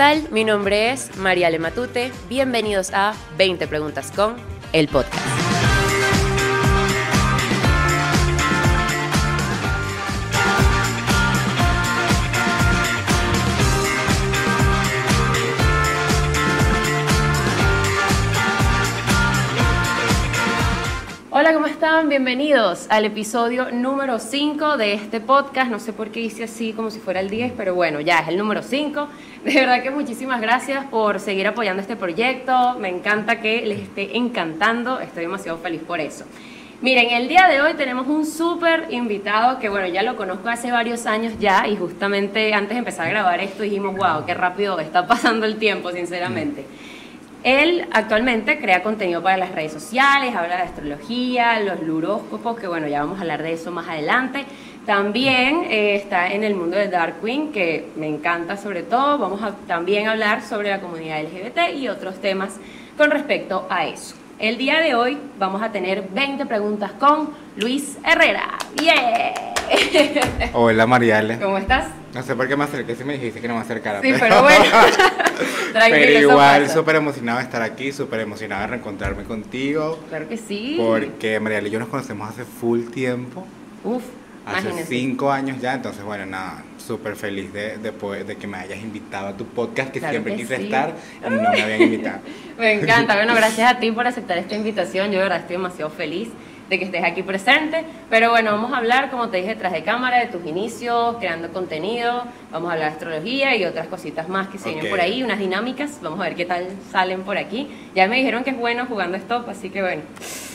Hola, 0.00 0.14
¿qué 0.14 0.20
tal? 0.22 0.32
Mi 0.32 0.44
nombre 0.44 0.92
es 0.92 1.14
María 1.18 1.50
Matute. 1.58 2.10
Bienvenidos 2.30 2.90
a 2.94 3.12
20 3.36 3.66
Preguntas 3.68 4.10
con 4.10 4.34
el 4.72 4.88
podcast. 4.88 5.39
Bienvenidos 22.08 22.86
al 22.88 23.04
episodio 23.04 23.70
número 23.70 24.18
5 24.18 24.78
de 24.78 24.94
este 24.94 25.20
podcast. 25.20 25.70
No 25.70 25.78
sé 25.78 25.92
por 25.92 26.10
qué 26.10 26.20
hice 26.20 26.44
así 26.44 26.72
como 26.72 26.90
si 26.90 26.98
fuera 26.98 27.20
el 27.20 27.28
10, 27.28 27.52
pero 27.56 27.74
bueno, 27.74 28.00
ya 28.00 28.20
es 28.20 28.28
el 28.28 28.38
número 28.38 28.62
5. 28.62 29.08
De 29.44 29.54
verdad 29.54 29.82
que 29.82 29.90
muchísimas 29.90 30.40
gracias 30.40 30.86
por 30.86 31.20
seguir 31.20 31.46
apoyando 31.46 31.82
este 31.82 31.96
proyecto. 31.96 32.76
Me 32.80 32.88
encanta 32.88 33.40
que 33.40 33.66
les 33.66 33.80
esté 33.80 34.16
encantando. 34.16 34.98
Estoy 34.98 35.24
demasiado 35.24 35.58
feliz 35.58 35.82
por 35.82 36.00
eso. 36.00 36.24
Miren, 36.80 37.10
el 37.10 37.28
día 37.28 37.46
de 37.48 37.60
hoy 37.60 37.74
tenemos 37.74 38.08
un 38.08 38.24
súper 38.24 38.86
invitado 38.90 39.58
que, 39.58 39.68
bueno, 39.68 39.86
ya 39.86 40.02
lo 40.02 40.16
conozco 40.16 40.48
hace 40.48 40.72
varios 40.72 41.04
años 41.06 41.34
ya 41.38 41.68
y 41.68 41.76
justamente 41.76 42.54
antes 42.54 42.70
de 42.70 42.78
empezar 42.78 43.06
a 43.06 43.10
grabar 43.10 43.40
esto 43.40 43.62
dijimos, 43.62 43.94
wow, 43.96 44.24
qué 44.24 44.32
rápido 44.32 44.80
está 44.80 45.06
pasando 45.06 45.44
el 45.44 45.56
tiempo, 45.56 45.92
sinceramente. 45.92 46.64
Él 47.42 47.86
actualmente 47.92 48.58
crea 48.58 48.82
contenido 48.82 49.22
para 49.22 49.38
las 49.38 49.52
redes 49.52 49.72
sociales, 49.72 50.34
habla 50.34 50.56
de 50.56 50.62
astrología, 50.62 51.58
los 51.60 51.80
luróscopos, 51.80 52.58
que 52.58 52.66
bueno, 52.66 52.86
ya 52.86 53.00
vamos 53.00 53.18
a 53.18 53.22
hablar 53.22 53.42
de 53.42 53.54
eso 53.54 53.70
más 53.70 53.88
adelante. 53.88 54.44
También 54.84 55.64
eh, 55.70 55.94
está 55.94 56.32
en 56.32 56.44
el 56.44 56.54
mundo 56.54 56.76
de 56.76 56.88
Dark 56.88 57.20
Queen, 57.22 57.50
que 57.52 57.88
me 57.96 58.08
encanta 58.08 58.56
sobre 58.56 58.82
todo. 58.82 59.16
Vamos 59.18 59.42
a 59.42 59.52
también 59.66 60.08
hablar 60.08 60.42
sobre 60.42 60.70
la 60.70 60.80
comunidad 60.80 61.22
LGBT 61.22 61.76
y 61.76 61.88
otros 61.88 62.20
temas 62.20 62.58
con 62.98 63.10
respecto 63.10 63.66
a 63.70 63.86
eso. 63.86 64.16
El 64.38 64.58
día 64.58 64.80
de 64.80 64.94
hoy 64.94 65.18
vamos 65.38 65.62
a 65.62 65.70
tener 65.70 66.08
20 66.10 66.44
preguntas 66.46 66.92
con 66.92 67.30
Luis 67.56 67.98
Herrera. 68.04 68.58
¡Yeah! 68.76 69.34
Hola 70.52 70.86
Mariale. 70.86 71.38
¿Cómo 71.38 71.56
estás? 71.56 71.99
No 72.14 72.22
sé 72.22 72.34
por 72.34 72.48
qué 72.48 72.56
me 72.56 72.64
acerqué 72.64 72.96
si 72.96 73.04
me 73.04 73.14
dijiste 73.14 73.40
que 73.40 73.48
no 73.48 73.54
me 73.54 73.60
acercara. 73.60 74.00
Sí, 74.00 74.12
pero 74.18 74.42
bueno. 74.42 74.64
Pero 75.72 76.20
igual 76.20 76.68
súper 76.68 76.96
emocionado 76.96 77.38
de 77.38 77.44
estar 77.44 77.62
aquí, 77.62 77.92
súper 77.92 78.20
emocionado 78.20 78.62
de 78.62 78.66
reencontrarme 78.68 79.22
contigo. 79.24 79.98
Claro 80.08 80.28
que 80.28 80.36
sí. 80.36 80.76
Porque 80.78 81.38
Mariale 81.40 81.68
y 81.68 81.72
yo 81.72 81.78
nos 81.78 81.88
conocemos 81.88 82.28
hace 82.28 82.44
full 82.44 82.86
tiempo. 82.86 83.46
Uf. 83.84 84.02
Hace 84.46 84.84
cinco 84.86 85.30
años 85.30 85.60
ya, 85.60 85.74
entonces 85.74 86.02
bueno, 86.02 86.26
nada, 86.26 86.64
súper 86.78 87.14
feliz 87.14 87.52
de, 87.52 87.76
de, 87.76 88.36
que 88.36 88.46
me 88.46 88.56
hayas 88.56 88.80
invitado 88.80 89.28
a 89.28 89.36
tu 89.36 89.44
podcast, 89.44 89.92
que 89.92 90.00
siempre 90.00 90.34
quise 90.34 90.56
estar 90.64 90.94
y 91.24 91.30
no 91.30 91.50
me 91.52 91.62
habían 91.62 91.82
invitado. 91.82 92.20
me 92.58 92.72
encanta, 92.72 93.14
bueno, 93.14 93.34
gracias 93.34 93.70
a 93.70 93.78
ti 93.78 93.92
por 93.92 94.06
aceptar 94.06 94.38
esta 94.38 94.56
invitación, 94.56 95.12
yo 95.12 95.18
de 95.18 95.24
verdad 95.24 95.40
estoy 95.40 95.56
demasiado 95.56 95.90
feliz 95.90 96.30
de 96.70 96.78
que 96.78 96.84
estés 96.84 97.02
aquí 97.04 97.22
presente. 97.22 97.84
Pero 98.08 98.30
bueno, 98.30 98.52
vamos 98.52 98.72
a 98.72 98.78
hablar, 98.78 99.10
como 99.10 99.28
te 99.28 99.38
dije, 99.38 99.56
tras 99.56 99.72
de 99.72 99.82
cámara, 99.82 100.20
de 100.20 100.26
tus 100.26 100.46
inicios, 100.46 101.16
creando 101.18 101.52
contenido, 101.52 102.22
vamos 102.52 102.70
a 102.70 102.74
hablar 102.74 102.90
de 102.90 102.94
astrología 102.94 103.56
y 103.56 103.64
otras 103.64 103.88
cositas 103.88 104.28
más 104.28 104.48
que 104.48 104.56
se 104.56 104.70
vienen 104.70 104.88
por 104.88 105.00
ahí, 105.00 105.22
unas 105.22 105.40
dinámicas, 105.40 105.98
vamos 106.00 106.20
a 106.20 106.24
ver 106.24 106.36
qué 106.36 106.46
tal 106.46 106.68
salen 106.90 107.22
por 107.22 107.36
aquí. 107.36 107.68
Ya 107.94 108.06
me 108.06 108.16
dijeron 108.16 108.44
que 108.44 108.50
es 108.50 108.56
bueno 108.56 108.86
jugando 108.86 109.16
stop, 109.18 109.48
así 109.50 109.68
que 109.68 109.82
bueno. 109.82 110.02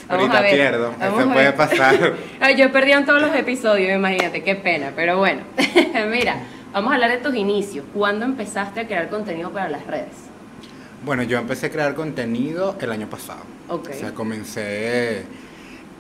Vamos 0.08 0.30
Ahorita 0.30 0.38
a 0.38 0.42
ver. 0.42 0.54
pierdo, 0.54 0.94
eso 1.02 1.30
puede 1.34 1.52
pasar. 1.52 2.14
Yo 2.58 2.72
perdí 2.72 2.94
en 2.94 3.06
todos 3.06 3.22
los 3.22 3.36
episodios, 3.36 3.94
imagínate, 3.94 4.42
qué 4.42 4.56
pena, 4.56 4.94
pero 4.96 5.18
bueno. 5.18 5.42
Mira, 6.10 6.38
vamos 6.72 6.92
a 6.92 6.96
hablar 6.96 7.12
de 7.12 7.18
tus 7.18 7.36
inicios. 7.36 7.86
¿Cuándo 7.94 8.24
empezaste 8.24 8.82
a 8.82 8.88
crear 8.88 9.10
contenido 9.10 9.52
para 9.52 9.68
las 9.68 9.86
redes? 9.86 10.14
Bueno, 11.04 11.24
yo 11.24 11.38
empecé 11.38 11.66
a 11.66 11.72
crear 11.72 11.94
contenido 11.94 12.78
el 12.80 12.92
año 12.92 13.10
pasado. 13.10 13.42
O 13.68 13.82
sea, 13.92 14.14
comencé 14.14 15.26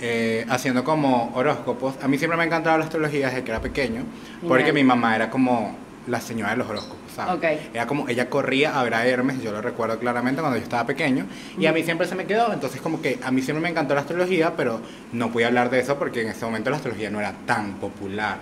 eh, 0.07 0.45
haciendo 0.49 0.83
como 0.83 1.31
horóscopos. 1.33 1.95
A 2.03 2.07
mí 2.07 2.19
siempre 2.19 2.38
me 2.38 2.43
ha 2.43 2.45
encantado 2.45 2.77
la 2.77 2.83
astrología 2.83 3.29
desde 3.29 3.43
que 3.43 3.49
era 3.49 3.59
pequeño, 3.59 4.03
porque 4.47 4.71
mi 4.71 4.83
mamá 4.83 5.16
era 5.16 5.31
como 5.31 5.75
la 6.05 6.21
señora 6.21 6.51
de 6.51 6.57
los 6.57 6.69
horóscopos, 6.69 7.11
¿sabes? 7.16 7.59
Era 7.73 7.88
como, 7.88 8.07
ella 8.07 8.29
corría 8.29 8.79
a 8.79 8.83
ver 8.83 8.93
a 8.93 9.07
Hermes, 9.07 9.41
yo 9.41 9.51
lo 9.51 9.63
recuerdo 9.63 9.97
claramente 9.97 10.41
cuando 10.41 10.59
yo 10.59 10.63
estaba 10.63 10.85
pequeño, 10.85 11.25
y 11.57 11.66
a 11.66 11.73
mí 11.73 11.81
siempre 11.81 12.05
se 12.05 12.13
me 12.13 12.25
quedó, 12.25 12.53
entonces 12.53 12.81
como 12.81 13.01
que 13.01 13.17
a 13.23 13.31
mí 13.31 13.41
siempre 13.41 13.63
me 13.63 13.69
encantó 13.69 13.95
la 13.95 14.01
astrología, 14.01 14.53
pero 14.55 14.79
no 15.11 15.31
pude 15.31 15.45
hablar 15.45 15.71
de 15.71 15.79
eso 15.79 15.97
porque 15.97 16.22
en 16.22 16.27
ese 16.27 16.45
momento 16.45 16.69
la 16.69 16.75
astrología 16.75 17.09
no 17.09 17.19
era 17.19 17.33
tan 17.47 17.73
popular. 17.75 18.37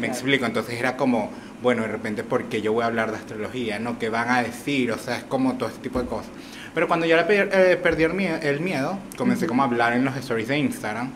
me 0.00 0.08
explico, 0.08 0.44
entonces 0.44 0.76
era 0.76 0.96
como, 0.96 1.30
bueno, 1.62 1.82
de 1.82 1.88
repente, 1.88 2.24
¿por 2.24 2.46
qué 2.46 2.60
yo 2.60 2.72
voy 2.72 2.82
a 2.82 2.86
hablar 2.86 3.12
de 3.12 3.18
astrología? 3.18 3.78
¿No? 3.78 3.96
¿Qué 3.96 4.08
van 4.08 4.28
a 4.28 4.42
decir? 4.42 4.90
O 4.90 4.98
sea, 4.98 5.18
es 5.18 5.24
como 5.24 5.54
todo 5.54 5.68
este 5.68 5.82
tipo 5.82 6.00
de 6.02 6.08
cosas. 6.08 6.30
Pero 6.76 6.88
cuando 6.88 7.06
yo 7.06 7.16
eh, 7.16 7.78
perdí 7.82 8.02
el 8.02 8.12
miedo, 8.12 8.36
el 8.42 8.60
miedo 8.60 8.98
comencé 9.16 9.46
como 9.46 9.62
a 9.62 9.64
hablar 9.64 9.94
en 9.94 10.04
los 10.04 10.14
stories 10.18 10.48
de 10.48 10.58
Instagram. 10.58 11.10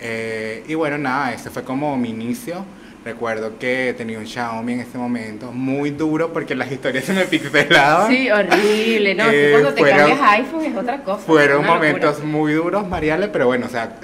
Eh, 0.00 0.64
y 0.66 0.74
bueno, 0.74 0.98
nada, 0.98 1.32
ese 1.32 1.48
fue 1.48 1.62
como 1.62 1.96
mi 1.96 2.10
inicio. 2.10 2.64
Recuerdo 3.04 3.56
que 3.56 3.94
tenía 3.96 4.18
un 4.18 4.26
Xiaomi 4.26 4.72
en 4.72 4.80
ese 4.80 4.98
momento, 4.98 5.52
muy 5.52 5.90
duro 5.90 6.32
porque 6.32 6.56
las 6.56 6.72
historias 6.72 7.04
se 7.04 7.12
me 7.12 7.24
pixelaban. 7.26 8.10
Sí, 8.10 8.28
horrible, 8.32 9.14
¿no? 9.14 9.24
Eh, 9.30 9.50
cuando 9.52 9.74
te 9.74 9.82
cambias 9.82 10.18
iPhone 10.22 10.64
es 10.64 10.76
otra 10.76 11.04
cosa. 11.04 11.20
Fueron 11.20 11.64
momentos 11.64 12.24
muy 12.24 12.54
duros, 12.54 12.84
Mariale, 12.88 13.28
pero 13.28 13.46
bueno, 13.46 13.66
o 13.66 13.70
sea, 13.70 13.96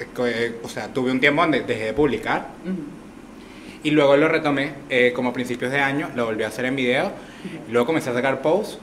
o 0.63 0.69
sea, 0.69 0.87
tuve 0.93 1.11
un 1.11 1.19
tiempo 1.19 1.41
donde 1.41 1.63
dejé 1.63 1.83
de 1.83 1.93
publicar. 1.93 2.47
Y 3.83 3.91
luego 3.91 4.15
lo 4.15 4.29
retomé 4.29 4.71
como 5.13 5.31
a 5.31 5.33
principios 5.33 5.69
de 5.69 5.81
año, 5.81 6.09
lo 6.15 6.27
volví 6.27 6.43
a 6.43 6.47
hacer 6.47 6.63
en 6.63 6.77
video. 6.77 7.11
Y 7.67 7.73
luego 7.73 7.87
comencé 7.87 8.09
a 8.09 8.13
sacar 8.13 8.41
posts 8.41 8.79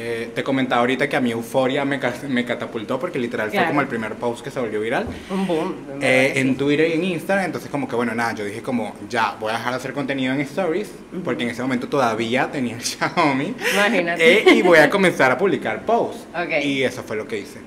eh, 0.00 0.30
te 0.32 0.44
comentaba 0.44 0.80
ahorita 0.82 1.08
que 1.08 1.16
a 1.16 1.20
mi 1.20 1.32
euforia 1.32 1.84
me, 1.84 1.98
me 2.28 2.44
catapultó 2.44 3.00
porque 3.00 3.18
literal 3.18 3.50
fue 3.50 3.66
como 3.66 3.80
el 3.80 3.88
primer 3.88 4.14
post 4.14 4.44
que 4.44 4.50
se 4.52 4.60
volvió 4.60 4.80
viral. 4.80 5.08
Un 5.28 5.44
boom. 5.44 5.74
Eh, 6.00 6.34
en 6.36 6.56
Twitter 6.56 6.88
y 6.90 6.92
en 6.92 7.02
Instagram, 7.02 7.46
entonces 7.46 7.68
como 7.68 7.88
que 7.88 7.96
bueno, 7.96 8.14
nada, 8.14 8.32
yo 8.32 8.44
dije 8.44 8.62
como 8.62 8.94
ya, 9.08 9.34
voy 9.40 9.50
a 9.50 9.54
dejar 9.54 9.72
de 9.72 9.76
hacer 9.78 9.92
contenido 9.92 10.32
en 10.32 10.40
stories 10.42 10.92
porque 11.24 11.42
en 11.42 11.50
ese 11.50 11.62
momento 11.62 11.88
todavía 11.88 12.48
tenía 12.48 12.76
el 12.76 12.80
Xiaomi. 12.84 13.56
Imagínate. 13.74 14.38
Eh, 14.38 14.54
y 14.54 14.62
voy 14.62 14.78
a 14.78 14.88
comenzar 14.88 15.32
a 15.32 15.36
publicar 15.36 15.84
posts. 15.84 16.28
Y 16.62 16.84
eso 16.84 17.02
fue 17.02 17.16
lo 17.16 17.26
que 17.26 17.38
hice. 17.40 17.58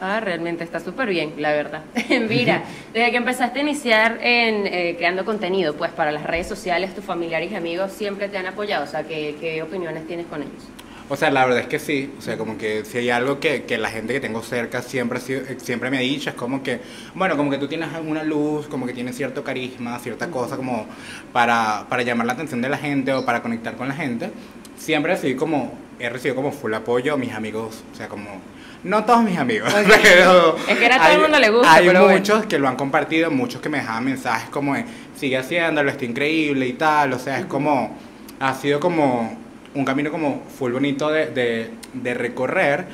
Ah, 0.00 0.20
realmente 0.20 0.62
está 0.62 0.78
súper 0.78 1.08
bien, 1.08 1.34
la 1.38 1.50
verdad. 1.50 1.82
Mira, 2.28 2.62
desde 2.94 3.10
que 3.10 3.16
empezaste 3.16 3.58
a 3.58 3.62
iniciar 3.62 4.18
en 4.22 4.96
creando 4.96 5.24
contenido, 5.24 5.74
pues 5.74 5.90
para 5.90 6.12
las 6.12 6.22
redes 6.22 6.46
sociales, 6.46 6.94
tus 6.94 7.04
familiares 7.04 7.50
y 7.50 7.56
amigos 7.56 7.90
siempre 7.90 8.28
te 8.28 8.38
han 8.38 8.46
apoyado. 8.46 8.84
O 8.84 8.86
sea, 8.86 9.02
¿qué, 9.02 9.34
qué 9.40 9.60
opiniones 9.60 10.06
tienes 10.06 10.26
con 10.26 10.42
ellos? 10.42 10.68
O 11.12 11.16
sea, 11.16 11.28
la 11.32 11.44
verdad 11.44 11.62
es 11.62 11.66
que 11.66 11.80
sí. 11.80 12.14
O 12.16 12.22
sea, 12.22 12.38
como 12.38 12.56
que 12.56 12.84
si 12.84 12.98
hay 12.98 13.10
algo 13.10 13.40
que, 13.40 13.64
que 13.64 13.76
la 13.78 13.90
gente 13.90 14.14
que 14.14 14.20
tengo 14.20 14.42
cerca 14.42 14.80
siempre, 14.80 15.18
siempre 15.18 15.90
me 15.90 15.98
ha 15.98 16.00
dicho, 16.00 16.30
es 16.30 16.36
como 16.36 16.62
que, 16.62 16.80
bueno, 17.16 17.36
como 17.36 17.50
que 17.50 17.58
tú 17.58 17.66
tienes 17.66 17.92
alguna 17.92 18.22
luz, 18.22 18.68
como 18.68 18.86
que 18.86 18.92
tienes 18.92 19.16
cierto 19.16 19.42
carisma, 19.42 19.98
cierta 19.98 20.28
cosa 20.28 20.56
como 20.56 20.86
para, 21.32 21.86
para 21.88 22.02
llamar 22.04 22.28
la 22.28 22.34
atención 22.34 22.62
de 22.62 22.68
la 22.68 22.78
gente 22.78 23.12
o 23.12 23.26
para 23.26 23.42
conectar 23.42 23.76
con 23.76 23.88
la 23.88 23.94
gente. 23.94 24.30
Siempre 24.78 25.12
así 25.12 25.34
como, 25.34 25.74
he 25.98 26.08
recibido 26.08 26.36
como 26.36 26.52
full 26.52 26.72
apoyo, 26.74 27.18
mis 27.18 27.32
amigos, 27.32 27.82
o 27.92 27.96
sea, 27.96 28.06
como 28.06 28.40
no 28.84 29.04
todos 29.04 29.24
mis 29.24 29.36
amigos, 29.36 29.74
pero 30.02 30.56
es 30.68 30.78
que 30.78 30.86
a 30.86 30.96
todo 30.96 31.12
el 31.12 31.20
mundo 31.22 31.40
le 31.40 31.50
gusta. 31.50 31.74
Hay 31.74 31.90
muchos 31.90 32.46
que 32.46 32.56
lo 32.60 32.68
han 32.68 32.76
compartido, 32.76 33.32
muchos 33.32 33.60
que 33.60 33.68
me 33.68 33.78
dejaban 33.78 34.04
mensajes 34.04 34.48
como 34.48 34.76
sigue 35.16 35.36
haciéndolo, 35.36 35.90
está 35.90 36.04
increíble 36.04 36.68
y 36.68 36.74
tal, 36.74 37.14
o 37.14 37.18
sea, 37.18 37.40
es 37.40 37.46
como, 37.46 37.98
ha 38.38 38.54
sido 38.54 38.78
como 38.78 39.49
un 39.74 39.84
camino 39.84 40.10
como 40.10 40.42
full 40.58 40.72
bonito 40.72 41.10
de, 41.10 41.70
de, 41.92 42.14
recorrer. 42.14 42.86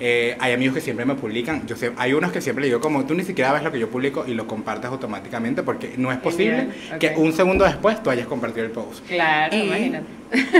Eh, 0.00 0.36
hay 0.38 0.52
amigos 0.52 0.76
que 0.76 0.80
siempre 0.80 1.04
me 1.04 1.16
publican, 1.16 1.66
yo 1.66 1.74
sé, 1.74 1.90
hay 1.96 2.12
unos 2.12 2.30
que 2.30 2.40
siempre 2.40 2.62
le 2.62 2.68
digo 2.68 2.80
como 2.80 3.04
tú 3.04 3.14
ni 3.14 3.24
siquiera 3.24 3.52
ves 3.52 3.64
lo 3.64 3.72
que 3.72 3.80
yo 3.80 3.90
publico 3.90 4.24
y 4.28 4.34
lo 4.34 4.46
compartes 4.46 4.88
automáticamente 4.88 5.64
porque 5.64 5.94
no 5.96 6.12
es 6.12 6.18
posible 6.18 6.68
que 7.00 7.14
un 7.16 7.32
segundo 7.32 7.64
después 7.64 8.00
tú 8.00 8.10
hayas 8.10 8.28
compartido 8.28 8.64
el 8.64 8.70
post. 8.70 9.04
Claro, 9.08 9.56
imagínate. 9.56 10.06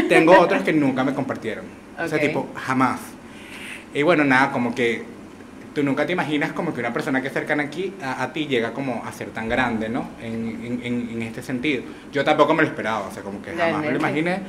Tengo 0.08 0.36
otros 0.40 0.62
que 0.62 0.72
nunca 0.72 1.04
me 1.04 1.14
compartieron, 1.14 1.66
o 1.96 2.08
sea, 2.08 2.18
tipo, 2.18 2.48
jamás. 2.56 2.98
Y 3.94 4.02
bueno, 4.02 4.24
nada, 4.24 4.50
como 4.50 4.74
que 4.74 5.04
tú 5.72 5.84
nunca 5.84 6.04
te 6.04 6.12
imaginas 6.12 6.52
como 6.52 6.74
que 6.74 6.80
una 6.80 6.92
persona 6.92 7.22
que 7.22 7.28
es 7.28 7.32
cercana 7.32 7.62
aquí 7.62 7.94
a, 8.02 8.32
ti 8.32 8.48
llega 8.48 8.72
como 8.72 9.04
a 9.04 9.12
ser 9.12 9.28
tan 9.28 9.48
grande, 9.48 9.88
¿no? 9.88 10.08
En, 10.20 10.80
en, 10.82 11.10
en, 11.12 11.22
este 11.22 11.42
sentido. 11.42 11.84
Yo 12.12 12.24
tampoco 12.24 12.54
me 12.54 12.62
lo 12.62 12.68
esperaba, 12.68 13.06
o 13.06 13.12
sea, 13.12 13.22
como 13.22 13.40
que 13.40 13.52
jamás 13.52 13.82
me 13.82 13.92
lo 13.92 13.98
imaginé. 13.98 14.40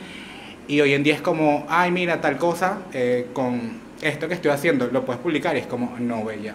Y 0.70 0.82
hoy 0.82 0.94
en 0.94 1.02
día 1.02 1.16
es 1.16 1.22
como, 1.22 1.66
ay, 1.68 1.90
mira, 1.90 2.22
tal 2.22 2.38
cosa, 2.38 2.78
eh, 2.94 3.26
con 3.34 3.80
esto 4.04 4.28
que 4.28 4.36
estoy 4.36 4.52
haciendo, 4.52 4.88
lo 4.88 5.04
puedes 5.04 5.20
publicar. 5.20 5.56
Y 5.56 5.60
es 5.62 5.66
como, 5.66 5.98
no, 6.00 6.24
bella. 6.24 6.54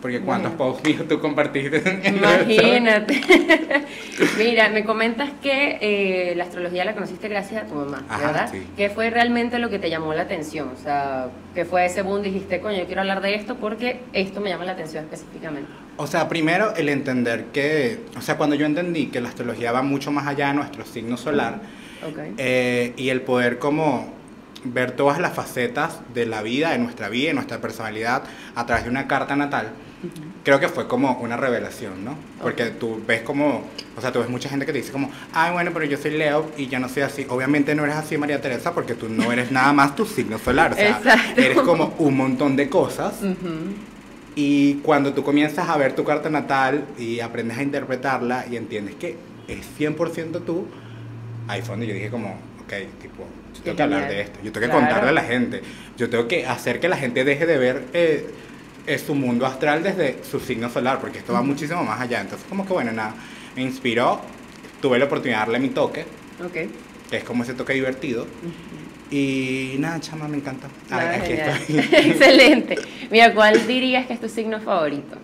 Porque 0.00 0.20
cuántos 0.20 0.50
posts 0.54 0.84
míos 0.84 1.04
tú 1.08 1.20
compartiste. 1.20 1.80
Imagínate. 2.08 3.20
Mira, 4.36 4.68
me 4.70 4.84
comentas 4.84 5.30
que 5.40 5.78
eh, 5.80 6.34
la 6.34 6.42
astrología 6.42 6.84
la 6.84 6.94
conociste 6.94 7.28
gracias 7.28 7.62
a 7.62 7.66
tu 7.66 7.76
mamá, 7.76 8.04
¿verdad? 8.18 8.48
Sí. 8.50 8.66
¿Qué 8.76 8.90
fue 8.90 9.10
realmente 9.10 9.60
lo 9.60 9.70
que 9.70 9.78
te 9.78 9.88
llamó 9.88 10.12
la 10.12 10.22
atención? 10.22 10.70
O 10.76 10.82
sea, 10.82 11.28
¿qué 11.54 11.64
fue 11.64 11.86
ese 11.86 12.02
boom? 12.02 12.20
Dijiste, 12.20 12.60
coño, 12.60 12.78
yo 12.78 12.86
quiero 12.86 13.02
hablar 13.02 13.20
de 13.22 13.36
esto 13.36 13.58
porque 13.58 14.00
esto 14.12 14.40
me 14.40 14.50
llama 14.50 14.64
la 14.64 14.72
atención 14.72 15.04
específicamente. 15.04 15.70
O 15.98 16.08
sea, 16.08 16.28
primero 16.28 16.74
el 16.74 16.88
entender 16.88 17.44
que, 17.52 18.00
o 18.18 18.22
sea, 18.22 18.36
cuando 18.36 18.56
yo 18.56 18.66
entendí 18.66 19.06
que 19.06 19.20
la 19.20 19.28
astrología 19.28 19.70
va 19.70 19.82
mucho 19.82 20.10
más 20.10 20.26
allá 20.26 20.48
de 20.48 20.54
nuestro 20.54 20.84
signo 20.84 21.16
solar, 21.16 21.60
eh, 22.38 22.92
y 22.96 23.08
el 23.08 23.22
poder 23.22 23.58
como 23.58 24.12
ver 24.64 24.92
todas 24.92 25.18
las 25.18 25.34
facetas 25.34 26.00
de 26.14 26.26
la 26.26 26.42
vida, 26.42 26.70
de 26.70 26.78
nuestra 26.78 27.08
vida, 27.08 27.28
de 27.28 27.34
nuestra 27.34 27.60
personalidad 27.60 28.22
a 28.54 28.66
través 28.66 28.84
de 28.84 28.90
una 28.90 29.08
carta 29.08 29.34
natal, 29.34 29.72
creo 30.44 30.60
que 30.60 30.68
fue 30.68 30.88
como 30.88 31.18
una 31.20 31.36
revelación, 31.36 32.04
¿no? 32.04 32.16
Porque 32.40 32.66
tú 32.66 33.02
ves 33.06 33.22
como, 33.22 33.64
o 33.96 34.00
sea, 34.00 34.12
tú 34.12 34.20
ves 34.20 34.28
mucha 34.28 34.48
gente 34.48 34.66
que 34.66 34.72
te 34.72 34.78
dice 34.78 34.92
como, 34.92 35.10
ay, 35.32 35.52
bueno, 35.52 35.70
pero 35.72 35.84
yo 35.84 35.96
soy 35.96 36.12
Leo 36.12 36.50
y 36.56 36.66
ya 36.66 36.78
no 36.78 36.88
soy 36.88 37.02
así. 37.02 37.26
Obviamente 37.28 37.74
no 37.74 37.84
eres 37.84 37.96
así, 37.96 38.16
María 38.18 38.40
Teresa, 38.40 38.72
porque 38.72 38.94
tú 38.94 39.08
no 39.08 39.32
eres 39.32 39.50
nada 39.50 39.72
más 39.72 39.94
tu 39.94 40.06
signo 40.06 40.38
solar, 40.38 40.72
o 40.72 40.76
sea, 40.76 41.00
eres 41.36 41.60
como 41.60 41.94
un 41.98 42.16
montón 42.16 42.56
de 42.56 42.68
cosas. 42.68 43.14
Y 44.34 44.74
cuando 44.76 45.12
tú 45.12 45.22
comienzas 45.22 45.68
a 45.68 45.76
ver 45.76 45.94
tu 45.94 46.04
carta 46.04 46.30
natal 46.30 46.86
y 46.98 47.20
aprendes 47.20 47.58
a 47.58 47.62
interpretarla 47.62 48.46
y 48.50 48.56
entiendes 48.56 48.94
que 48.94 49.16
es 49.46 49.66
100% 49.78 50.44
tú, 50.44 50.66
ahí 51.48 51.60
fue 51.62 51.72
donde 51.72 51.86
yo 51.86 51.94
dije 51.94 52.10
como, 52.10 52.30
ok, 52.64 52.72
tipo, 53.00 53.26
yo 53.54 53.62
tengo 53.62 53.76
que 53.76 53.82
hablar 53.82 54.08
de 54.08 54.20
esto, 54.22 54.38
yo 54.42 54.52
tengo 54.52 54.66
que 54.66 54.72
contarle 54.72 55.10
a 55.10 55.12
la 55.12 55.22
gente, 55.22 55.62
yo 55.96 56.08
tengo 56.08 56.26
que 56.28 56.46
hacer 56.46 56.80
que 56.80 56.88
la 56.88 56.96
gente 56.96 57.24
deje 57.24 57.46
de 57.46 57.58
ver 57.58 57.84
eh, 57.92 58.98
su 59.04 59.14
mundo 59.14 59.46
astral 59.46 59.82
desde 59.82 60.22
su 60.24 60.40
signo 60.40 60.70
solar, 60.70 61.00
porque 61.00 61.18
esto 61.18 61.32
va 61.32 61.42
muchísimo 61.42 61.84
más 61.84 62.00
allá. 62.00 62.20
Entonces, 62.20 62.46
como 62.48 62.66
que 62.66 62.72
bueno, 62.72 62.92
nada, 62.92 63.14
me 63.56 63.62
inspiró, 63.62 64.20
tuve 64.80 64.98
la 64.98 65.04
oportunidad 65.04 65.38
de 65.38 65.44
darle 65.46 65.58
mi 65.58 65.68
toque, 65.68 66.04
okay. 66.44 66.70
que 67.10 67.18
es 67.18 67.24
como 67.24 67.42
ese 67.42 67.54
toque 67.54 67.74
divertido. 67.74 68.26
Y 69.10 69.76
nada, 69.78 70.00
chama, 70.00 70.26
me 70.26 70.38
encanta. 70.38 70.68
aquí 70.90 71.32
estoy. 71.32 71.78
Excelente. 72.10 72.78
Mira, 73.10 73.34
¿cuál 73.34 73.66
dirías 73.66 74.06
que 74.06 74.14
es 74.14 74.20
tu 74.20 74.28
signo 74.28 74.58
favorito? 74.60 75.18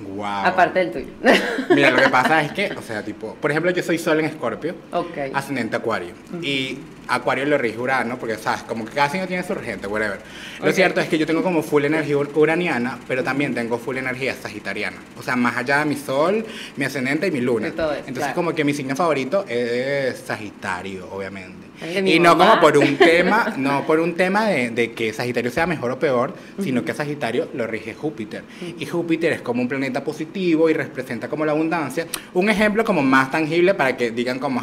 Wow. 0.00 0.24
Aparte 0.24 0.78
del 0.78 0.90
tuyo. 0.90 1.06
Mira, 1.74 1.90
lo 1.90 1.98
que 1.98 2.08
pasa 2.08 2.42
es 2.42 2.52
que, 2.52 2.72
o 2.72 2.82
sea, 2.82 3.02
tipo, 3.02 3.34
por 3.34 3.50
ejemplo, 3.50 3.70
yo 3.70 3.82
soy 3.82 3.98
sol 3.98 4.18
en 4.20 4.26
Escorpio, 4.26 4.74
okay. 4.92 5.30
ascendente 5.34 5.76
Acuario. 5.76 6.14
Y 6.42 6.78
Acuario 7.10 7.44
lo 7.44 7.58
rige 7.58 7.78
Urano, 7.78 8.18
porque, 8.18 8.36
¿sabes? 8.36 8.62
Como 8.62 8.84
que 8.84 8.92
cada 8.92 9.10
signo 9.10 9.26
tiene 9.26 9.42
su 9.42 9.54
regente, 9.54 9.86
whatever. 9.86 10.20
Lo 10.62 10.72
cierto 10.72 11.00
es 11.00 11.08
que 11.08 11.18
yo 11.18 11.26
tengo 11.26 11.42
como 11.42 11.62
full 11.62 11.84
energía 11.84 12.16
uraniana, 12.16 12.98
pero 13.08 13.24
también 13.24 13.54
tengo 13.54 13.78
full 13.78 13.96
energía 13.96 14.34
sagitariana. 14.34 14.96
O 15.18 15.22
sea, 15.22 15.36
más 15.36 15.56
allá 15.56 15.80
de 15.80 15.86
mi 15.86 15.96
sol, 15.96 16.44
mi 16.76 16.84
ascendente 16.84 17.26
y 17.26 17.30
mi 17.30 17.40
luna. 17.40 17.68
Entonces, 17.68 18.32
como 18.34 18.54
que 18.54 18.64
mi 18.64 18.74
signo 18.74 18.94
favorito 18.94 19.44
es 19.48 20.18
Sagitario, 20.18 21.08
obviamente. 21.10 21.70
Y 22.04 22.20
no 22.20 22.36
como 22.36 22.60
por 22.60 22.76
un 22.76 22.96
tema, 22.98 23.54
no 23.56 23.86
por 23.86 24.00
un 24.00 24.14
tema 24.14 24.46
de, 24.46 24.70
de, 24.70 24.92
que 24.92 25.12
Sagitario 25.12 25.50
sea 25.50 25.66
mejor 25.66 25.90
o 25.92 25.98
peor, 25.98 26.34
sino 26.62 26.84
que 26.84 26.92
Sagitario 26.92 27.48
lo 27.54 27.66
rige 27.66 27.94
Júpiter. 27.94 28.44
Y 28.78 28.86
Júpiter 28.86 29.32
es 29.32 29.40
como 29.40 29.62
un 29.62 29.68
planeta 29.68 30.04
positivo 30.04 30.68
y 30.68 30.74
representa 30.74 31.28
como 31.28 31.44
la 31.44 31.52
abundancia. 31.52 32.06
Un 32.34 32.50
ejemplo 32.50 32.84
como 32.84 33.02
más 33.02 33.30
tangible 33.30 33.74
para 33.74 33.96
que 33.96 34.10
digan 34.10 34.38
como, 34.38 34.60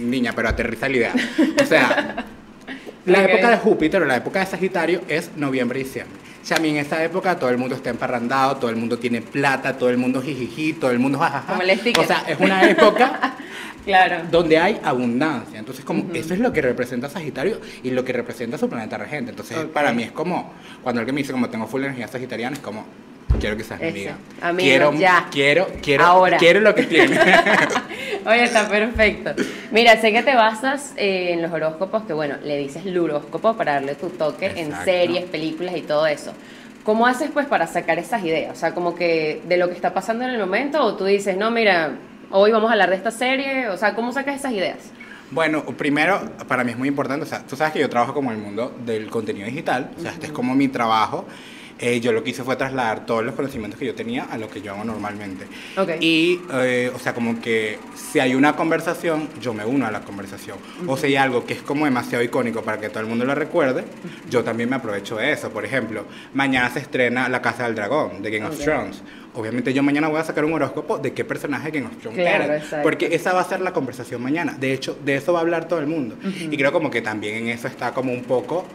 niña, 0.00 0.32
pero 0.34 0.48
aterriza 0.48 0.88
la 0.88 0.96
idea. 0.96 1.14
O 1.62 1.66
sea, 1.66 2.26
la 3.06 3.24
época 3.24 3.50
de 3.50 3.56
Júpiter 3.56 4.02
o 4.02 4.04
la 4.04 4.16
época 4.16 4.40
de 4.40 4.46
Sagitario 4.46 5.02
es 5.08 5.30
noviembre 5.36 5.80
y 5.80 5.84
diciembre. 5.84 6.18
O 6.42 6.46
sea, 6.48 6.56
a 6.56 6.60
mí 6.60 6.70
en 6.70 6.76
esa 6.76 7.04
época 7.04 7.38
todo 7.38 7.50
el 7.50 7.58
mundo 7.58 7.74
está 7.74 7.90
emparrandado, 7.90 8.56
todo 8.56 8.70
el 8.70 8.76
mundo 8.76 8.98
tiene 8.98 9.20
plata, 9.20 9.76
todo 9.76 9.90
el 9.90 9.98
mundo 9.98 10.22
jijiji, 10.22 10.72
todo 10.74 10.90
el 10.90 10.98
mundo 10.98 11.18
jajaja. 11.18 11.58
o 11.98 12.04
sea, 12.04 12.24
es 12.26 12.38
una 12.40 12.64
época 12.70 13.36
claro. 13.84 14.22
donde 14.30 14.56
hay 14.56 14.80
abundancia. 14.82 15.58
Entonces, 15.58 15.84
como 15.84 16.06
eso 16.14 16.32
es 16.32 16.40
lo 16.40 16.52
que 16.52 16.62
representa 16.62 17.10
Sagitario 17.10 17.60
y 17.82 17.90
lo 17.90 18.04
que 18.04 18.14
representa 18.14 18.56
su 18.56 18.68
planeta 18.68 18.96
regente. 18.96 19.30
Entonces, 19.30 19.58
para 19.66 19.92
mí 19.92 20.04
es 20.04 20.12
como, 20.12 20.52
cuando 20.82 21.00
alguien 21.00 21.14
me 21.16 21.20
dice 21.20 21.32
como 21.32 21.50
tengo 21.50 21.66
full 21.66 21.84
energía 21.84 22.08
sagitariana, 22.08 22.56
es 22.56 22.62
como, 22.62 22.86
quiero 23.40 23.56
que 23.56 23.64
seas 23.64 23.80
mi 23.80 23.88
amiga. 23.88 24.16
quiero, 24.56 24.92
ya. 24.94 25.28
Quiero, 25.30 25.68
quiero, 25.82 26.04
Ahora. 26.04 26.38
quiero 26.38 26.60
lo 26.60 26.74
que 26.74 26.84
tiene. 26.84 27.18
Oye, 28.26 28.44
está 28.44 28.68
perfecto. 28.68 29.42
Mira, 29.70 30.00
sé 30.00 30.12
que 30.12 30.22
te 30.22 30.34
basas 30.34 30.92
eh, 30.96 31.32
en 31.32 31.42
los 31.42 31.52
horóscopos, 31.52 32.04
que 32.04 32.12
bueno, 32.12 32.36
le 32.42 32.58
dices 32.58 32.84
el 32.84 32.98
horóscopo 32.98 33.56
para 33.56 33.74
darle 33.74 33.94
tu 33.94 34.10
toque 34.10 34.52
en 34.56 34.72
series, 34.84 35.24
películas 35.24 35.76
y 35.76 35.82
todo 35.82 36.06
eso. 36.06 36.32
¿Cómo 36.84 37.06
haces 37.06 37.30
pues 37.32 37.46
para 37.46 37.66
sacar 37.66 37.98
esas 37.98 38.24
ideas? 38.24 38.56
O 38.56 38.58
sea, 38.58 38.74
como 38.74 38.94
que 38.94 39.42
de 39.46 39.56
lo 39.56 39.68
que 39.68 39.74
está 39.74 39.92
pasando 39.92 40.24
en 40.24 40.30
el 40.30 40.38
momento, 40.38 40.82
o 40.82 40.94
tú 40.94 41.04
dices, 41.04 41.36
no, 41.36 41.50
mira, 41.50 41.92
hoy 42.30 42.50
vamos 42.50 42.70
a 42.70 42.72
hablar 42.72 42.90
de 42.90 42.96
esta 42.96 43.10
serie, 43.10 43.68
o 43.68 43.76
sea, 43.76 43.94
¿cómo 43.94 44.12
sacas 44.12 44.36
esas 44.36 44.52
ideas? 44.52 44.78
Bueno, 45.30 45.62
primero, 45.64 46.20
para 46.48 46.64
mí 46.64 46.72
es 46.72 46.78
muy 46.78 46.88
importante, 46.88 47.24
o 47.24 47.28
sea, 47.28 47.42
tú 47.46 47.56
sabes 47.56 47.74
que 47.74 47.80
yo 47.80 47.90
trabajo 47.90 48.14
como 48.14 48.30
en 48.32 48.38
el 48.38 48.42
mundo 48.42 48.74
del 48.86 49.10
contenido 49.10 49.46
digital, 49.46 49.90
o 49.98 50.00
sea, 50.00 50.12
este 50.12 50.26
es 50.26 50.32
como 50.32 50.54
mi 50.54 50.68
trabajo. 50.68 51.26
Eh, 51.80 52.00
yo 52.00 52.12
lo 52.12 52.24
que 52.24 52.30
hice 52.30 52.42
fue 52.42 52.56
trasladar 52.56 53.06
todos 53.06 53.24
los 53.24 53.34
conocimientos 53.34 53.78
que 53.78 53.86
yo 53.86 53.94
tenía 53.94 54.24
a 54.24 54.36
lo 54.36 54.48
que 54.50 54.60
yo 54.60 54.72
hago 54.72 54.84
normalmente. 54.84 55.46
Y, 56.00 56.40
eh, 56.52 56.90
o 56.94 56.98
sea, 56.98 57.14
como 57.14 57.40
que 57.40 57.78
si 57.94 58.18
hay 58.18 58.34
una 58.34 58.56
conversación, 58.56 59.28
yo 59.40 59.54
me 59.54 59.64
uno 59.64 59.86
a 59.86 59.90
la 59.90 60.00
conversación. 60.00 60.58
O 60.86 60.96
si 60.96 61.06
hay 61.06 61.16
algo 61.16 61.44
que 61.46 61.54
es 61.54 61.62
como 61.62 61.84
demasiado 61.84 62.24
icónico 62.24 62.62
para 62.62 62.78
que 62.80 62.88
todo 62.88 63.00
el 63.00 63.06
mundo 63.06 63.24
lo 63.24 63.34
recuerde, 63.34 63.84
yo 64.28 64.42
también 64.42 64.68
me 64.68 64.76
aprovecho 64.76 65.16
de 65.16 65.32
eso. 65.32 65.50
Por 65.50 65.64
ejemplo, 65.64 66.04
mañana 66.34 66.70
se 66.70 66.80
estrena 66.80 67.28
La 67.28 67.40
Casa 67.40 67.64
del 67.64 67.74
Dragón, 67.74 68.22
de 68.22 68.30
Game 68.30 68.46
of 68.46 68.58
Thrones. 68.58 69.02
Obviamente 69.34 69.72
yo 69.72 69.84
mañana 69.84 70.08
voy 70.08 70.18
a 70.18 70.24
sacar 70.24 70.44
un 70.44 70.52
horóscopo 70.54 70.98
de 70.98 71.12
qué 71.12 71.24
personaje 71.24 71.70
Game 71.70 71.86
of 71.86 71.96
Thrones 71.98 72.18
claro, 72.18 72.82
porque 72.82 73.14
esa 73.14 73.32
va 73.32 73.40
a 73.40 73.44
ser 73.44 73.60
la 73.60 73.72
conversación 73.72 74.20
mañana. 74.20 74.56
De 74.58 74.72
hecho, 74.72 74.98
de 75.04 75.14
eso 75.14 75.32
va 75.32 75.38
a 75.38 75.42
hablar 75.42 75.68
todo 75.68 75.78
el 75.78 75.86
mundo. 75.86 76.16
Y 76.24 76.56
creo 76.56 76.72
como 76.72 76.90
que 76.90 77.02
también 77.02 77.36
en 77.36 77.48
eso 77.48 77.68
está 77.68 77.92
como 77.92 78.12
un 78.12 78.24
poco 78.24 78.66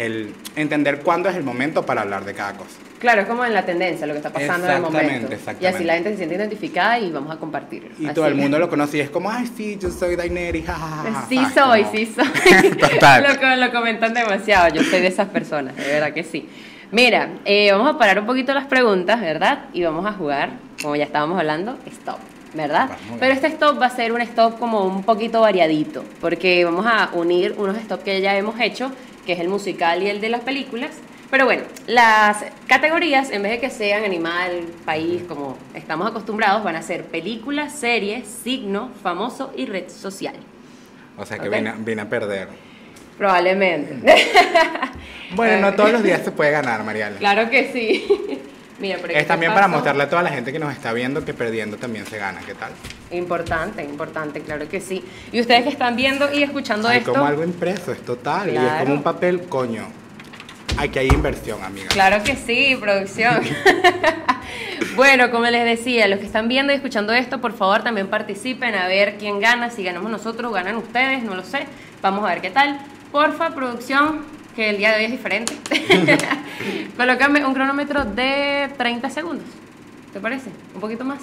el 0.00 0.34
entender 0.56 1.00
cuándo 1.00 1.28
es 1.28 1.36
el 1.36 1.42
momento 1.42 1.84
para 1.84 2.02
hablar 2.02 2.24
de 2.24 2.34
cada 2.34 2.54
cosa. 2.54 2.76
Claro, 2.98 3.22
es 3.22 3.28
como 3.28 3.44
en 3.44 3.54
la 3.54 3.64
tendencia, 3.64 4.06
lo 4.06 4.12
que 4.12 4.18
está 4.18 4.30
pasando 4.30 4.66
en 4.66 4.72
el 4.74 4.82
momento. 4.82 5.32
Exactamente. 5.32 5.64
Y 5.64 5.66
así 5.66 5.84
la 5.84 5.94
gente 5.94 6.10
se 6.10 6.16
siente 6.18 6.34
identificada 6.34 6.98
y 6.98 7.10
vamos 7.10 7.34
a 7.34 7.38
compartir. 7.38 7.92
Y 7.98 8.06
todo 8.08 8.26
el 8.26 8.34
mundo 8.34 8.58
lo 8.58 8.68
conoce 8.68 8.98
y 8.98 9.00
es 9.00 9.10
como, 9.10 9.30
ay, 9.30 9.46
sí, 9.56 9.78
yo 9.80 9.90
soy 9.90 10.16
Daenerys, 10.16 10.66
jajaja. 10.66 11.26
Sí 11.28 11.38
soy, 11.54 11.86
sí 11.92 12.12
soy. 12.14 12.70
Total. 12.78 13.38
lo, 13.40 13.56
lo 13.56 13.72
comentan 13.72 14.12
demasiado, 14.12 14.74
yo 14.74 14.82
soy 14.82 15.00
de 15.00 15.08
esas 15.08 15.28
personas, 15.28 15.76
de 15.76 15.86
verdad 15.86 16.12
que 16.12 16.24
sí. 16.24 16.48
Mira, 16.92 17.30
eh, 17.44 17.70
vamos 17.72 17.88
a 17.88 17.96
parar 17.96 18.18
un 18.18 18.26
poquito 18.26 18.52
las 18.52 18.66
preguntas, 18.66 19.20
¿verdad? 19.20 19.66
Y 19.72 19.82
vamos 19.82 20.04
a 20.04 20.12
jugar, 20.12 20.50
como 20.82 20.96
ya 20.96 21.04
estábamos 21.04 21.38
hablando, 21.38 21.78
stop. 21.86 22.18
¿verdad? 22.52 22.90
Pero 23.20 23.32
este 23.32 23.46
stop 23.46 23.80
va 23.80 23.86
a 23.86 23.90
ser 23.90 24.12
un 24.12 24.20
stop 24.22 24.58
como 24.58 24.84
un 24.84 25.04
poquito 25.04 25.40
variadito, 25.40 26.04
porque 26.20 26.64
vamos 26.64 26.84
a 26.84 27.10
unir 27.12 27.54
unos 27.56 27.76
stop 27.76 28.02
que 28.02 28.20
ya 28.20 28.36
hemos 28.36 28.58
hecho 28.58 28.90
que 29.26 29.32
es 29.32 29.40
el 29.40 29.48
musical 29.48 30.02
y 30.02 30.08
el 30.08 30.20
de 30.20 30.28
las 30.28 30.40
películas. 30.40 30.90
Pero 31.30 31.44
bueno, 31.44 31.62
las 31.86 32.44
categorías, 32.66 33.30
en 33.30 33.42
vez 33.42 33.52
de 33.52 33.60
que 33.60 33.70
sean 33.70 34.04
animal, 34.04 34.64
país, 34.84 35.22
como 35.28 35.56
estamos 35.74 36.08
acostumbrados, 36.08 36.64
van 36.64 36.74
a 36.74 36.82
ser 36.82 37.04
películas, 37.04 37.72
series, 37.72 38.26
signo, 38.26 38.90
famoso 39.02 39.52
y 39.56 39.66
red 39.66 39.88
social. 39.88 40.34
O 41.16 41.24
sea 41.24 41.38
que 41.38 41.48
viene, 41.48 42.02
a 42.02 42.08
perder. 42.08 42.48
Probablemente. 43.16 44.26
bueno, 45.36 45.70
no 45.70 45.74
todos 45.76 45.92
los 45.92 46.02
días 46.02 46.22
se 46.24 46.32
puede 46.32 46.50
ganar, 46.50 46.82
Mariana. 46.82 47.16
Claro 47.18 47.48
que 47.48 47.70
sí. 47.72 48.40
Es 48.82 49.26
también 49.26 49.52
para 49.52 49.68
mostrarle 49.68 50.04
a 50.04 50.08
toda 50.08 50.22
la 50.22 50.30
gente 50.30 50.52
que 50.52 50.58
nos 50.58 50.72
está 50.72 50.92
viendo 50.92 51.24
que 51.24 51.34
perdiendo 51.34 51.76
también 51.76 52.06
se 52.06 52.18
gana. 52.18 52.40
¿Qué 52.40 52.54
tal? 52.54 52.72
Importante, 53.10 53.82
importante, 53.82 54.40
claro 54.40 54.68
que 54.68 54.80
sí. 54.80 55.04
Y 55.32 55.40
ustedes 55.40 55.64
que 55.64 55.70
están 55.70 55.96
viendo 55.96 56.32
y 56.32 56.42
escuchando 56.42 56.88
Hay 56.88 56.98
esto. 56.98 57.12
como 57.12 57.26
algo 57.26 57.44
impreso, 57.44 57.92
es 57.92 58.02
total. 58.04 58.52
Y 58.52 58.56
es 58.56 58.72
como 58.80 58.94
un 58.94 59.02
papel, 59.02 59.42
coño. 59.42 59.86
Hay 60.76 60.88
que 60.88 61.00
hay 61.00 61.08
inversión, 61.08 61.62
amiga. 61.62 61.88
Claro 61.88 62.22
que 62.22 62.36
sí, 62.36 62.76
producción. 62.80 63.40
bueno, 64.96 65.30
como 65.30 65.44
les 65.46 65.64
decía, 65.64 66.08
los 66.08 66.20
que 66.20 66.26
están 66.26 66.48
viendo 66.48 66.72
y 66.72 66.76
escuchando 66.76 67.12
esto, 67.12 67.40
por 67.40 67.52
favor 67.52 67.82
también 67.82 68.06
participen 68.08 68.74
a 68.74 68.86
ver 68.86 69.16
quién 69.18 69.40
gana. 69.40 69.70
Si 69.70 69.82
ganamos 69.82 70.10
nosotros, 70.10 70.52
ganan 70.52 70.76
ustedes, 70.76 71.22
no 71.22 71.34
lo 71.34 71.42
sé. 71.42 71.66
Vamos 72.00 72.24
a 72.24 72.28
ver 72.28 72.40
qué 72.40 72.50
tal. 72.50 72.78
Porfa, 73.12 73.50
producción, 73.54 74.24
que 74.54 74.70
el 74.70 74.78
día 74.78 74.90
de 74.90 74.98
hoy 74.98 75.04
es 75.04 75.10
diferente. 75.10 75.54
Colócame 76.96 77.44
un 77.44 77.54
cronómetro 77.54 78.04
de 78.04 78.70
30 78.76 79.10
segundos. 79.10 79.46
¿Te 80.12 80.20
parece? 80.20 80.50
¿Un 80.74 80.80
poquito 80.80 81.04
más? 81.04 81.20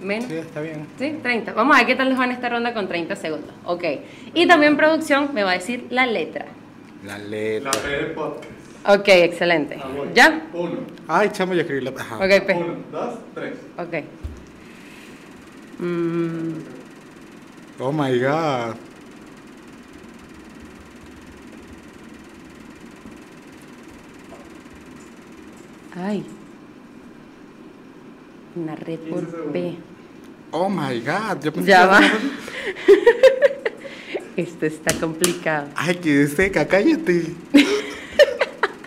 ¿Menos? 0.00 0.28
Sí, 0.28 0.36
está 0.36 0.60
bien. 0.60 0.86
Sí, 0.98 1.18
30. 1.22 1.52
Vamos 1.52 1.76
a 1.76 1.78
ver 1.78 1.86
qué 1.86 1.94
tal 1.94 2.08
les 2.08 2.18
va 2.18 2.24
en 2.24 2.32
esta 2.32 2.48
ronda 2.48 2.74
con 2.74 2.88
30 2.88 3.16
segundos. 3.16 3.50
Ok. 3.64 3.84
Y 4.34 4.46
también 4.46 4.76
producción 4.76 5.30
me 5.32 5.44
va 5.44 5.52
a 5.52 5.54
decir 5.54 5.86
la 5.90 6.06
letra. 6.06 6.46
La 7.04 7.18
letra. 7.18 7.70
La 7.72 7.80
P 7.80 7.88
del 7.88 8.10
podcast. 8.12 8.64
Ok, 8.86 9.08
excelente. 9.08 9.78
¿Ya? 10.14 10.42
Uno. 10.52 10.80
Ay, 11.08 11.30
chamo, 11.32 11.54
yo 11.54 11.60
escribí 11.62 11.82
la... 11.82 11.92
Ajá. 11.98 12.16
Ok, 12.16 12.46
P. 12.46 12.54
Uno, 12.54 12.76
dos, 12.92 13.18
tres. 13.34 13.54
Ok. 13.78 14.04
Mm. 15.78 16.52
Oh 17.78 17.92
my 17.92 18.18
God. 18.18 18.76
Ay. 25.96 26.24
Una 28.56 28.74
red 28.74 28.98
por 29.10 29.52
P. 29.52 29.76
Oh 30.50 30.68
my 30.68 31.00
God. 31.00 31.40
Yo 31.42 31.52
ya 31.62 31.86
va. 31.86 32.00
Esto 34.36 34.66
está 34.66 34.92
complicado. 34.98 35.68
Ay, 35.76 35.94
qué 35.96 36.26
seca, 36.26 36.66
cállate. 36.66 37.34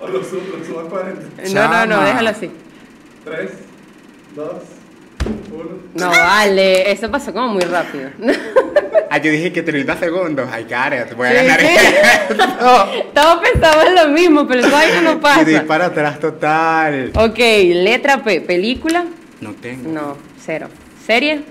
o 0.01 0.07
lo 0.07 0.23
subo, 0.23 0.57
lo 0.57 0.65
subo 0.65 0.79
a 0.81 0.89
40. 0.89 1.43
No, 1.53 1.69
no, 1.69 1.85
no, 1.85 2.03
déjalo 2.03 2.29
así. 2.29 2.51
3, 3.23 3.51
2, 4.35 4.51
1. 5.51 5.69
No, 5.95 6.09
vale. 6.09 6.91
Eso 6.91 7.09
pasó 7.09 7.31
como 7.31 7.47
muy 7.49 7.63
rápido. 7.63 8.09
Ah, 9.09 9.17
yo 9.19 9.31
dije 9.31 9.51
que 9.53 9.63
30 9.63 9.97
segundos. 9.97 10.49
Ay, 10.51 10.65
cara, 10.65 11.05
te 11.05 11.13
voy 11.13 11.27
a 11.27 11.33
ganar 11.33 11.59
esto. 11.61 12.35
Todos 13.13 13.39
pensamos 13.51 13.85
en 13.85 13.95
lo 13.95 14.07
mismo, 14.09 14.47
pero 14.47 14.61
eso 14.65 15.01
no 15.03 15.13
Y 15.13 15.15
pasa. 15.17 15.43
dispara 15.45 15.85
atrás 15.87 16.19
total. 16.19 17.11
Ok, 17.15 17.37
letra 17.37 18.23
P, 18.23 18.41
película. 18.41 19.05
No 19.41 19.51
tengo. 19.53 19.89
No, 19.91 20.17
cero. 20.43 20.67
¿Serie? 21.05 21.41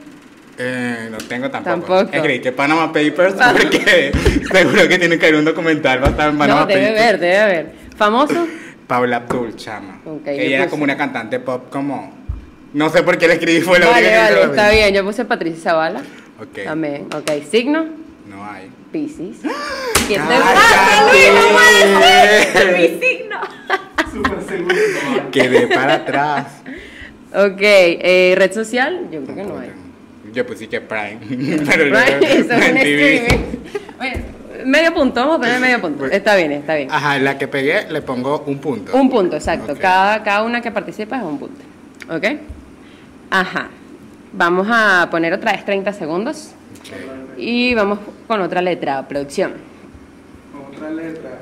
Eh, 0.59 1.09
no 1.11 1.19
tengo 1.19 1.51
tampoco. 1.51 1.71
Tampoco. 1.97 2.17
Escribí 2.17 2.41
que 2.41 2.53
Panama 2.53 2.87
Papers 2.93 3.35
Ah. 3.41 3.55
porque 3.57 4.13
seguro 4.53 4.89
que 4.89 4.99
tiene 4.99 5.19
que 5.19 5.27
haber 5.27 5.39
un 5.39 5.45
documental 5.45 5.99
basado 6.01 6.31
en 6.31 6.39
Panama 6.39 6.61
no, 6.63 6.67
debe 6.67 6.81
Papers. 6.87 7.01
haber, 7.03 7.21
debe 7.21 7.39
haber. 7.39 7.73
¿Famoso? 7.97 8.47
Paula 8.87 9.17
Abdul, 9.17 9.55
chama. 9.57 10.01
Ok, 10.05 10.25
yo 10.27 10.31
Ella 10.33 10.57
era 10.59 10.69
como 10.69 10.85
una 10.85 10.97
cantante 10.97 11.41
pop, 11.41 11.67
como. 11.71 12.15
No 12.73 12.91
sé 12.91 13.03
por 13.03 13.17
qué 13.19 13.27
le 13.29 13.35
escribí, 13.35 13.61
fue 13.63 13.79
la 13.79 13.87
vale, 13.89 14.09
que 14.09 14.17
vale, 14.17 14.35
lo 14.37 14.43
vi. 14.45 14.51
está 14.51 14.71
bien. 14.71 14.95
Yo 14.95 15.05
puse 15.05 15.25
Patricia 15.25 15.63
Zavala. 15.63 16.03
Ok. 16.41 16.65
También. 16.65 17.07
Ok, 17.15 17.31
signo. 17.51 17.87
No 18.29 18.45
hay. 18.45 18.71
Piscis. 18.93 19.39
¿Qué 20.09 20.15
te 20.15 20.21
pasa, 20.21 21.11
Luis? 21.11 21.29
No 21.35 21.49
puede 21.99 22.53
ser. 22.53 22.79
Mi 22.79 23.07
signo. 23.07 23.41
Súper 24.13 24.43
seguro. 24.43 25.31
Quedé 25.31 25.67
para 25.69 25.95
atrás. 25.95 26.47
Ok, 27.35 27.61
eh, 27.61 28.35
red 28.37 28.53
social. 28.53 29.09
Yo 29.11 29.23
creo 29.25 29.37
que 29.37 29.45
no 29.45 29.59
hay. 29.59 29.71
Yo 30.33 30.47
puse 30.47 30.69
que 30.69 30.81
Prime. 30.81 31.19
Pero 31.67 31.87
luego 31.87 32.07
Eso 32.21 32.53
es 32.53 32.71
un 32.71 32.77
streaming. 32.77 33.29
Bueno, 33.97 34.25
medio 34.67 34.95
punto, 34.95 35.21
vamos 35.21 35.37
a 35.37 35.39
poner 35.39 35.61
medio 35.61 35.81
punto. 35.81 36.07
Está 36.07 36.37
bien, 36.37 36.53
está 36.53 36.75
bien. 36.75 36.91
Ajá, 36.91 37.19
la 37.19 37.39
que 37.39 37.49
pegué 37.49 37.91
le 37.91 38.03
pongo 38.03 38.45
un 38.47 38.59
punto. 38.59 38.97
Un 38.97 39.09
punto, 39.09 39.37
exacto. 39.37 39.75
Cada, 39.81 40.23
cada 40.23 40.43
una 40.43 40.61
que 40.61 40.71
participa 40.71 41.17
es 41.17 41.23
un 41.23 41.39
punto. 41.39 41.61
¿Ok? 42.11 42.25
Ajá. 43.31 43.69
Vamos 44.37 44.67
a 44.71 45.09
poner 45.11 45.33
otra 45.33 45.53
vez 45.53 45.65
30 45.65 45.95
segundos. 45.95 46.51
Y 47.39 47.75
vamos 47.75 48.01
con 48.27 48.43
otra 48.43 48.61
letra, 48.61 49.09
producción. 49.09 49.55
Con 50.53 50.75
otra 50.75 50.91
letra. 50.91 51.39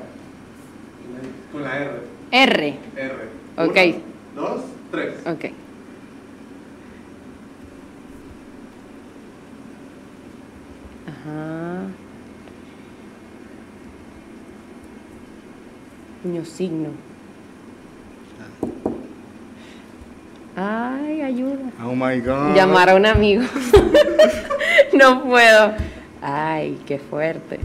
Con 1.51 1.63
la 1.63 1.77
R. 1.77 1.91
R. 2.31 2.79
R. 2.95 3.13
Ok. 3.57 3.77
Uno, 4.33 4.41
dos, 4.41 4.61
tres. 4.91 5.13
Ok. 5.25 5.45
Ajá. 11.07 11.87
Niño 16.23 16.45
signo. 16.45 16.89
Ay, 20.55 21.21
ayuda. 21.21 21.69
Oh 21.83 21.93
my 21.95 22.19
god. 22.21 22.55
Llamar 22.55 22.89
a 22.89 22.95
un 22.95 23.05
amigo. 23.05 23.43
no 24.93 25.23
puedo. 25.23 25.73
Ay, 26.21 26.79
qué 26.85 26.97
fuerte. 26.97 27.59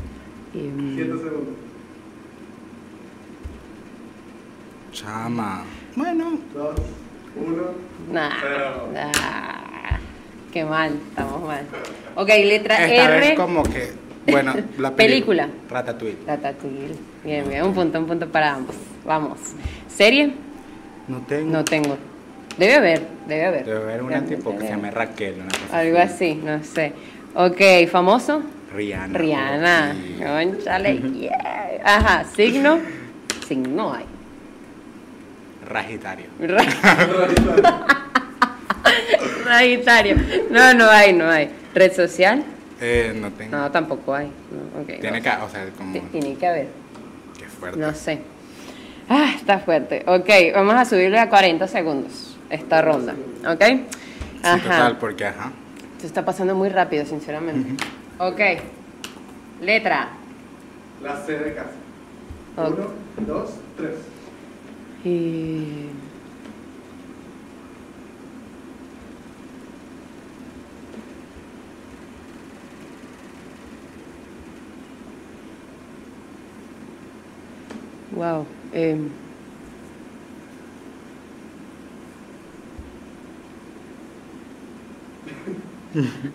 Em, 0.54 0.94
Siete 0.96 1.10
segundos. 1.12 1.54
Chama. 4.92 5.62
Bueno. 5.96 6.38
Dos, 6.52 6.74
uno. 7.36 7.62
Nah, 8.12 8.30
Pero- 8.42 8.88
nah, 8.92 9.98
qué 10.52 10.64
mal, 10.64 10.92
estamos 11.10 11.42
mal. 11.42 11.64
Ok, 12.16 12.28
letra 12.28 12.84
Esta 12.86 13.04
R. 13.16 13.20
vez 13.20 13.36
como 13.36 13.62
que. 13.62 13.92
Bueno, 14.26 14.52
la 14.78 14.90
Película. 14.94 15.48
Ratatouille. 15.70 16.18
Ratatouille. 16.26 16.94
Bien, 17.24 17.48
bien, 17.48 17.64
un 17.64 17.72
punto, 17.74 17.98
un 18.00 18.06
punto 18.06 18.28
para 18.28 18.54
ambos. 18.54 18.74
Vamos. 19.06 19.38
¿Serie? 19.88 20.32
No 21.08 21.18
tengo. 21.20 21.50
No 21.52 21.64
tengo. 21.64 21.96
Debe 22.60 22.74
haber, 22.74 23.00
debe 23.26 23.46
haber. 23.46 23.64
Debe 23.64 23.82
haber 23.82 24.02
una 24.02 24.22
tipo 24.22 24.52
que 24.54 24.64
se 24.66 24.68
llame. 24.68 24.90
Raquel. 24.90 25.34
Una 25.36 25.46
cosa 25.48 25.78
Algo 25.78 25.98
así, 25.98 26.34
no 26.34 26.62
sé. 26.62 26.92
Ok, 27.34 27.88
famoso. 27.90 28.42
Rihanna. 28.74 29.18
Rihanna. 29.18 29.96
Conchale, 30.18 30.98
yeah. 31.18 31.80
Ajá, 31.82 32.24
signo. 32.36 32.78
Signo 33.48 33.94
hay. 33.94 34.04
Ragitario. 35.66 36.26
Sagitario. 39.44 40.16
No, 40.50 40.74
no 40.74 40.90
hay, 40.90 41.14
no 41.14 41.30
hay. 41.30 41.48
Red 41.74 41.92
social. 41.94 42.44
Eh, 42.78 43.12
no 43.18 43.30
tengo. 43.32 43.56
No, 43.56 43.70
tampoco 43.70 44.14
hay. 44.14 44.26
No, 44.26 44.82
ok, 44.82 45.00
Tiene 45.00 45.18
no. 45.18 45.22
que, 45.22 45.30
o 45.44 45.48
sea, 45.48 45.66
como. 45.78 45.92
Ti- 45.94 46.00
Tiene 46.12 46.34
que 46.36 46.46
haber. 46.46 46.66
Qué 47.38 47.46
fuerte. 47.46 47.78
No 47.80 47.94
sé. 47.94 48.18
Ah, 49.08 49.32
está 49.34 49.60
fuerte. 49.60 50.02
Ok, 50.06 50.28
vamos 50.54 50.74
a 50.74 50.84
subirle 50.84 51.18
a 51.18 51.30
40 51.30 51.66
segundos 51.66 52.29
esta 52.50 52.82
ronda. 52.82 53.14
¿Ok? 53.48 53.62
Sí, 53.62 53.86
Ajá. 54.42 54.58
total, 54.62 54.98
porque 54.98 55.26
ajá. 55.26 55.52
Se 55.98 56.06
está 56.06 56.24
pasando 56.24 56.54
muy 56.54 56.68
rápido, 56.68 57.04
sinceramente. 57.06 57.82
Ok. 58.18 58.40
Letra. 59.60 60.08
La 61.02 61.16
C 61.24 61.38
de 61.38 61.54
casa. 61.54 61.70
Ok. 62.56 62.78
Uno, 62.78 63.26
dos, 63.26 63.50
tres. 63.76 63.94
Y... 65.04 65.86
Wow. 78.12 78.46
em. 78.72 79.29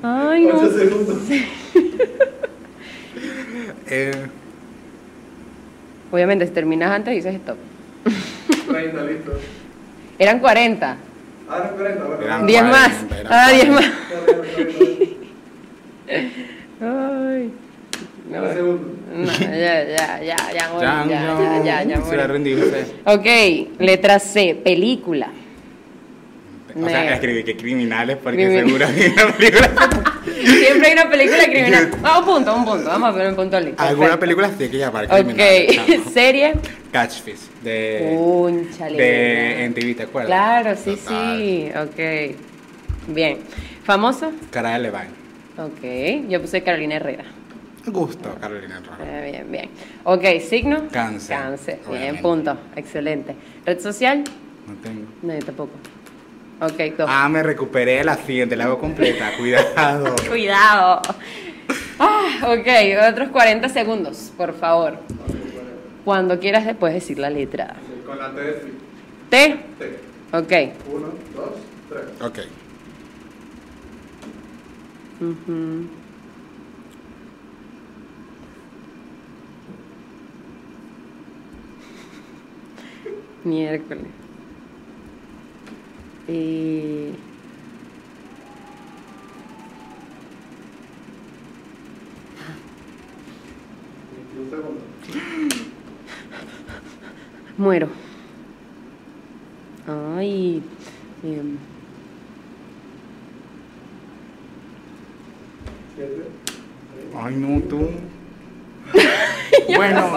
Ay, 0.03 0.45
no. 0.45 0.57
Ocho 0.59 0.71
segundos. 0.77 1.17
Eh, 3.87 4.11
Obviamente, 6.11 6.45
si 6.47 6.53
terminas 6.53 6.91
antes, 6.91 7.13
dices 7.15 7.35
stop. 7.35 7.57
30, 8.67 9.03
listo. 9.03 9.31
Eran 10.19 10.39
40. 10.39 10.97
Ah, 11.49 11.63
no, 11.71 11.77
40. 11.77 12.03
bueno. 12.05 12.21
Eran 12.23 12.45
10 12.47 12.63
más. 12.63 12.91
40, 13.07 13.19
eran 13.19 13.31
Ah, 13.33 13.51
10 13.51 13.69
más. 13.69 13.85
40, 14.25 14.33
40. 14.35 15.15
Ay. 16.81 17.51
No, 18.29 18.41
no, 18.41 19.31
ya, 19.39 19.83
ya, 19.85 20.21
ya, 20.21 20.35
ya, 20.53 20.69
morí, 20.73 20.85
ya, 20.85 21.05
ya, 21.05 21.19
ya, 21.39 21.63
ya, 21.63 21.83
ya, 21.83 21.95
Se 22.01 22.01
va 22.17 22.23
a 22.23 22.27
morí. 22.27 22.33
rendirse. 22.33 22.85
Ok, 23.05 23.79
letra 23.79 24.19
C, 24.19 24.55
O 26.75 26.89
sea, 26.89 27.13
escribí 27.13 27.43
que 27.43 27.55
criminales 27.55 28.17
porque 28.17 28.47
Crimin- 28.47 28.65
seguro 28.65 28.85
hay 28.87 29.07
una 29.07 29.33
película. 29.33 29.71
Siempre 30.25 30.87
hay 30.87 30.93
una 30.93 31.09
película 31.09 31.43
criminal. 31.45 31.91
Ah, 32.03 32.19
un 32.19 32.25
punto, 32.25 32.55
un 32.55 32.65
punto. 32.65 32.85
Vamos 32.85 33.09
a 33.09 33.11
poner 33.13 33.29
un 33.29 33.35
punto 33.35 33.57
al 33.57 33.73
Alguna 33.77 34.19
película 34.19 34.49
tiene 34.49 34.71
que 34.71 34.77
llamar 34.77 35.07
criminales. 35.07 35.79
Ok, 35.79 36.11
serie. 36.11 36.53
Catchfish 36.91 37.39
de, 37.63 38.15
Unchale. 38.17 38.97
de 38.97 39.65
NTV, 39.65 39.95
¿te 39.95 40.03
acuerdas? 40.03 40.27
Claro, 40.27 40.75
sí, 40.75 40.95
Total. 40.95 41.37
sí. 41.37 41.69
Ok. 41.75 42.35
Bien. 43.13 43.37
¿Famoso? 43.83 44.31
Cara 44.51 44.71
de 44.71 44.79
Levine. 44.79 45.09
Ok. 45.57 46.29
Yo 46.29 46.41
puse 46.41 46.61
Carolina 46.63 46.95
Herrera. 46.95 47.23
Gusto, 47.85 48.35
Carolina 48.41 48.81
Herrera. 48.83 49.27
Eh, 49.27 49.31
bien, 49.31 49.51
bien. 49.51 49.69
Ok, 50.03 50.23
signo. 50.47 50.87
Cáncer, 50.91 51.37
Cáncer. 51.37 51.79
Bien, 51.89 52.17
punto. 52.21 52.57
Excelente. 52.75 53.35
Red 53.65 53.79
social. 53.79 54.23
No 54.67 54.73
tengo. 54.81 55.05
No, 55.21 55.33
yo 55.33 55.45
tampoco. 55.45 55.71
Ok, 56.61 56.97
dos. 56.97 57.09
Ah, 57.09 57.27
me 57.27 57.43
recuperé 57.43 58.03
la 58.03 58.15
siguiente, 58.15 58.55
la 58.55 58.65
hago 58.65 58.79
completa. 58.79 59.31
Cuidado. 59.37 60.15
Cuidado. 60.29 61.01
Ah, 61.99 62.39
ok, 62.43 62.67
otros 63.11 63.29
40 63.29 63.69
segundos, 63.69 64.31
por 64.37 64.53
favor. 64.57 64.97
Cuando 66.05 66.39
quieras 66.39 66.65
después 66.65 66.93
decir 66.93 67.19
la 67.19 67.29
letra. 67.29 67.75
Con 68.05 68.17
la 68.19 68.31
T 68.33 68.41
de 68.41 68.53
T. 68.53 68.69
T. 69.29 69.59
T. 69.79 70.37
Ok. 70.37 70.53
Uno, 70.93 71.07
dos, 71.35 71.53
tres. 71.89 72.21
Ok. 72.21 72.39
Ujú. 75.21 75.87
Miércoles. 83.43 84.24
Segundo. 94.49 94.81
Muero. 97.57 97.89
Ay. 99.87 100.61
Siete. 105.95 106.25
Ay, 107.15 107.35
no, 107.35 107.61
tú. 107.61 107.89
bueno, 109.75 110.15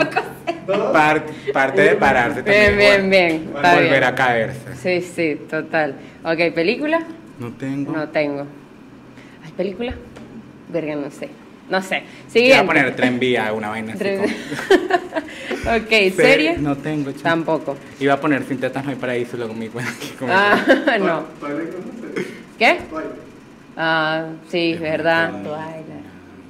par- 0.92 1.24
parte 1.52 1.80
de 1.82 1.96
pararse 1.96 2.42
también. 2.42 2.76
bien, 2.78 3.10
bien. 3.10 3.50
Volver 3.52 3.88
bien. 3.90 4.04
a 4.04 4.14
caerse. 4.14 4.76
Sí, 4.76 5.00
sí, 5.00 5.40
total. 5.48 5.94
Ok, 6.24 6.54
¿película? 6.54 7.00
No 7.38 7.52
tengo. 7.52 7.92
No 7.92 8.08
tengo. 8.08 8.46
¿Hay 9.44 9.52
película? 9.52 9.94
Verga, 10.68 10.96
no 10.96 11.10
sé. 11.10 11.28
No 11.70 11.82
sé. 11.82 12.02
Siguiente. 12.28 12.56
Voy 12.56 12.64
a 12.64 12.66
poner 12.66 12.96
tren 12.96 13.18
vía, 13.18 13.52
una 13.52 13.68
vaina 13.68 13.92
así. 13.94 14.04
ok, 15.68 16.14
¿serie? 16.16 16.56
No 16.58 16.76
tengo, 16.76 17.12
Tampoco. 17.12 17.76
Iba 18.00 18.14
a 18.14 18.20
poner 18.20 18.44
sin 18.44 18.58
tetas 18.58 18.84
no 18.84 18.90
hay 18.90 18.96
paraíso, 18.96 19.36
luego 19.36 19.52
mi 19.54 19.68
cuenta 19.68 19.92
Ah, 20.28 20.98
no. 20.98 21.24
¿Qué? 22.58 22.78
Ah, 23.76 24.26
sí, 24.50 24.72
es 24.72 24.80
verdad. 24.80 25.30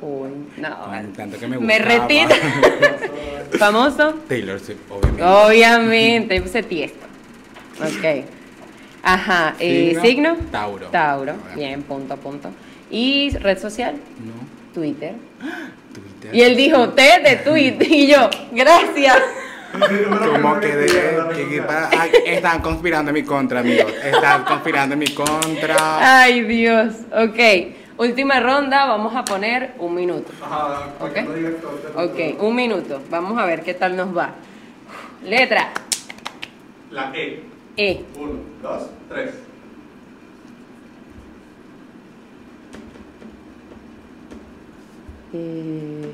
Uy, 0.00 0.30
no. 0.58 0.76
Tanto 1.16 1.38
que 1.38 1.48
me, 1.48 1.58
me 1.58 1.78
retiro. 1.78 2.28
¿Famoso? 3.58 4.14
Taylor 4.28 4.60
Swift, 4.60 4.78
obviamente. 4.90 5.24
Obviamente, 5.24 6.36
yo 6.36 6.42
puse 6.42 6.62
tiesto. 6.62 7.06
Ok. 7.80 8.24
Ajá. 9.02 9.54
Eh, 9.58 9.98
¿Signo? 10.02 10.36
Tauro. 10.50 10.86
Tauro. 10.88 11.34
Bien, 11.54 11.82
punto 11.82 12.14
a 12.14 12.16
punto. 12.16 12.50
¿Y 12.90 13.30
red 13.38 13.58
social? 13.58 13.94
No. 13.94 14.34
Twitter. 14.74 15.14
Twitter. 15.92 16.34
Y 16.34 16.42
él 16.42 16.56
dijo, 16.56 16.90
T 16.90 17.02
de 17.24 17.36
Twitter. 17.36 17.88
Y 17.90 18.06
yo, 18.06 18.28
gracias. 18.52 19.18
Como 19.72 20.60
que 20.60 20.76
de, 20.76 21.62
están 22.26 22.62
conspirando 22.62 23.10
en 23.10 23.14
mi 23.14 23.22
contra, 23.22 23.60
amigos. 23.60 23.92
Están 24.02 24.44
conspirando 24.44 24.94
en 24.94 24.98
mi 24.98 25.08
contra. 25.08 26.20
Ay, 26.22 26.42
Dios. 26.42 26.94
Ok. 27.12 27.77
Última 27.98 28.38
ronda, 28.38 28.86
vamos 28.86 29.14
a 29.16 29.24
poner 29.24 29.74
un 29.80 29.92
minuto. 29.92 30.30
Ajá, 30.40 30.94
¿Ok? 31.00 31.16
ok, 31.96 32.42
un 32.42 32.54
minuto. 32.54 33.02
Vamos 33.10 33.36
a 33.36 33.44
ver 33.44 33.62
qué 33.64 33.74
tal 33.74 33.96
nos 33.96 34.16
va. 34.16 34.34
Letra. 35.24 35.72
La 36.92 37.12
E. 37.12 37.42
E. 37.76 38.04
Uno, 38.16 38.38
dos, 38.62 38.88
tres. 39.08 39.34
Eh... 45.32 46.12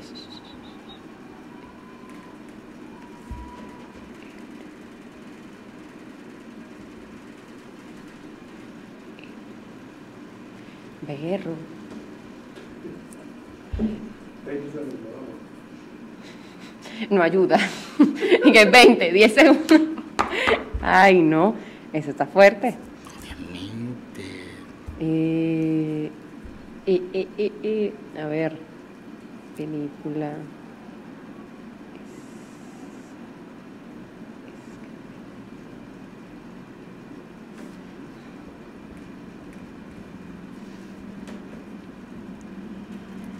Berro. 11.07 11.74
No 17.09 17.21
ayuda. 17.21 17.59
y 18.45 18.51
que 18.51 18.65
20, 18.65 19.11
10 19.11 19.33
segundos. 19.33 19.81
Ay, 20.81 21.21
no. 21.21 21.55
Eso 21.93 22.11
está 22.11 22.25
fuerte. 22.25 22.75
Obviamente. 23.21 24.21
Eh, 24.99 26.09
eh, 26.85 27.01
eh, 27.13 27.27
eh, 27.37 27.51
eh. 27.63 27.93
A 28.21 28.25
ver. 28.27 28.57
Película. 29.57 30.31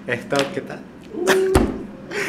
¿Esto 0.07 0.37
qué 0.53 0.61
tal? 0.61 0.79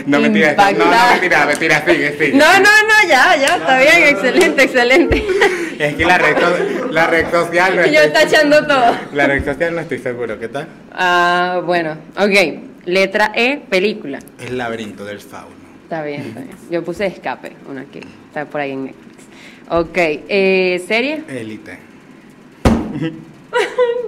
No, 0.06 0.20
mentira, 0.20 0.54
no, 0.54 0.84
no, 0.84 1.10
mentira, 1.12 1.46
mentira, 1.46 1.84
sigue, 1.84 2.12
sigue. 2.12 2.32
No, 2.32 2.44
no, 2.44 2.58
no, 2.60 3.08
ya, 3.08 3.36
ya, 3.36 3.56
está 3.56 3.78
bien, 3.78 4.08
excelente, 4.08 4.62
excelente. 4.62 5.24
Es 5.78 5.94
que 5.94 6.04
la 6.04 6.16
red, 6.16 6.36
la 6.90 7.06
red 7.06 7.30
social 7.30 7.76
no 7.76 7.86
Yo 7.92 8.00
está 8.00 8.22
echando 8.22 8.66
todo. 8.66 8.96
La 9.12 9.26
red 9.26 9.44
social 9.44 9.74
no 9.74 9.80
estoy 9.82 9.98
seguro, 9.98 10.38
¿qué 10.38 10.48
tal? 10.48 10.68
Ah, 10.92 11.60
bueno, 11.64 11.96
ok. 12.16 12.86
Letra 12.86 13.32
E, 13.34 13.60
película. 13.68 14.18
El 14.38 14.58
laberinto 14.58 15.04
del 15.04 15.20
fauno. 15.20 15.54
Está 15.82 16.02
bien, 16.02 16.22
está 16.22 16.40
bien. 16.40 16.56
Yo 16.70 16.82
puse 16.82 17.06
Escape, 17.06 17.52
una 17.68 17.84
que 17.84 18.00
está 18.28 18.46
por 18.46 18.60
ahí 18.60 18.72
en 18.72 18.84
Netflix. 18.86 19.24
Ok, 19.68 19.96
eh, 19.96 20.82
¿serie? 20.86 21.24
Élite. 21.28 21.78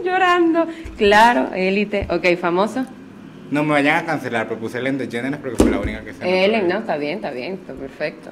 Llorando. 0.04 0.66
Claro, 0.96 1.50
Élite. 1.54 2.06
Ok, 2.10 2.38
¿famoso? 2.40 2.86
No 3.50 3.64
me 3.64 3.72
vayan 3.72 3.96
a 3.96 4.04
cancelar, 4.04 4.46
propuse 4.46 4.78
Ellen 4.78 4.98
DeGeneres 4.98 5.38
porque 5.40 5.56
fue 5.56 5.70
la 5.70 5.80
única 5.80 6.02
que 6.04 6.12
se 6.12 6.44
Ellen, 6.44 6.68
no, 6.68 6.78
está 6.78 6.96
bien, 6.96 7.16
está 7.16 7.30
bien, 7.30 7.54
está 7.54 7.72
perfecto. 7.72 8.30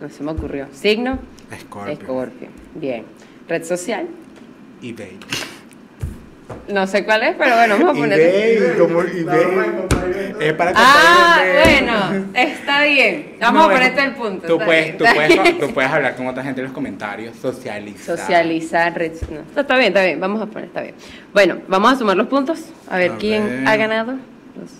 No 0.00 0.08
se 0.10 0.22
me 0.22 0.32
ocurrió. 0.32 0.66
¿Signo? 0.72 1.18
Scorpio. 1.60 1.96
Scorpio. 1.96 2.48
Bien. 2.74 3.04
¿Red 3.48 3.64
social? 3.64 4.06
eBay. 4.82 5.18
No 6.68 6.86
sé 6.86 7.04
cuál 7.04 7.22
es, 7.22 7.34
pero 7.36 7.56
bueno, 7.56 7.78
vamos 7.78 7.96
a 7.96 7.98
poner. 8.00 8.20
eBay, 8.20 8.78
como 8.78 9.00
eBay. 9.02 10.34
Es 10.40 10.52
para 10.52 10.72
Ah, 10.76 11.42
bueno, 11.64 12.26
está 12.34 12.82
bien. 12.82 13.36
Vamos 13.40 13.66
a 13.66 13.70
ponerte 13.70 14.04
el 14.04 14.14
punto. 14.14 14.46
Tú 14.46 14.58
puedes, 14.58 14.96
tú, 14.98 15.04
puedes, 15.14 15.58
tú 15.58 15.74
puedes 15.74 15.90
hablar 15.90 16.14
con 16.14 16.26
otra 16.26 16.42
gente 16.42 16.60
en 16.60 16.66
los 16.66 16.74
comentarios, 16.74 17.36
socializar. 17.36 18.18
Socializar, 18.18 18.96
red, 18.96 19.12
no, 19.30 19.60
está 19.60 19.76
bien, 19.76 19.88
está 19.88 20.04
bien, 20.04 20.20
vamos 20.20 20.42
a 20.42 20.46
poner, 20.46 20.66
está 20.66 20.82
bien. 20.82 20.94
Bueno, 21.32 21.58
vamos 21.68 21.92
a 21.92 21.96
sumar 21.96 22.16
los 22.16 22.28
puntos, 22.28 22.66
a 22.88 22.98
ver 22.98 23.12
quién 23.18 23.66
ha 23.66 23.76
ganado. 23.76 24.16
3.5 24.58 24.74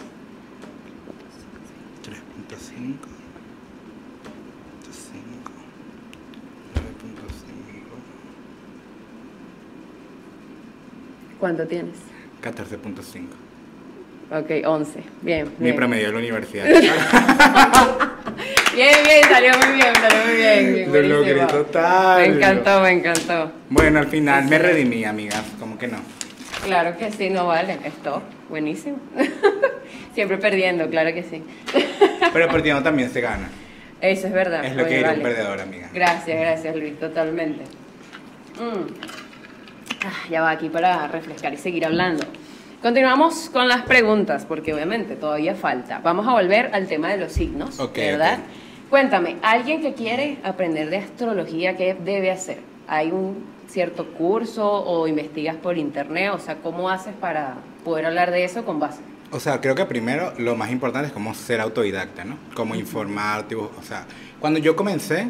¿Cuánto 11.39 11.69
tienes? 11.69 11.95
14.5. 12.43 13.27
Ok, 14.31 14.51
11. 14.67 15.03
Bien. 15.23 15.51
Mi 15.59 15.73
promedio 15.73 16.09
de 16.09 16.13
la 16.13 16.19
universidad. 16.19 16.65
bien, 18.75 18.75
bien, 18.75 19.25
salió 19.29 19.53
muy 19.57 19.77
bien, 19.77 19.95
salió 19.95 20.19
muy 20.27 20.37
bien. 20.37 20.93
De 20.93 21.03
lo 21.05 21.23
que 21.23 21.35
total. 21.47 22.21
Me 22.21 22.27
encantó, 22.37 22.81
me 22.81 22.91
encantó. 22.91 23.53
Bueno, 23.71 24.01
al 24.01 24.09
final 24.09 24.45
me 24.47 24.59
redimí, 24.59 25.05
amigas. 25.05 25.45
¿Cómo 25.61 25.79
que 25.79 25.89
no? 25.89 25.99
Claro 26.65 26.99
que 26.99 27.11
sí, 27.13 27.31
no 27.31 27.47
vale. 27.47 27.79
Esto, 27.85 28.21
buenísimo. 28.49 28.99
Siempre 30.15 30.39
perdiendo, 30.39 30.89
claro 30.89 31.13
que 31.13 31.23
sí. 31.23 31.43
Pero 32.33 32.49
perdiendo 32.49 32.83
también 32.83 33.11
se 33.11 33.21
gana. 33.21 33.49
Eso 34.01 34.27
es 34.29 34.33
verdad. 34.33 34.65
Es 34.65 34.77
lo 34.77 34.87
que 34.87 35.01
es 35.01 35.17
un 35.17 35.23
perdedor, 35.23 35.61
amiga. 35.61 35.91
Gracias, 35.93 36.39
gracias, 36.39 36.77
Luis, 36.77 36.99
totalmente. 36.99 37.65
Mm. 38.59 38.93
Ah, 40.05 40.29
ya 40.31 40.43
va 40.43 40.51
aquí 40.51 40.69
para 40.69 41.09
refrescar 41.09 41.53
y 41.53 41.57
seguir 41.57 41.85
hablando. 41.85 42.25
Continuamos 42.81 43.51
con 43.51 43.67
las 43.67 43.83
preguntas, 43.83 44.45
porque 44.47 44.73
obviamente 44.73 45.17
todavía 45.17 45.57
falta. 45.57 45.99
Vamos 45.99 46.29
a 46.29 46.33
volver 46.33 46.71
al 46.73 46.87
tema 46.87 47.09
de 47.09 47.17
los 47.17 47.33
signos, 47.33 47.77
¿verdad? 47.93 48.39
Cuéntame, 48.89 49.37
alguien 49.43 49.81
que 49.81 49.95
quiere 49.95 50.39
aprender 50.45 50.89
de 50.89 50.99
astrología, 50.99 51.77
¿qué 51.77 51.95
debe 51.95 52.31
hacer? 52.31 52.61
¿Hay 52.87 53.11
un 53.11 53.45
cierto 53.69 54.07
curso 54.15 54.67
o 54.67 55.07
investigas 55.07 55.57
por 55.57 55.79
internet? 55.79 56.33
O 56.35 56.39
sea, 56.39 56.57
¿cómo 56.57 56.91
haces 56.91 57.15
para 57.15 57.57
poder 57.85 58.07
hablar 58.07 58.31
de 58.31 58.45
eso 58.45 58.65
con 58.65 58.81
base? 58.81 59.01
O 59.31 59.41
sea, 59.41 59.61
creo 59.61 59.75
que 59.75 59.85
primero 59.85 60.33
lo 60.39 60.57
más 60.57 60.71
importante 60.71 61.09
es 61.09 61.13
como 61.13 61.35
ser 61.35 61.61
autodidacta, 61.61 62.25
¿no? 62.25 62.39
Como 62.55 62.75
informarte, 62.75 63.55
o 63.55 63.71
sea, 63.83 64.07
cuando 64.41 64.59
yo 64.59 64.75
comencé, 64.75 65.29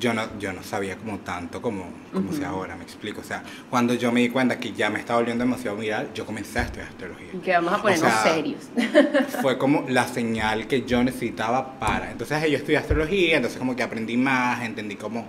yo 0.00 0.12
no, 0.12 0.22
yo 0.38 0.52
no 0.52 0.62
sabía 0.62 0.96
como 0.96 1.18
tanto 1.18 1.62
como, 1.62 1.86
como 2.12 2.32
sea 2.32 2.48
ahora, 2.48 2.76
me 2.76 2.82
explico. 2.82 3.20
O 3.20 3.24
sea, 3.24 3.42
cuando 3.70 3.94
yo 3.94 4.10
me 4.10 4.20
di 4.20 4.28
cuenta 4.28 4.58
que 4.58 4.72
ya 4.72 4.90
me 4.90 4.98
estaba 4.98 5.20
volviendo 5.20 5.44
demasiado 5.44 5.76
viral, 5.76 6.10
yo 6.12 6.26
comencé 6.26 6.58
a 6.58 6.62
estudiar 6.62 6.88
astrología. 6.88 7.28
Que 7.42 7.52
vamos 7.52 7.72
a 7.72 7.82
ponernos 7.82 8.12
serios. 8.22 8.68
fue 9.42 9.56
como 9.56 9.84
la 9.88 10.06
señal 10.06 10.66
que 10.66 10.82
yo 10.82 11.02
necesitaba 11.04 11.78
para. 11.78 12.10
Entonces 12.10 12.50
yo 12.50 12.56
estudié 12.56 12.78
astrología, 12.78 13.36
entonces 13.36 13.58
como 13.58 13.76
que 13.76 13.82
aprendí 13.82 14.16
más, 14.16 14.62
entendí 14.64 14.96
como 14.96 15.24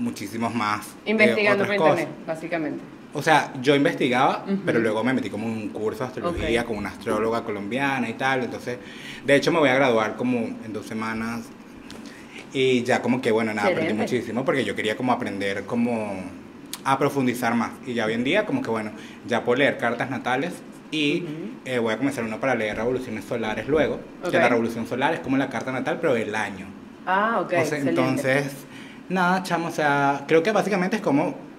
muchísimos 0.00 0.54
más. 0.54 0.86
Eh, 1.04 1.10
Investigando 1.10 1.64
por 1.64 1.74
internet, 1.74 2.08
básicamente. 2.26 2.80
O 3.12 3.22
sea, 3.22 3.52
yo 3.60 3.74
investigaba, 3.74 4.44
pero 4.64 4.78
luego 4.78 5.02
me 5.02 5.12
metí 5.12 5.30
como 5.30 5.46
en 5.46 5.52
un 5.52 5.68
curso 5.70 6.04
de 6.04 6.08
astrología 6.08 6.64
con 6.64 6.76
una 6.76 6.90
astróloga 6.90 7.42
colombiana 7.42 8.08
y 8.08 8.14
tal. 8.14 8.44
Entonces, 8.44 8.78
de 9.26 9.34
hecho, 9.34 9.50
me 9.50 9.58
voy 9.58 9.68
a 9.68 9.74
graduar 9.74 10.14
como 10.16 10.38
en 10.38 10.72
dos 10.72 10.86
semanas. 10.86 11.40
Y 12.52 12.82
ya 12.84 13.02
como 13.02 13.20
que, 13.20 13.32
bueno, 13.32 13.52
nada, 13.52 13.68
aprendí 13.68 13.94
muchísimo 13.94 14.44
porque 14.44 14.64
yo 14.64 14.76
quería 14.76 14.96
como 14.96 15.12
aprender 15.12 15.64
como 15.66 16.22
a 16.84 16.98
profundizar 16.98 17.54
más. 17.54 17.72
Y 17.84 17.94
ya 17.94 18.06
hoy 18.06 18.14
en 18.14 18.22
día, 18.22 18.46
como 18.46 18.62
que, 18.62 18.70
bueno, 18.70 18.92
ya 19.26 19.44
puedo 19.44 19.58
leer 19.58 19.76
cartas 19.78 20.08
natales 20.08 20.52
y 20.92 21.24
eh, 21.64 21.78
voy 21.78 21.94
a 21.94 21.98
comenzar 21.98 22.24
uno 22.24 22.38
para 22.38 22.54
leer 22.54 22.76
revoluciones 22.76 23.24
solares 23.24 23.66
luego. 23.68 24.00
Que 24.30 24.38
la 24.38 24.48
revolución 24.48 24.86
solar 24.86 25.14
es 25.14 25.20
como 25.20 25.36
la 25.36 25.48
carta 25.48 25.72
natal, 25.72 25.98
pero 26.00 26.14
del 26.14 26.34
año. 26.34 26.66
Ah, 27.06 27.40
ok. 27.40 27.52
entonces, 27.72 28.52
nada, 29.10 29.42
chamo, 29.42 29.68
o 29.68 29.70
sea, 29.70 30.24
creo 30.26 30.42
que 30.42 30.52
básicamente 30.52 30.96
es 30.96 31.02
como 31.02 31.50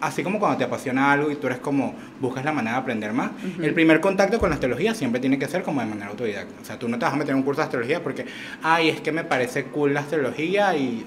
así 0.00 0.22
como 0.22 0.38
cuando 0.38 0.58
te 0.58 0.64
apasiona 0.64 1.12
algo 1.12 1.30
y 1.30 1.36
tú 1.36 1.46
eres 1.46 1.58
como, 1.58 1.94
buscas 2.20 2.44
la 2.44 2.52
manera 2.52 2.76
de 2.76 2.82
aprender 2.82 3.12
más, 3.12 3.30
el 3.60 3.74
primer 3.74 4.00
contacto 4.00 4.38
con 4.38 4.48
la 4.48 4.54
astrología 4.54 4.94
siempre 4.94 5.20
tiene 5.20 5.38
que 5.38 5.46
ser 5.46 5.62
como 5.62 5.80
de 5.80 5.86
manera 5.86 6.08
autodidacta. 6.08 6.54
O 6.60 6.64
sea, 6.64 6.78
tú 6.78 6.88
no 6.88 6.98
te 6.98 7.04
vas 7.04 7.14
a 7.14 7.16
meter 7.16 7.32
en 7.32 7.36
un 7.36 7.42
curso 7.42 7.60
de 7.60 7.66
astrología 7.66 8.02
porque, 8.02 8.24
ay, 8.62 8.88
es 8.88 9.00
que 9.00 9.12
me 9.12 9.24
parece 9.24 9.64
cool 9.64 9.94
la 9.94 10.00
astrología 10.00 10.74
y, 10.74 11.04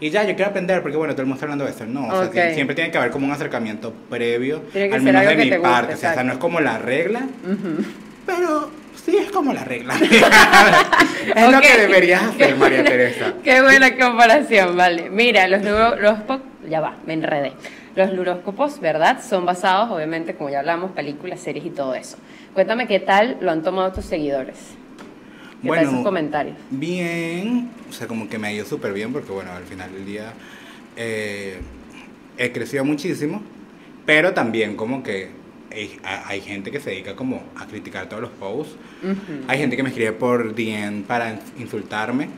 y 0.00 0.10
ya, 0.10 0.24
yo 0.24 0.34
quiero 0.34 0.50
aprender 0.50 0.82
porque, 0.82 0.96
bueno, 0.96 1.12
todo 1.14 1.22
el 1.22 1.28
mundo 1.28 1.36
está 1.36 1.46
hablando 1.46 1.64
de 1.64 1.70
eso. 1.72 1.86
No, 1.86 2.08
o 2.08 2.32
sea, 2.32 2.54
siempre 2.54 2.74
tiene 2.74 2.90
que 2.90 2.98
haber 2.98 3.10
como 3.10 3.26
un 3.26 3.32
acercamiento 3.32 3.92
previo, 4.08 4.62
al 4.74 5.02
menos 5.02 5.26
de 5.26 5.36
mi 5.36 5.50
parte. 5.58 5.94
o 5.94 5.96
sea, 5.98 6.22
no 6.22 6.32
es 6.32 6.38
como 6.38 6.60
la 6.60 6.78
regla, 6.78 7.26
pero 8.24 8.70
Sí, 9.04 9.16
es 9.16 9.30
como 9.30 9.52
la 9.52 9.64
regla. 9.64 9.94
es 11.34 11.52
lo 11.52 11.60
que 11.60 11.78
deberías 11.78 12.22
hacer, 12.22 12.56
María 12.56 12.84
Teresa. 12.84 13.34
Qué 13.44 13.62
buena 13.62 13.96
comparación, 13.96 14.76
vale. 14.76 15.10
Mira, 15.10 15.46
los 15.48 15.64
horóscopos, 15.64 16.40
ya 16.68 16.80
va, 16.80 16.96
me 17.06 17.12
enredé. 17.12 17.52
Los 17.94 18.10
horóscopos, 18.10 18.80
¿verdad? 18.80 19.22
Son 19.22 19.46
basados, 19.46 19.90
obviamente, 19.90 20.34
como 20.34 20.50
ya 20.50 20.60
hablamos, 20.60 20.92
películas, 20.92 21.40
series 21.40 21.64
y 21.66 21.70
todo 21.70 21.94
eso. 21.94 22.16
Cuéntame 22.54 22.86
qué 22.86 23.00
tal 23.00 23.36
lo 23.40 23.50
han 23.50 23.62
tomado 23.62 23.92
tus 23.92 24.04
seguidores. 24.04 24.56
¿Qué 25.62 25.68
bueno, 25.68 25.84
tal 25.84 25.92
sus 25.92 26.02
comentarios? 26.02 26.56
Bien, 26.70 27.70
o 27.88 27.92
sea, 27.92 28.06
como 28.06 28.28
que 28.28 28.38
me 28.38 28.48
ha 28.48 28.52
ido 28.52 28.64
súper 28.64 28.92
bien 28.92 29.12
porque, 29.12 29.32
bueno, 29.32 29.52
al 29.52 29.64
final 29.64 29.92
del 29.92 30.04
día 30.04 30.32
eh, 30.96 31.60
he 32.38 32.52
crecido 32.52 32.84
muchísimo, 32.84 33.42
pero 34.04 34.32
también 34.32 34.76
como 34.76 35.02
que 35.02 35.30
hay, 35.70 36.40
gente 36.40 36.70
que 36.70 36.80
se 36.80 36.90
dedica 36.90 37.16
como 37.16 37.42
a 37.56 37.66
criticar 37.66 38.08
todos 38.08 38.22
los 38.22 38.30
posts. 38.30 38.76
Hay 39.48 39.58
gente 39.58 39.76
que 39.76 39.82
me 39.82 39.90
escribe 39.90 40.12
por 40.12 40.54
DM 40.54 41.02
para 41.02 41.38
insultarme. 41.58 42.28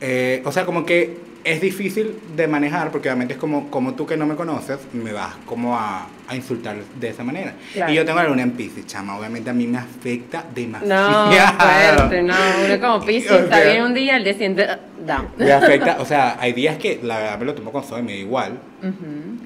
Eh, 0.00 0.42
o 0.44 0.52
sea, 0.52 0.66
como 0.66 0.84
que 0.84 1.16
es 1.46 1.60
difícil 1.60 2.18
de 2.34 2.48
manejar 2.48 2.90
porque 2.90 3.08
obviamente 3.08 3.34
es 3.34 3.40
como, 3.40 3.70
como 3.70 3.94
tú 3.94 4.04
que 4.04 4.16
no 4.16 4.26
me 4.26 4.34
conoces, 4.34 4.80
me 4.92 5.12
vas 5.12 5.34
como 5.46 5.76
a, 5.76 6.08
a 6.26 6.34
insultar 6.34 6.76
de 6.98 7.08
esa 7.08 7.22
manera. 7.22 7.54
Y 7.88 7.94
yo 7.94 8.04
tengo 8.04 8.18
la 8.18 8.28
luna 8.28 8.42
en 8.42 8.50
Pisces, 8.50 8.84
chama, 8.86 9.16
obviamente 9.16 9.48
a 9.48 9.52
mí 9.52 9.68
me 9.68 9.78
afecta 9.78 10.44
demasiado. 10.52 11.30
No, 11.30 11.36
fuerte, 11.36 12.22
no, 12.22 12.34
uno 12.64 12.80
como 12.80 13.06
Pisces 13.06 13.30
está 13.42 13.60
bien 13.60 13.84
un 13.84 13.94
día, 13.94 14.16
el 14.16 14.24
día 14.24 14.32
siguiente, 14.32 14.66
down. 15.06 15.28
Me 15.36 15.52
afecta, 15.52 15.96
o 16.00 16.04
sea, 16.04 16.36
hay 16.40 16.52
días 16.52 16.78
que 16.78 16.98
la 17.00 17.18
verdad 17.18 17.38
me 17.38 17.44
lo 17.44 17.54
tomo 17.54 17.70
con 17.70 17.84
y 17.96 18.02
me 18.02 18.12
da 18.12 18.18
igual, 18.18 18.58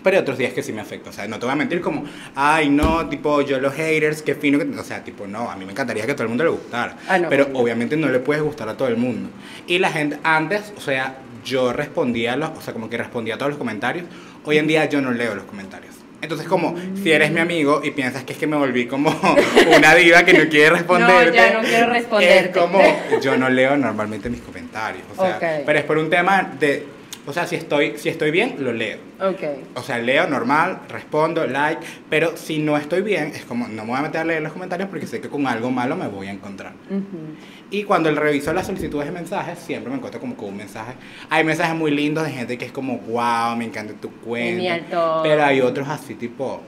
pero 0.02 0.16
hay 0.16 0.22
otros 0.22 0.38
días 0.38 0.54
que 0.54 0.62
sí 0.62 0.72
me 0.72 0.80
afecta, 0.80 1.10
o 1.10 1.12
sea, 1.12 1.28
no 1.28 1.38
te 1.38 1.44
voy 1.44 1.52
a 1.52 1.56
mentir 1.56 1.82
como, 1.82 2.04
ay, 2.34 2.70
no, 2.70 3.10
tipo, 3.10 3.42
yo 3.42 3.60
los 3.60 3.74
haters, 3.74 4.22
qué 4.22 4.34
fino, 4.34 4.58
que... 4.58 4.64
o 4.64 4.84
sea, 4.84 5.04
tipo, 5.04 5.26
no, 5.26 5.50
a 5.50 5.56
mí 5.56 5.66
me 5.66 5.72
encantaría 5.72 6.06
que 6.06 6.12
a 6.12 6.14
todo 6.14 6.24
el 6.24 6.30
mundo 6.30 6.44
le 6.44 6.50
gustara, 6.50 6.96
ah, 7.10 7.18
pero 7.28 7.48
obviamente 7.52 7.94
no 7.98 8.08
le 8.08 8.20
puedes 8.20 8.42
gustar 8.42 8.70
a 8.70 8.76
todo 8.78 8.88
el 8.88 8.96
mundo. 8.96 9.28
Y 9.66 9.78
la 9.78 9.90
gente, 9.90 10.18
antes, 10.22 10.72
o 10.78 10.80
sea, 10.80 11.18
yo 11.44 11.72
respondía, 11.72 12.36
los, 12.36 12.50
o 12.50 12.60
sea, 12.60 12.72
como 12.72 12.88
que 12.88 12.96
respondía 12.96 13.34
a 13.34 13.38
todos 13.38 13.50
los 13.50 13.58
comentarios. 13.58 14.06
Hoy 14.44 14.58
en 14.58 14.66
día 14.66 14.84
yo 14.86 15.00
no 15.00 15.12
leo 15.12 15.34
los 15.34 15.44
comentarios. 15.44 15.94
Entonces, 16.22 16.46
como 16.46 16.74
si 17.02 17.10
eres 17.10 17.30
mi 17.30 17.40
amigo 17.40 17.80
y 17.82 17.92
piensas 17.92 18.24
que 18.24 18.34
es 18.34 18.38
que 18.38 18.46
me 18.46 18.56
volví 18.56 18.86
como 18.86 19.10
una 19.76 19.94
diva 19.94 20.22
que 20.24 20.34
no 20.34 20.48
quiere 20.50 20.70
responderte. 20.70 21.30
No, 21.30 21.34
ya 21.34 21.52
no 21.54 21.60
quiero 21.60 21.86
responderte. 21.90 22.50
Es 22.50 22.56
como, 22.56 22.80
yo 23.22 23.36
no 23.38 23.48
leo 23.48 23.76
normalmente 23.76 24.28
mis 24.28 24.40
comentarios. 24.40 25.04
O 25.16 25.22
sea, 25.22 25.38
pero 25.64 25.78
es 25.78 25.84
por 25.84 25.96
un 25.96 26.10
tema 26.10 26.52
de 26.58 26.99
o 27.30 27.32
sea, 27.32 27.46
si 27.46 27.54
estoy, 27.54 27.96
si 27.96 28.08
estoy 28.08 28.32
bien, 28.32 28.56
lo 28.58 28.72
leo. 28.72 28.98
Okay. 29.20 29.62
O 29.76 29.82
sea, 29.82 29.98
leo 29.98 30.26
normal, 30.26 30.80
respondo, 30.88 31.46
like, 31.46 31.80
pero 32.08 32.36
si 32.36 32.58
no 32.58 32.76
estoy 32.76 33.02
bien, 33.02 33.28
es 33.36 33.44
como, 33.44 33.68
no 33.68 33.84
me 33.84 33.90
voy 33.90 33.98
a 34.00 34.02
meter 34.02 34.22
a 34.22 34.24
leer 34.24 34.42
los 34.42 34.52
comentarios 34.52 34.88
porque 34.88 35.06
sé 35.06 35.20
que 35.20 35.28
con 35.28 35.46
algo 35.46 35.70
malo 35.70 35.94
me 35.94 36.08
voy 36.08 36.26
a 36.26 36.32
encontrar. 36.32 36.72
Y 37.70 37.84
cuando 37.84 38.12
reviso 38.12 38.52
las 38.52 38.66
solicitudes 38.66 39.06
de 39.06 39.12
mensajes, 39.12 39.60
siempre 39.60 39.90
me 39.90 39.98
encuentro 39.98 40.20
como 40.20 40.34
con 40.34 40.48
un 40.48 40.56
mensaje. 40.56 40.94
Hay 41.28 41.44
mensajes 41.44 41.76
muy 41.76 41.92
lindos 41.92 42.24
de 42.24 42.32
gente 42.32 42.58
que 42.58 42.64
es 42.64 42.72
como, 42.72 42.98
wow, 42.98 43.54
me 43.56 43.64
encanta 43.64 43.94
tu 43.94 44.10
cuento. 44.10 45.20
Pero 45.22 45.44
hay 45.44 45.60
otros 45.60 45.88
así, 45.88 46.16
tipo, 46.16 46.60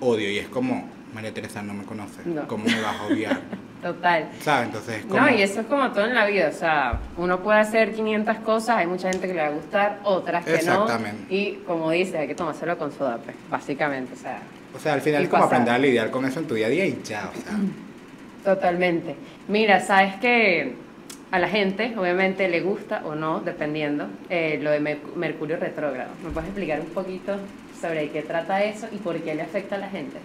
odio, 0.00 0.28
y 0.28 0.38
es 0.38 0.48
como, 0.48 0.90
María 1.14 1.32
Teresa 1.32 1.62
no 1.62 1.72
me 1.72 1.84
conoce. 1.84 2.20
¿Cómo 2.48 2.64
me 2.64 2.80
vas 2.80 2.96
a 3.00 3.06
odiar? 3.06 3.40
Total. 3.82 4.28
¿Sabes? 4.40 4.66
Entonces, 4.66 5.04
No, 5.06 5.28
y 5.30 5.42
eso 5.42 5.60
es 5.60 5.66
como 5.66 5.90
todo 5.90 6.06
en 6.06 6.14
la 6.14 6.26
vida. 6.26 6.48
O 6.48 6.52
sea, 6.52 7.00
uno 7.16 7.40
puede 7.40 7.60
hacer 7.60 7.94
500 7.94 8.38
cosas, 8.38 8.78
hay 8.78 8.86
mucha 8.86 9.10
gente 9.10 9.26
que 9.26 9.34
le 9.34 9.40
va 9.40 9.48
a 9.48 9.50
gustar, 9.50 10.00
otras 10.04 10.44
que 10.44 10.54
Exactamente. 10.54 11.22
no. 11.28 11.34
Y 11.34 11.62
como 11.66 11.90
dice, 11.90 12.18
hay 12.18 12.26
que 12.26 12.34
tomárselo 12.34 12.76
con 12.78 12.92
soda, 12.92 13.18
pues, 13.18 13.36
básicamente. 13.50 14.14
O 14.14 14.16
sea, 14.16 14.40
o 14.74 14.78
sea 14.78 14.94
al 14.94 15.00
final 15.02 15.24
es 15.24 15.28
como 15.28 15.44
aprender 15.44 15.74
a 15.74 15.78
lidiar 15.78 16.10
con 16.10 16.24
eso 16.24 16.40
en 16.40 16.46
tu 16.46 16.54
día 16.54 16.66
a 16.66 16.70
día 16.70 16.86
y 16.86 17.00
ya, 17.04 17.30
o 17.32 17.40
sea. 17.40 17.52
Totalmente. 18.44 19.16
Mira, 19.48 19.80
sabes 19.80 20.14
que 20.16 20.74
a 21.30 21.38
la 21.38 21.48
gente, 21.48 21.94
obviamente, 21.98 22.48
le 22.48 22.60
gusta 22.60 23.02
o 23.04 23.14
no, 23.14 23.40
dependiendo, 23.40 24.06
eh, 24.30 24.58
lo 24.62 24.70
de 24.70 24.98
Mercurio 25.16 25.56
retrógrado. 25.56 26.10
¿Me 26.22 26.30
puedes 26.30 26.48
explicar 26.48 26.80
un 26.80 26.86
poquito 26.86 27.36
sobre 27.80 28.08
qué 28.10 28.22
trata 28.22 28.62
eso 28.62 28.86
y 28.92 28.96
por 28.96 29.16
qué 29.20 29.34
le 29.34 29.42
afecta 29.42 29.74
a 29.74 29.78
la 29.78 29.88
gente? 29.88 30.18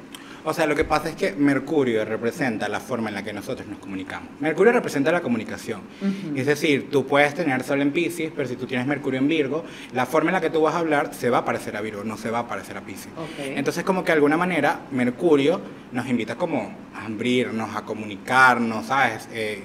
O 0.44 0.54
sea, 0.54 0.66
lo 0.66 0.76
que 0.76 0.84
pasa 0.84 1.10
es 1.10 1.16
que 1.16 1.34
Mercurio 1.34 2.04
representa 2.04 2.68
la 2.68 2.80
forma 2.80 3.10
en 3.10 3.16
la 3.16 3.24
que 3.24 3.32
nosotros 3.32 3.68
nos 3.68 3.80
comunicamos. 3.80 4.30
Mercurio 4.40 4.72
representa 4.74 5.12
la 5.12 5.22
comunicación. 5.22 5.82
Es 6.36 6.48
decir, 6.48 6.90
tú 6.90 7.06
puedes 7.06 7.34
tener 7.36 7.64
Sol 7.64 7.82
en 7.82 7.92
Pisces, 7.92 8.32
pero 8.36 8.48
si 8.48 8.56
tú 8.56 8.66
tienes 8.66 8.88
Mercurio 8.88 9.20
en 9.20 9.28
Virgo, 9.28 9.64
la 9.94 10.06
forma 10.06 10.30
en 10.30 10.34
la 10.34 10.42
que 10.42 10.50
tú 10.50 10.62
vas 10.62 10.76
a 10.76 10.80
hablar 10.80 11.14
se 11.14 11.30
va 11.30 11.40
a 11.40 11.46
parecer 11.46 11.76
a 11.78 11.82
Virgo, 11.82 12.04
no 12.04 12.18
se 12.18 12.32
va 12.32 12.40
a 12.40 12.48
parecer 12.48 12.78
a 12.78 12.82
Pisces. 12.82 13.10
Entonces, 13.40 13.84
como 13.84 14.04
que 14.04 14.08
de 14.08 14.14
alguna 14.14 14.38
manera, 14.38 14.82
Mercurio 14.92 15.62
nos 15.92 16.08
invita 16.08 16.36
como 16.36 16.74
a 16.96 17.06
abrirnos, 17.06 17.76
a 17.76 17.84
comunicarnos, 17.84 18.88
¿sabes? 18.88 19.30
Eh, 19.34 19.64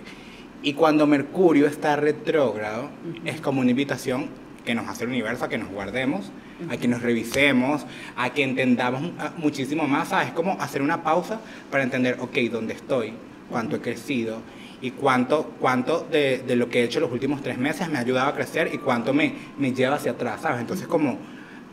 y 0.63 0.75
cuando 0.75 1.07
Mercurio 1.07 1.67
está 1.67 1.97
retrógrado, 1.97 2.91
es 3.25 3.41
como 3.41 3.61
una 3.61 3.71
invitación 3.71 4.29
que 4.65 4.75
nos 4.75 4.89
hace 4.89 5.05
el 5.05 5.11
universo 5.11 5.45
a 5.45 5.49
que 5.49 5.59
nos 5.59 5.71
guardemos 5.71 6.33
a 6.71 6.77
que 6.77 6.89
nos 6.89 7.03
revisemos, 7.03 7.87
a 8.17 8.31
que 8.31 8.43
entendamos 8.43 9.13
ah, 9.19 9.33
muchísimo 9.37 9.87
más, 9.87 10.09
¿sabes? 10.09 10.33
Como 10.33 10.53
hacer 10.61 10.83
una 10.83 11.03
pausa 11.03 11.41
para 11.71 11.83
entender, 11.83 12.17
ok, 12.21 12.37
¿dónde 12.51 12.75
estoy? 12.75 13.13
¿Cuánto 13.51 13.77
he 13.77 13.81
crecido? 13.81 14.41
y 14.81 14.91
cuánto, 14.91 15.55
cuánto 15.59 16.07
de, 16.11 16.45
de, 16.47 16.55
lo 16.55 16.69
que 16.69 16.81
he 16.81 16.85
hecho 16.85 17.01
los 17.01 17.11
últimos 17.11 17.43
tres 17.43 17.57
meses 17.57 17.89
me 17.89 17.97
ha 17.97 18.03
ayudado 18.03 18.29
a 18.29 18.35
crecer 18.35 18.71
y 18.75 18.79
cuánto 18.79 19.15
me, 19.15 19.33
me 19.59 19.73
lleva 19.73 19.97
hacia 19.97 20.13
atrás, 20.13 20.43
¿sabes? 20.43 20.61
Entonces, 20.61 20.87
como 20.87 21.19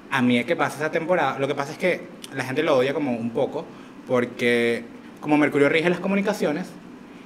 a 0.09 0.21
mí 0.21 0.37
es 0.37 0.45
que 0.45 0.55
pasa 0.55 0.77
esa 0.77 0.91
temporada, 0.91 1.37
lo 1.37 1.47
que 1.47 1.55
pasa 1.55 1.73
es 1.73 1.77
que 1.77 2.07
la 2.33 2.43
gente 2.45 2.63
lo 2.63 2.77
odia 2.77 2.93
como 2.93 3.11
un 3.11 3.31
poco, 3.31 3.65
porque 4.07 4.83
como 5.19 5.37
Mercurio 5.37 5.69
rige 5.69 5.89
las 5.89 5.99
comunicaciones, 5.99 6.67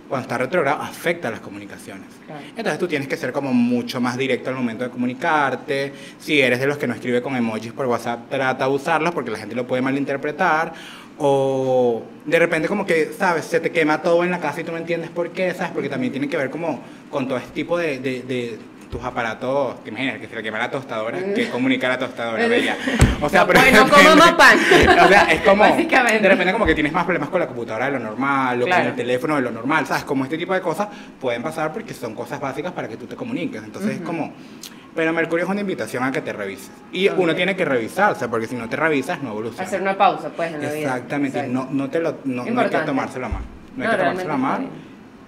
cuando 0.08 0.24
está 0.24 0.38
retrogrado 0.38 0.82
afecta 0.82 1.28
a 1.28 1.32
las 1.32 1.40
comunicaciones. 1.40 2.08
Entonces 2.56 2.80
tú 2.80 2.88
tienes 2.88 3.08
que 3.08 3.18
ser 3.18 3.32
como 3.32 3.54
mucho 3.54 4.00
más 4.00 4.18
directo 4.18 4.50
al 4.50 4.56
momento 4.56 4.84
de 4.84 4.90
comunicarte. 4.90 5.94
Si 6.20 6.40
eres 6.42 6.60
de 6.60 6.68
los 6.68 6.78
que 6.78 6.88
no 6.88 6.94
escribe 6.94 7.22
con 7.22 7.36
emojis 7.36 7.74
por 7.74 7.86
WhatsApp, 7.88 8.30
trata 8.30 8.68
de 8.68 8.72
usarlos 8.72 9.14
porque 9.14 9.32
la 9.32 9.38
gente 9.38 9.56
lo 9.56 9.68
puede 9.68 9.82
malinterpretar. 9.82 10.74
O 11.20 12.04
de 12.26 12.40
repente 12.40 12.68
como 12.68 12.86
que, 12.86 13.12
¿sabes? 13.18 13.46
Se 13.46 13.60
te 13.60 13.72
quema 13.72 14.02
todo 14.02 14.24
en 14.24 14.32
la 14.32 14.40
casa 14.40 14.62
y 14.62 14.64
tú 14.64 14.72
no 14.72 14.78
entiendes 14.78 15.10
por 15.10 15.32
qué, 15.32 15.54
¿sabes? 15.54 15.72
Porque 15.72 15.90
también 15.90 16.12
tiene 16.12 16.30
que 16.30 16.38
ver 16.38 16.50
como 16.50 16.80
con 17.10 17.28
todo 17.28 17.38
este 17.38 17.52
tipo 17.52 17.78
de 17.78 18.60
tus 18.90 19.04
aparatos, 19.04 19.76
que 19.84 19.90
imaginas 19.90 20.20
que 20.20 20.28
se 20.28 20.36
le 20.36 20.44
quema 20.44 20.60
la 20.60 20.72
tostadora, 20.72 21.18
que 21.34 21.50
comunicar 21.50 21.92
la 21.92 22.00
tostadora, 22.00 22.48
bella. 22.48 22.78
O 23.22 23.30
sea, 23.30 23.48
pero 23.48 23.60
no 23.74 23.90
como 23.96 24.16
más 24.16 24.34
pan. 24.34 24.58
o 25.06 25.08
sea, 25.08 25.24
es 25.32 25.42
como, 25.42 25.64
de 25.66 26.20
repente 26.30 26.54
como 26.54 26.66
que 26.66 26.76
tienes 26.76 26.94
más 26.94 27.04
problemas 27.04 27.30
con 27.30 27.40
la 27.40 27.48
computadora 27.48 27.86
de 27.86 27.94
lo 27.94 28.00
normal, 28.00 28.62
o 28.62 28.68
con 28.68 28.82
el 28.82 28.96
teléfono 28.96 29.36
de 29.36 29.42
lo 29.42 29.52
normal, 29.52 29.86
¿sabes? 29.88 30.04
Como 30.04 30.24
este 30.24 30.38
tipo 30.38 30.54
de 30.54 30.62
cosas 30.62 30.88
pueden 31.20 31.42
pasar 31.42 31.74
porque 31.74 31.94
son 31.94 32.14
cosas 32.14 32.40
básicas 32.40 32.72
para 32.72 32.88
que 32.88 32.98
tú 32.98 33.08
te 33.08 33.16
comuniques. 33.16 33.64
Entonces 33.64 33.96
es 33.96 34.02
como, 34.02 34.34
pero 34.96 35.14
Mercurio 35.14 35.46
es 35.46 35.52
una 35.52 35.62
invitación 35.62 36.04
a 36.04 36.12
que 36.12 36.22
te 36.22 36.34
revises. 36.34 36.72
Y 36.92 37.08
uno 37.10 37.36
tiene 37.36 37.56
que 37.56 37.66
revisarse, 37.66 38.28
porque 38.28 38.48
si 38.48 38.56
no 38.56 38.68
te 38.68 38.76
revisas, 38.76 39.22
no 39.22 39.30
evoluciona. 39.30 39.64
Hacer 39.64 39.82
una 39.82 39.98
pausa, 39.98 40.30
pues, 40.30 40.54
en 40.54 40.62
la 40.62 40.72
vida. 40.72 40.96
Exactamente, 40.96 41.48
no, 41.48 41.68
no, 41.72 41.90
te 41.90 42.00
lo, 42.00 42.18
no, 42.26 42.46
no 42.46 42.62
hay 42.62 42.70
que 42.70 42.78
tomárselo 42.80 43.30
mal. 43.30 43.44
No 43.76 43.84
hay 43.84 43.92
que 43.92 43.98
tomárselo 43.98 44.38
mal. 44.38 44.68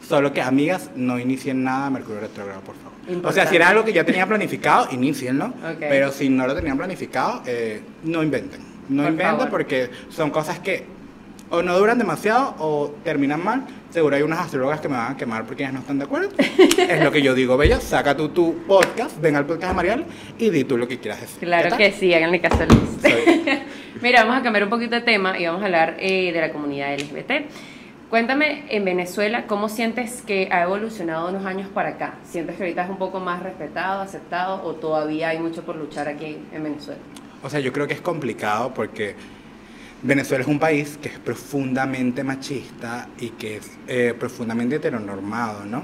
Solo 0.01 0.33
que, 0.33 0.41
amigas, 0.41 0.89
no 0.95 1.19
inicien 1.19 1.63
nada 1.63 1.89
Mercurio 1.89 2.21
retrogrado, 2.21 2.61
por 2.61 2.75
favor. 2.75 2.88
O 3.23 3.31
sea, 3.31 3.47
si 3.47 3.55
era 3.55 3.69
algo 3.69 3.83
que 3.83 3.93
ya 3.93 4.03
tenía 4.03 4.25
planificado, 4.25 4.87
inicienlo. 4.91 5.53
Pero 5.79 6.11
si 6.11 6.29
no 6.29 6.47
lo 6.47 6.55
tenían 6.55 6.77
planificado, 6.77 7.41
eh, 7.45 7.81
no 8.03 8.23
inventen. 8.23 8.61
No 8.89 9.07
inventen 9.07 9.49
porque 9.49 9.89
son 10.09 10.31
cosas 10.31 10.59
que 10.59 10.99
o 11.51 11.63
no 11.63 11.77
duran 11.77 11.97
demasiado 11.97 12.55
o 12.59 12.95
terminan 13.03 13.43
mal. 13.43 13.65
Seguro 13.89 14.15
hay 14.15 14.21
unas 14.21 14.39
astrólogas 14.39 14.79
que 14.81 14.87
me 14.87 14.95
van 14.95 15.13
a 15.13 15.17
quemar 15.17 15.45
porque 15.45 15.63
ellas 15.63 15.73
no 15.73 15.79
están 15.79 15.97
de 15.97 16.05
acuerdo. 16.05 16.29
es 16.37 17.03
lo 17.03 17.11
que 17.11 17.21
yo 17.21 17.33
digo, 17.33 17.57
Bella. 17.57 17.79
Saca 17.79 18.15
tú 18.15 18.29
tu 18.29 18.63
podcast, 18.67 19.19
ven 19.19 19.35
al 19.35 19.45
podcast 19.45 19.69
de 19.71 19.75
Marial 19.75 20.05
y 20.37 20.49
di 20.49 20.63
tú 20.63 20.77
lo 20.77 20.87
que 20.87 20.99
quieras 20.99 21.21
decir. 21.21 21.39
Claro 21.39 21.75
que 21.75 21.91
sí, 21.91 22.13
háganle 22.13 22.39
caso 22.39 22.63
a 22.63 22.65
Luis. 22.65 23.15
Mira, 24.01 24.23
vamos 24.23 24.39
a 24.39 24.43
cambiar 24.43 24.63
un 24.63 24.69
poquito 24.69 24.95
de 24.95 25.01
tema 25.01 25.37
y 25.39 25.45
vamos 25.45 25.61
a 25.61 25.65
hablar 25.65 25.97
eh, 25.99 26.31
de 26.31 26.39
la 26.39 26.51
comunidad 26.51 26.93
LGBT. 26.97 27.49
Cuéntame 28.09 28.65
en 28.69 28.85
Venezuela, 28.85 29.45
¿cómo 29.45 29.69
sientes 29.69 30.23
que 30.23 30.49
ha 30.51 30.63
evolucionado 30.63 31.29
unos 31.29 31.45
años 31.45 31.69
para 31.69 31.89
acá? 31.89 32.15
¿Sientes 32.23 32.55
que 32.55 32.63
ahorita 32.63 32.85
es 32.85 32.89
un 32.89 32.97
poco 32.97 33.19
más 33.19 33.43
respetado, 33.43 34.01
aceptado 34.01 34.63
o 34.63 34.73
todavía 34.73 35.29
hay 35.29 35.37
mucho 35.37 35.61
por 35.61 35.75
luchar 35.75 36.07
aquí 36.07 36.39
en 36.51 36.63
Venezuela? 36.63 36.99
O 37.43 37.51
sea, 37.51 37.59
yo 37.59 37.71
creo 37.71 37.85
que 37.85 37.93
es 37.93 38.01
complicado 38.01 38.73
porque 38.73 39.15
Venezuela 40.01 40.43
es 40.43 40.47
un 40.47 40.59
país 40.59 40.97
que 41.01 41.09
es 41.09 41.19
profundamente 41.19 42.23
machista 42.23 43.09
y 43.19 43.31
que 43.31 43.57
es 43.57 43.71
eh, 43.87 44.13
profundamente 44.17 44.77
heteronormado, 44.77 45.65
¿no? 45.65 45.83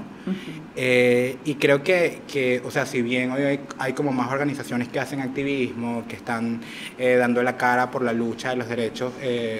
Eh, 0.74 1.36
y 1.44 1.54
creo 1.54 1.84
que, 1.84 2.22
que, 2.26 2.60
o 2.64 2.70
sea, 2.70 2.84
si 2.84 3.00
bien 3.00 3.30
hoy 3.30 3.60
hay, 3.78 3.92
como 3.92 4.10
más 4.10 4.32
organizaciones 4.32 4.88
que 4.88 4.98
hacen 4.98 5.20
activismo, 5.20 6.04
que 6.08 6.16
están 6.16 6.60
eh, 6.98 7.16
dando 7.16 7.42
la 7.42 7.56
cara 7.56 7.90
por 7.90 8.02
la 8.02 8.12
lucha 8.12 8.50
de 8.50 8.56
los 8.56 8.68
derechos 8.68 9.12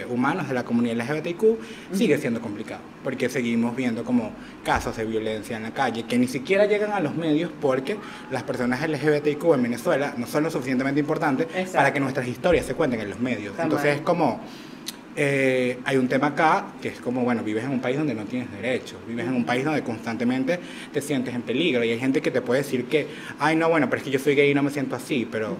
humanos 0.08 0.48
de 0.48 0.54
la 0.54 0.64
comunidad 0.64 0.96
LGBTQ, 0.96 1.44
sigue 1.92 2.18
siendo 2.18 2.40
complicado, 2.40 2.80
porque 3.04 3.28
seguimos 3.28 3.76
viendo 3.76 4.04
como 4.04 4.32
casos 4.64 4.96
de 4.96 5.04
violencia 5.04 5.56
en 5.56 5.62
la 5.62 5.70
calle 5.70 6.04
que 6.04 6.18
ni 6.18 6.26
siquiera 6.26 6.66
llegan 6.66 6.92
a 6.92 7.00
los 7.00 7.14
medios 7.14 7.50
porque 7.60 7.96
las 8.32 8.42
personas 8.42 8.80
LGBTQ 8.88 9.54
en 9.54 9.62
Venezuela 9.62 10.14
no 10.16 10.26
son 10.26 10.42
lo 10.44 10.50
suficientemente 10.50 10.98
importantes 10.98 11.46
para 11.72 11.92
que 11.92 12.00
nuestras 12.00 12.26
historias 12.26 12.66
se 12.66 12.74
cuenten 12.74 13.00
en 13.00 13.10
los 13.10 13.20
medios. 13.20 13.54
Entonces 13.58 13.96
es 13.96 14.00
como 14.00 14.40
eh, 15.16 15.78
hay 15.84 15.96
un 15.96 16.08
tema 16.08 16.28
acá 16.28 16.66
que 16.82 16.88
es 16.88 17.00
como, 17.00 17.22
bueno, 17.22 17.42
vives 17.42 17.64
en 17.64 17.70
un 17.70 17.80
país 17.80 17.96
donde 17.96 18.14
no 18.14 18.24
tienes 18.24 18.50
derechos, 18.52 18.98
vives 19.06 19.26
en 19.26 19.34
un 19.34 19.44
país 19.44 19.64
donde 19.64 19.82
constantemente 19.82 20.58
te 20.92 21.00
sientes 21.00 21.34
en 21.34 21.42
peligro. 21.42 21.82
Y 21.84 21.90
hay 21.90 21.98
gente 21.98 22.20
que 22.20 22.30
te 22.30 22.42
puede 22.42 22.62
decir 22.62 22.84
que, 22.84 23.06
ay, 23.38 23.56
no, 23.56 23.68
bueno, 23.68 23.88
pero 23.88 23.98
es 23.98 24.04
que 24.04 24.10
yo 24.10 24.18
soy 24.18 24.34
gay 24.34 24.50
y 24.50 24.54
no 24.54 24.62
me 24.62 24.70
siento 24.70 24.94
así, 24.94 25.26
pero 25.30 25.56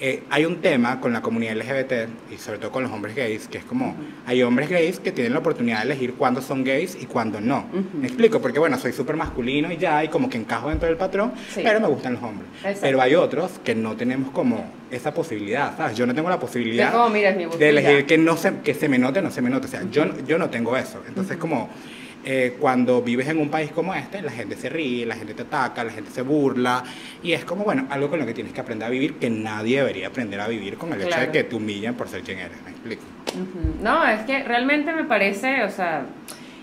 eh, 0.00 0.22
hay 0.30 0.44
un 0.44 0.60
tema 0.60 1.00
con 1.00 1.12
la 1.12 1.22
comunidad 1.22 1.56
LGBT 1.56 2.32
y 2.32 2.36
sobre 2.36 2.58
todo 2.58 2.70
con 2.70 2.84
los 2.84 2.92
hombres 2.92 3.16
gays, 3.16 3.48
que 3.48 3.58
es 3.58 3.64
como, 3.64 3.96
hay 4.26 4.42
hombres 4.42 4.68
gays 4.68 5.00
que 5.00 5.10
tienen 5.10 5.32
la 5.32 5.40
oportunidad 5.40 5.78
de 5.78 5.86
elegir 5.86 6.14
cuándo 6.14 6.40
son 6.40 6.62
gays 6.62 6.96
y 7.00 7.06
cuándo 7.06 7.40
no. 7.40 7.66
Me 7.92 8.06
explico, 8.06 8.40
porque 8.40 8.60
bueno, 8.60 8.78
soy 8.78 8.92
súper 8.92 9.16
masculino 9.16 9.72
y 9.72 9.76
ya, 9.76 10.04
y 10.04 10.08
como 10.08 10.30
que 10.30 10.38
encajo 10.38 10.68
dentro 10.68 10.88
del 10.88 10.96
patrón, 10.96 11.32
pero 11.54 11.80
me 11.80 11.88
gustan 11.88 12.14
los 12.14 12.22
hombres. 12.22 12.48
Pero 12.80 13.00
hay 13.00 13.14
otros 13.16 13.60
que 13.64 13.74
no 13.74 13.96
tenemos 13.96 14.30
como 14.30 14.70
esa 14.90 15.14
posibilidad, 15.14 15.76
¿sabes? 15.76 15.96
Yo 15.96 16.06
no 16.06 16.14
tengo 16.14 16.28
la 16.28 16.38
posibilidad 16.38 16.92
de 17.58 17.68
elegir 17.68 18.06
que, 18.06 18.18
no 18.18 18.36
se, 18.36 18.58
que 18.58 18.74
se 18.74 18.88
me 18.88 18.98
note 19.00 19.22
no 19.22 19.30
se 19.30 19.42
me 19.42 19.50
note. 19.50 19.66
O 19.66 19.70
sea, 19.70 19.82
yo, 19.90 20.04
yo 20.26 20.38
no 20.38 20.48
tengo 20.48 20.76
eso. 20.76 21.02
Entonces, 21.08 21.36
como 21.36 21.68
eh, 22.24 22.56
cuando 22.60 23.02
vives 23.02 23.28
en 23.28 23.38
un 23.38 23.48
país 23.48 23.70
como 23.72 23.94
este, 23.94 24.22
la 24.22 24.30
gente 24.30 24.56
se 24.56 24.68
ríe, 24.68 25.06
la 25.06 25.16
gente 25.16 25.34
te 25.34 25.42
ataca, 25.42 25.82
la 25.82 25.92
gente 25.92 26.10
se 26.10 26.22
burla. 26.22 26.84
Y 27.22 27.32
es 27.32 27.44
como, 27.44 27.64
bueno, 27.64 27.86
algo 27.90 28.08
con 28.10 28.20
lo 28.20 28.26
que 28.26 28.34
tienes 28.34 28.52
que 28.52 28.60
aprender 28.60 28.86
a 28.86 28.90
vivir, 28.90 29.14
que 29.14 29.30
nadie 29.30 29.78
debería 29.78 30.08
aprender 30.08 30.40
a 30.40 30.48
vivir 30.48 30.76
con 30.76 30.92
el 30.92 31.02
hecho 31.02 31.18
de 31.18 31.30
que 31.30 31.44
te 31.44 31.56
humillen 31.56 31.94
por 31.94 32.08
ser 32.08 32.22
quien 32.22 32.38
eres. 32.38 32.62
¿Me 32.64 32.70
explico? 32.70 33.02
No, 33.82 34.06
es 34.06 34.20
que 34.22 34.42
realmente 34.42 34.92
me 34.92 35.04
parece, 35.04 35.64
o 35.64 35.70
sea 35.70 36.04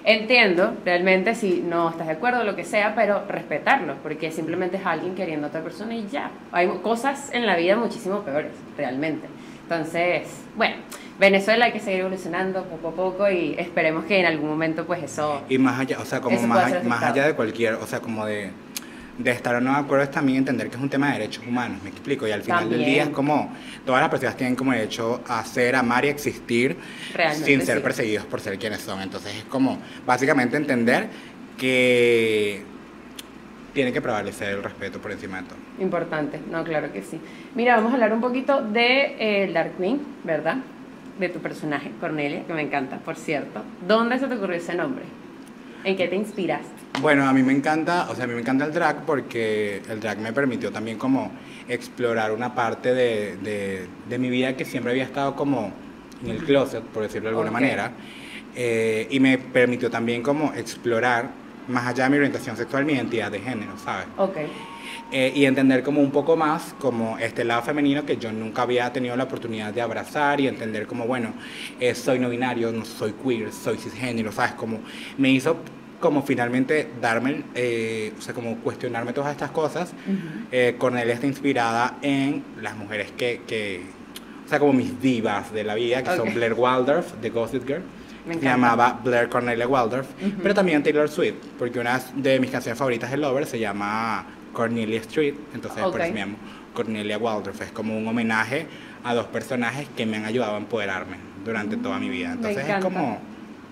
Entiendo, 0.09 0.73
realmente, 0.85 1.35
si 1.35 1.59
no 1.59 1.89
estás 1.89 2.07
de 2.07 2.13
acuerdo, 2.13 2.45
lo 2.45 2.55
que 2.55 2.63
sea, 2.63 2.95
pero 2.95 3.25
respetarlo, 3.27 3.95
porque 4.01 4.31
simplemente 4.31 4.77
es 4.77 4.85
alguien 4.85 5.15
queriendo 5.15 5.47
a 5.47 5.49
otra 5.49 5.61
persona 5.61 5.93
y 5.95 6.07
ya. 6.07 6.31
Hay 6.53 6.69
cosas 6.81 7.29
en 7.33 7.45
la 7.45 7.57
vida 7.57 7.75
muchísimo 7.75 8.21
peores, 8.21 8.53
realmente. 8.77 9.27
Entonces, 9.69 10.27
bueno, 10.55 10.77
Venezuela 11.19 11.65
hay 11.65 11.73
que 11.73 11.81
seguir 11.81 11.99
evolucionando 12.01 12.63
poco 12.63 12.87
a 12.87 12.91
poco 12.91 13.29
y 13.29 13.55
esperemos 13.57 14.05
que 14.05 14.19
en 14.19 14.25
algún 14.25 14.49
momento, 14.49 14.85
pues 14.85 15.03
eso. 15.03 15.41
Y 15.49 15.57
más 15.57 15.79
allá, 15.79 15.99
o 15.99 16.05
sea, 16.05 16.21
como 16.21 16.39
más, 16.41 16.83
más 16.85 17.03
allá 17.03 17.27
de 17.27 17.33
cualquier, 17.33 17.73
o 17.73 17.85
sea, 17.85 17.99
como 17.99 18.25
de 18.25 18.51
de 19.17 19.31
estar 19.31 19.55
o 19.55 19.61
no 19.61 19.71
de 19.71 19.79
acuerdo 19.79 20.03
es 20.03 20.11
también 20.11 20.39
entender 20.39 20.69
que 20.69 20.75
es 20.75 20.81
un 20.81 20.89
tema 20.89 21.07
de 21.07 21.13
derechos 21.13 21.43
humanos, 21.47 21.81
me 21.83 21.89
explico, 21.89 22.27
y 22.27 22.31
al 22.31 22.43
final 22.43 22.69
del 22.69 22.85
día 22.85 23.03
es 23.03 23.09
como, 23.09 23.51
todas 23.85 24.01
las 24.01 24.09
personas 24.09 24.37
tienen 24.37 24.55
como 24.55 24.71
derecho 24.71 25.21
a 25.27 25.43
ser, 25.43 25.75
amar 25.75 26.05
y 26.05 26.09
existir 26.09 26.77
sin 27.33 27.65
ser 27.65 27.81
perseguidos 27.81 28.25
por 28.25 28.39
ser 28.41 28.59
quienes 28.59 28.81
son, 28.81 29.01
entonces 29.01 29.35
es 29.35 29.43
como 29.45 29.79
básicamente 30.05 30.57
entender 30.57 31.07
que 31.57 32.63
tiene 33.77 33.93
que 33.93 34.01
prevalecer 34.01 34.55
el 34.55 34.63
respeto 34.63 34.99
por 34.99 35.11
encima 35.11 35.39
de 35.39 35.49
todo. 35.49 35.57
Importante, 35.79 36.39
no, 36.49 36.63
claro 36.63 36.91
que 36.91 37.03
sí. 37.03 37.21
Mira, 37.53 37.75
vamos 37.75 37.91
a 37.91 37.93
hablar 37.93 38.11
un 38.11 38.21
poquito 38.21 38.59
de 38.59 39.15
eh, 39.19 39.51
Dark 39.53 39.77
Queen, 39.77 39.99
¿verdad? 40.23 40.57
De 41.19 41.29
tu 41.29 41.37
personaje, 41.41 41.91
Cornelia, 41.99 42.43
que 42.47 42.53
me 42.55 42.63
encanta, 42.63 42.97
por 42.97 43.17
cierto. 43.17 43.61
¿Dónde 43.87 44.17
se 44.17 44.25
te 44.25 44.33
ocurrió 44.33 44.55
ese 44.55 44.73
nombre? 44.73 45.05
¿En 45.83 45.95
qué 45.95 46.07
te 46.07 46.15
inspiraste? 46.15 46.73
Bueno, 47.01 47.29
a 47.29 47.33
mí 47.33 47.43
me 47.43 47.53
encanta, 47.53 48.07
o 48.09 48.15
sea, 48.15 48.23
a 48.23 48.27
mí 48.27 48.33
me 48.33 48.41
encanta 48.41 48.65
el 48.65 48.73
drag 48.73 49.05
porque 49.05 49.83
el 49.87 49.99
drag 49.99 50.17
me 50.21 50.33
permitió 50.33 50.71
también 50.71 50.97
como 50.97 51.31
explorar 51.67 52.31
una 52.31 52.55
parte 52.55 52.95
de, 52.95 53.87
de, 54.09 54.17
mi 54.17 54.31
vida 54.31 54.57
que 54.57 54.65
siempre 54.65 54.91
había 54.91 55.03
estado 55.03 55.35
como 55.35 55.71
en 56.23 56.31
el 56.31 56.43
closet, 56.43 56.81
por 56.81 57.03
decirlo 57.03 57.29
de 57.29 57.35
alguna 57.35 57.51
manera, 57.51 57.91
eh, 58.55 59.05
y 59.11 59.19
me 59.19 59.37
permitió 59.37 59.91
también 59.91 60.23
como 60.23 60.51
explorar 60.55 61.29
más 61.67 61.87
allá 61.87 62.05
de 62.05 62.09
mi 62.11 62.17
orientación 62.17 62.55
sexual, 62.55 62.85
mi 62.85 62.93
identidad 62.93 63.31
de 63.31 63.39
género, 63.39 63.77
¿sabes? 63.77 64.07
Ok. 64.17 64.37
Eh, 65.11 65.31
y 65.33 65.45
entender 65.45 65.83
como 65.83 66.01
un 66.01 66.11
poco 66.11 66.35
más 66.35 66.75
como 66.79 67.17
este 67.17 67.45
lado 67.45 67.61
femenino 67.61 68.05
que 68.05 68.17
yo 68.17 68.31
nunca 68.31 68.63
había 68.63 68.91
tenido 68.91 69.15
la 69.15 69.23
oportunidad 69.23 69.73
de 69.73 69.81
abrazar 69.81 70.41
y 70.41 70.47
entender 70.47 70.85
como, 70.85 71.05
bueno, 71.07 71.33
eh, 71.79 71.95
soy 71.95 72.19
no 72.19 72.29
binario, 72.29 72.73
no 72.73 72.83
soy 72.83 73.13
queer, 73.13 73.53
soy 73.53 73.77
cisgénero, 73.77 74.33
¿sabes? 74.33 74.53
Como 74.53 74.79
me 75.17 75.29
hizo 75.29 75.57
como 76.01 76.21
finalmente 76.23 76.89
darme, 77.01 77.43
eh, 77.55 78.13
o 78.17 78.21
sea, 78.21 78.33
como 78.33 78.57
cuestionarme 78.57 79.13
todas 79.13 79.31
estas 79.31 79.49
cosas. 79.51 79.93
Uh 80.05 80.77
Cornelia 80.77 81.13
está 81.13 81.25
inspirada 81.25 81.97
en 82.01 82.43
las 82.61 82.75
mujeres 82.75 83.11
que, 83.17 83.41
que, 83.47 83.81
o 84.45 84.49
sea, 84.49 84.59
como 84.59 84.73
mis 84.73 85.01
divas 85.01 85.51
de 85.53 85.63
la 85.63 85.73
vida, 85.75 86.03
que 86.03 86.15
son 86.15 86.33
Blair 86.33 86.53
Waldorf, 86.53 87.13
de 87.21 87.29
Gossip 87.29 87.65
Girl. 87.65 87.81
Me 88.27 88.35
llamaba 88.35 88.99
Blair 89.03 89.29
Cornelia 89.29 89.67
Waldorf, 89.67 90.07
pero 90.41 90.53
también 90.53 90.83
Taylor 90.83 91.09
Swift, 91.09 91.35
porque 91.57 91.79
una 91.79 91.99
de 92.15 92.39
mis 92.39 92.51
canciones 92.51 92.77
favoritas 92.77 93.09
de 93.11 93.17
Lover 93.17 93.45
se 93.45 93.59
llama 93.59 94.25
Cornelia 94.53 94.99
Street, 95.01 95.35
entonces 95.53 95.83
por 95.83 96.01
eso 96.01 96.13
me 96.13 96.19
llamo 96.19 96.37
Cornelia 96.73 97.17
Waldorf. 97.17 97.61
Es 97.61 97.71
como 97.71 97.97
un 97.97 98.07
homenaje 98.07 98.67
a 99.03 99.13
dos 99.13 99.27
personajes 99.27 99.87
que 99.95 100.05
me 100.05 100.17
han 100.17 100.25
ayudado 100.25 100.55
a 100.55 100.57
empoderarme 100.57 101.17
durante 101.45 101.77
toda 101.77 101.99
mi 101.99 102.09
vida. 102.09 102.33
Entonces 102.33 102.67
es 102.67 102.83
como 102.83 103.19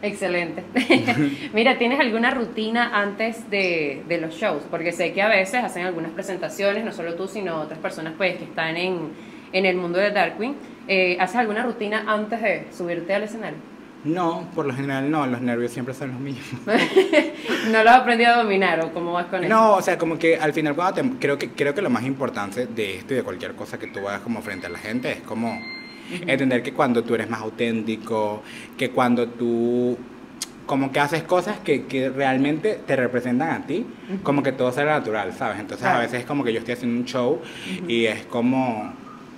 Excelente. 0.01 0.63
Mira, 1.53 1.77
¿tienes 1.77 1.99
alguna 1.99 2.31
rutina 2.31 2.91
antes 3.01 3.49
de, 3.49 4.03
de, 4.07 4.19
los 4.19 4.35
shows? 4.35 4.63
Porque 4.69 4.91
sé 4.91 5.13
que 5.13 5.21
a 5.21 5.29
veces 5.29 5.63
hacen 5.63 5.85
algunas 5.85 6.11
presentaciones, 6.11 6.83
no 6.85 6.91
solo 6.91 7.15
tú, 7.15 7.27
sino 7.27 7.61
otras 7.61 7.79
personas 7.79 8.13
pues, 8.17 8.37
que 8.37 8.43
están 8.43 8.77
en, 8.77 9.09
en 9.51 9.65
el 9.65 9.77
mundo 9.77 9.97
de 9.97 10.11
Darkwing. 10.11 10.55
Eh, 10.87 11.17
¿Haces 11.19 11.37
alguna 11.37 11.63
rutina 11.63 12.03
antes 12.07 12.41
de 12.41 12.67
subirte 12.71 13.13
al 13.15 13.23
escenario? 13.23 13.57
No, 14.05 14.47
por 14.55 14.65
lo 14.65 14.73
general 14.73 15.11
no, 15.11 15.27
los 15.27 15.41
nervios 15.41 15.71
siempre 15.71 15.93
son 15.93 16.11
los 16.11 16.19
mismos. 16.19 16.61
¿No 17.71 17.83
los 17.83 17.91
has 17.91 18.01
aprendido 18.01 18.31
a 18.31 18.37
dominar 18.37 18.79
o 18.85 18.93
cómo 18.93 19.13
vas 19.13 19.25
con 19.25 19.43
eso? 19.43 19.53
No, 19.53 19.73
o 19.73 19.81
sea, 19.81 19.97
como 19.97 20.17
que 20.17 20.37
al 20.37 20.53
final 20.53 20.75
creo, 21.19 21.37
que, 21.37 21.49
creo 21.51 21.73
que 21.73 21.81
lo 21.81 21.89
más 21.89 22.03
importante 22.03 22.67
de 22.67 22.97
esto 22.97 23.13
y 23.13 23.17
de 23.17 23.23
cualquier 23.23 23.55
cosa 23.55 23.77
que 23.77 23.87
tú 23.87 23.99
hagas 24.07 24.21
como 24.21 24.41
frente 24.41 24.67
a 24.67 24.69
la 24.69 24.79
gente 24.79 25.11
es 25.11 25.21
como 25.21 25.59
Entender 26.27 26.61
que 26.61 26.73
cuando 26.73 27.03
tú 27.03 27.15
eres 27.15 27.29
más 27.29 27.41
auténtico, 27.41 28.43
que 28.77 28.91
cuando 28.91 29.27
tú 29.27 29.97
como 30.65 30.91
que 30.91 30.99
haces 30.99 31.21
cosas 31.23 31.59
que, 31.59 31.85
que 31.85 32.09
realmente 32.09 32.79
te 32.87 32.95
representan 32.95 33.49
a 33.49 33.67
ti, 33.67 33.85
como 34.23 34.41
que 34.41 34.51
todo 34.51 34.71
sea 34.71 34.85
natural, 34.85 35.31
¿sabes? 35.33 35.59
Entonces 35.59 35.85
a 35.85 35.99
veces 35.99 36.21
es 36.21 36.25
como 36.25 36.43
que 36.43 36.51
yo 36.53 36.59
estoy 36.59 36.73
haciendo 36.73 36.99
un 36.99 37.05
show 37.05 37.39
y 37.87 38.05
es 38.05 38.25
como, 38.25 38.93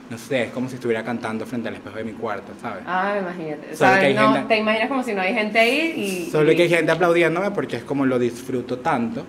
no 0.10 0.18
sé, 0.18 0.44
es 0.44 0.52
como 0.52 0.70
si 0.70 0.76
estuviera 0.76 1.04
cantando 1.04 1.46
frente 1.46 1.68
al 1.68 1.76
espejo 1.76 1.98
de 1.98 2.04
mi 2.06 2.14
cuarto, 2.14 2.54
¿sabes? 2.62 2.84
Ah, 2.88 3.18
imagínate. 3.20 3.76
¿Sabes? 3.76 4.16
No, 4.16 4.46
te 4.48 4.58
imaginas 4.58 4.88
como 4.88 5.04
si 5.04 5.14
no 5.14 5.22
hay 5.22 5.34
gente 5.34 5.60
ahí 5.60 5.94
y... 6.28 6.32
Solo 6.32 6.56
que 6.56 6.64
hay 6.64 6.70
gente 6.70 6.92
aplaudiéndome 6.92 7.52
porque 7.52 7.78
es 7.78 7.84
como 7.84 8.06
lo 8.06 8.18
disfruto 8.18 8.80
tanto 8.80 9.26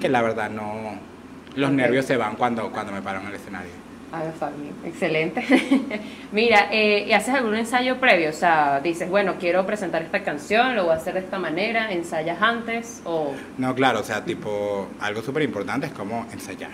que 0.00 0.08
la 0.08 0.22
verdad 0.22 0.50
no... 0.50 1.10
Los 1.56 1.72
nervios 1.72 2.04
se 2.04 2.16
van 2.16 2.36
cuando, 2.36 2.70
cuando 2.70 2.92
me 2.92 3.02
paro 3.02 3.20
en 3.20 3.26
el 3.26 3.34
escenario. 3.34 3.72
A 4.12 4.22
ver, 4.22 4.32
Fabi, 4.32 4.72
excelente. 4.84 5.44
Mira, 6.32 6.68
eh, 6.72 7.06
¿y 7.08 7.12
haces 7.12 7.34
algún 7.34 7.54
ensayo 7.56 7.98
previo? 7.98 8.30
O 8.30 8.32
sea, 8.32 8.80
dices, 8.80 9.08
bueno, 9.08 9.34
quiero 9.38 9.64
presentar 9.66 10.02
esta 10.02 10.22
canción, 10.22 10.74
lo 10.74 10.84
voy 10.84 10.94
a 10.94 10.96
hacer 10.96 11.14
de 11.14 11.20
esta 11.20 11.38
manera, 11.38 11.92
¿ensayas 11.92 12.40
antes 12.40 13.02
o...? 13.04 13.32
No, 13.58 13.74
claro, 13.74 14.00
o 14.00 14.04
sea, 14.04 14.24
tipo, 14.24 14.88
algo 15.00 15.22
súper 15.22 15.42
importante 15.42 15.86
es 15.86 15.92
como 15.92 16.26
ensayar. 16.32 16.70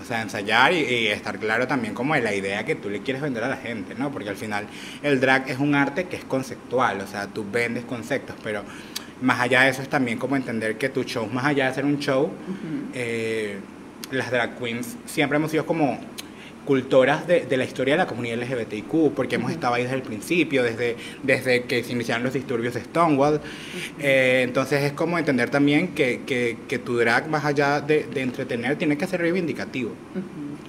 O 0.00 0.04
sea, 0.04 0.22
ensayar 0.22 0.72
y, 0.72 1.08
estar 1.08 1.38
claro 1.38 1.66
también 1.66 1.94
como 1.94 2.14
de 2.14 2.22
la 2.22 2.34
idea 2.34 2.64
que 2.64 2.74
tú 2.74 2.90
le 2.90 3.00
quieres 3.00 3.22
vender 3.22 3.44
a 3.44 3.48
la 3.48 3.56
gente, 3.56 3.94
¿no? 3.94 4.10
Porque 4.10 4.28
al 4.28 4.36
final 4.36 4.66
el 5.02 5.20
drag 5.20 5.48
es 5.50 5.58
un 5.58 5.74
arte 5.74 6.04
que 6.04 6.16
es 6.16 6.24
conceptual, 6.24 7.00
o 7.00 7.06
sea, 7.06 7.26
tú 7.26 7.44
vendes 7.50 7.84
conceptos, 7.84 8.36
pero 8.42 8.62
más 9.20 9.40
allá 9.40 9.62
de 9.62 9.70
eso 9.70 9.82
es 9.82 9.88
también 9.88 10.18
como 10.18 10.36
entender 10.36 10.76
que 10.76 10.88
tu 10.88 11.04
show, 11.04 11.26
más 11.26 11.44
allá 11.44 11.68
de 11.68 11.74
ser 11.74 11.84
un 11.84 11.98
show, 11.98 12.30
eh, 12.94 13.58
las 14.10 14.30
drag 14.30 14.58
queens 14.58 14.96
siempre 15.06 15.36
hemos 15.36 15.50
sido 15.50 15.64
como 15.66 15.98
cultoras 16.64 17.26
de, 17.26 17.46
de, 17.46 17.56
la 17.56 17.64
historia 17.64 17.94
de 17.94 17.98
la 17.98 18.06
comunidad 18.06 18.38
LGBTIQ, 18.38 19.12
porque 19.14 19.36
hemos 19.36 19.50
estado 19.50 19.74
ahí 19.74 19.82
desde 19.82 19.96
el 19.96 20.02
principio, 20.02 20.62
desde, 20.62 20.96
desde 21.22 21.64
que 21.64 21.82
se 21.82 21.92
iniciaron 21.92 22.22
los 22.22 22.32
disturbios 22.32 22.74
de 22.74 22.80
Stonewall. 22.80 23.40
Eh, 23.98 24.42
entonces 24.44 24.82
es 24.82 24.92
como 24.92 25.18
entender 25.18 25.50
también 25.50 25.88
que, 25.88 26.22
que, 26.24 26.58
que 26.68 26.78
tu 26.78 26.96
drag, 26.96 27.28
más 27.28 27.44
allá 27.44 27.80
de, 27.80 28.04
de, 28.04 28.22
entretener, 28.22 28.76
tiene 28.76 28.96
que 28.96 29.06
ser 29.06 29.20
reivindicativo. 29.20 29.92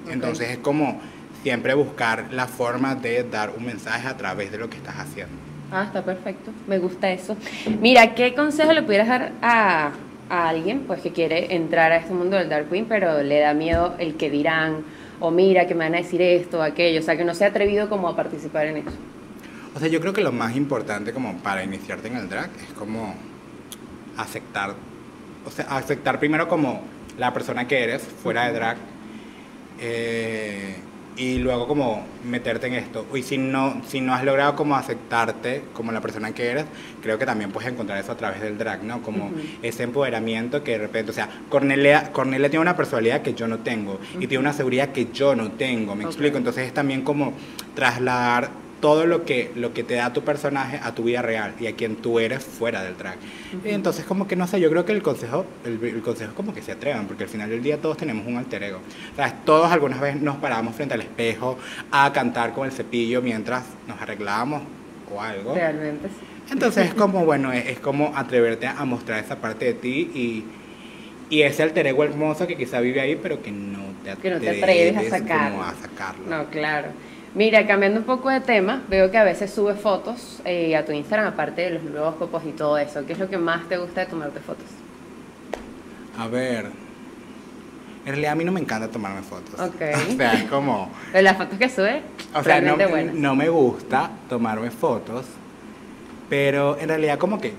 Entonces 0.10 0.50
es 0.50 0.58
como 0.58 1.00
siempre 1.44 1.74
buscar 1.74 2.28
la 2.32 2.48
forma 2.48 2.96
de 2.96 3.24
dar 3.24 3.52
un 3.56 3.66
mensaje 3.66 4.08
a 4.08 4.18
través 4.18 4.52
de 4.52 4.58
lo 4.58 4.70
que 4.70 4.78
estás 4.78 4.96
haciendo. 4.98 5.34
Ah, 5.72 5.84
está 5.86 6.04
perfecto. 6.04 6.52
Me 6.68 6.80
gusta 6.80 7.12
eso. 7.12 7.36
Mira, 7.82 8.14
¿qué 8.16 8.34
consejo 8.34 8.74
le 8.74 8.84
pudieras 8.84 9.08
dar 9.08 9.32
a, 9.42 9.92
a 10.30 10.50
alguien 10.50 10.84
pues, 10.86 11.02
que 11.02 11.12
quiere 11.12 11.56
entrar 11.56 11.92
a 11.92 11.98
este 11.98 12.14
mundo 12.14 12.38
del 12.38 12.50
Dark 12.50 12.70
Queen, 12.70 12.86
pero 12.86 13.22
le 13.22 13.40
da 13.40 13.54
miedo 13.54 13.96
el 14.00 14.16
que 14.16 14.30
dirán? 14.30 14.84
O 15.24 15.32
mira 15.32 15.66
que 15.66 15.74
me 15.74 15.86
van 15.86 15.96
a 15.96 16.00
decir 16.00 16.22
esto 16.22 16.62
aquello, 16.62 17.00
o 17.00 17.02
sea, 17.02 17.16
que 17.16 17.24
no 17.24 17.34
se 17.34 17.46
ha 17.46 17.48
atrevido 17.48 17.88
como 17.88 18.10
a 18.10 18.16
participar 18.16 18.66
en 18.66 18.78
eso. 18.78 18.92
O 19.74 19.80
sea, 19.80 19.88
yo 19.88 20.02
creo 20.02 20.12
que 20.12 20.20
lo 20.20 20.34
más 20.34 20.54
importante 20.58 21.14
como 21.14 21.38
para 21.38 21.64
iniciarte 21.64 22.10
en 22.10 22.18
el 22.18 22.28
drag 22.28 22.50
es 22.58 22.74
como 22.78 23.16
aceptar, 24.18 24.76
o 25.46 25.50
sea, 25.50 25.66
aceptar 25.78 26.20
primero 26.20 26.50
como 26.50 26.82
la 27.18 27.34
persona 27.34 27.66
que 27.70 27.82
eres 27.86 28.02
fuera 28.02 28.48
de 28.48 28.54
drag. 28.54 28.78
Eh, 29.80 30.73
y 31.24 31.40
luego 31.40 31.68
como 31.68 32.06
meterte 32.26 32.68
en 32.68 32.74
esto. 32.74 33.06
Y 33.14 33.24
si 33.24 33.38
no, 33.38 33.82
si 33.88 34.02
no 34.02 34.14
has 34.14 34.26
logrado 34.26 34.56
como 34.56 34.76
aceptarte 34.76 35.64
como 35.74 35.92
la 35.92 36.02
persona 36.02 36.34
que 36.34 36.48
eres, 36.48 36.66
creo 37.02 37.18
que 37.18 37.26
también 37.26 37.52
puedes 37.52 37.72
encontrar 37.72 37.98
eso 37.98 38.12
a 38.12 38.18
través 38.18 38.42
del 38.42 38.58
drag, 38.58 38.84
¿no? 38.84 39.02
Como 39.02 39.32
ese 39.62 39.84
empoderamiento 39.84 40.64
que 40.64 40.72
de 40.72 40.80
repente, 40.80 41.12
o 41.12 41.14
sea, 41.14 41.30
Cornelia, 41.48 42.12
Cornelia 42.12 42.50
tiene 42.50 42.62
una 42.62 42.76
personalidad 42.76 43.22
que 43.22 43.34
yo 43.34 43.48
no 43.48 43.60
tengo 43.60 44.00
y 44.16 44.28
tiene 44.28 44.40
una 44.40 44.54
seguridad 44.54 44.90
que 44.90 45.08
yo 45.14 45.36
no 45.36 45.52
tengo, 45.52 45.96
¿me 45.96 46.04
explico? 46.04 46.38
Entonces 46.38 46.68
es 46.68 46.74
también 46.74 47.04
como 47.04 47.34
trasladar 47.74 48.63
todo 48.84 49.06
lo 49.06 49.24
que, 49.24 49.50
lo 49.56 49.74
que 49.74 49.86
te 49.86 49.94
da 49.94 50.12
tu 50.12 50.24
personaje 50.24 50.78
a 50.84 50.94
tu 50.94 51.04
vida 51.04 51.22
real 51.22 51.54
y 51.58 51.68
a 51.68 51.72
quien 51.74 51.96
tú 51.96 52.20
eres 52.20 52.44
fuera 52.44 52.84
del 52.84 52.98
drag. 52.98 53.16
Y 53.64 53.70
entonces 53.70 54.04
como 54.04 54.28
que 54.28 54.36
no 54.36 54.46
sé, 54.46 54.60
yo 54.60 54.70
creo 54.70 54.84
que 54.84 54.92
el 54.92 55.02
consejo, 55.02 55.46
el, 55.64 56.02
consejo 56.02 56.32
es 56.32 56.36
como 56.36 56.54
que 56.54 56.62
se 56.62 56.74
atrevan, 56.74 57.08
porque 57.08 57.24
al 57.24 57.30
final 57.30 57.50
del 57.50 57.64
día 57.64 57.78
todos 57.78 57.96
tenemos 57.96 58.28
un 58.28 58.36
alter 58.36 58.62
ego. 58.62 58.80
O 59.14 59.16
sea, 59.16 59.34
todos 59.46 59.72
algunas 59.72 60.02
veces 60.02 60.22
nos 60.22 60.36
parábamos 60.36 60.76
frente 60.76 60.96
al 60.96 61.00
espejo 61.00 61.58
a 61.92 62.12
cantar 62.12 62.52
con 62.52 62.66
el 62.66 62.74
cepillo 62.74 63.22
mientras 63.22 63.64
nos 63.88 64.02
arreglábamos 64.02 64.64
o 65.16 65.22
algo. 65.22 65.56
Realmente 65.56 66.10
sí. 66.10 66.52
Entonces 66.52 66.88
es 66.88 66.94
como, 66.96 67.24
bueno, 67.24 67.54
es, 67.54 67.80
como 67.80 68.12
atreverte 68.18 68.68
a 68.68 68.84
mostrar 68.84 69.24
esa 69.24 69.38
parte 69.38 69.64
de 69.64 69.74
ti 69.76 70.12
y, 70.14 70.44
y 71.30 71.44
ese 71.44 71.64
alter 71.64 71.88
ego 71.88 72.04
hermoso 72.04 72.48
que 72.48 72.58
quizá 72.58 72.82
vive 72.82 73.00
ahí, 73.00 73.16
pero 73.16 73.42
que 73.42 73.50
no 73.50 73.80
te 74.04 74.12
atreves, 74.12 74.42
que 74.42 74.46
no 74.46 74.52
te 74.52 74.62
atreves 74.62 74.98
a, 74.98 75.20
sacarlo. 75.20 75.64
a 75.64 75.74
sacarlo. 75.74 76.28
No, 76.28 76.50
claro. 76.50 76.90
Mira, 77.36 77.66
cambiando 77.66 78.00
un 78.00 78.06
poco 78.06 78.30
de 78.30 78.42
tema, 78.42 78.84
veo 78.90 79.10
que 79.10 79.18
a 79.18 79.24
veces 79.24 79.52
subes 79.52 79.80
fotos 79.80 80.40
eh, 80.46 80.76
a 80.76 80.86
tu 80.86 80.92
Instagram, 80.92 81.34
aparte 81.34 81.64
de 81.64 81.70
los 81.72 81.84
nuevos 81.84 82.16
copos 82.16 82.44
y 82.46 82.52
todo 82.52 82.78
eso. 82.78 83.04
¿Qué 83.08 83.14
es 83.14 83.20
lo 83.20 83.28
que 83.28 83.40
más 83.40 83.68
te 83.68 83.78
gusta 83.78 84.02
de 84.02 84.08
tomarte 84.08 84.40
fotos? 84.40 84.68
A 86.16 86.28
ver, 86.28 86.68
en 88.06 88.06
realidad 88.06 88.34
a 88.34 88.36
mí 88.36 88.44
no 88.44 88.52
me 88.52 88.60
encanta 88.60 88.88
tomarme 88.88 89.24
fotos. 89.24 89.60
Ok. 89.60 89.82
O 90.14 90.16
sea, 90.16 90.34
es 90.34 90.44
como... 90.44 90.92
las 91.12 91.36
fotos 91.36 91.58
que 91.58 91.70
sube, 91.70 92.02
o 92.36 92.44
sea, 92.44 92.62
no, 92.62 92.78
no 93.14 93.36
me 93.36 93.50
gusta 93.50 94.12
tomarme 94.30 94.70
fotos, 94.70 95.26
pero 96.30 96.78
en 96.80 96.90
realidad 96.90 97.18
como 97.18 97.42
que 97.42 97.54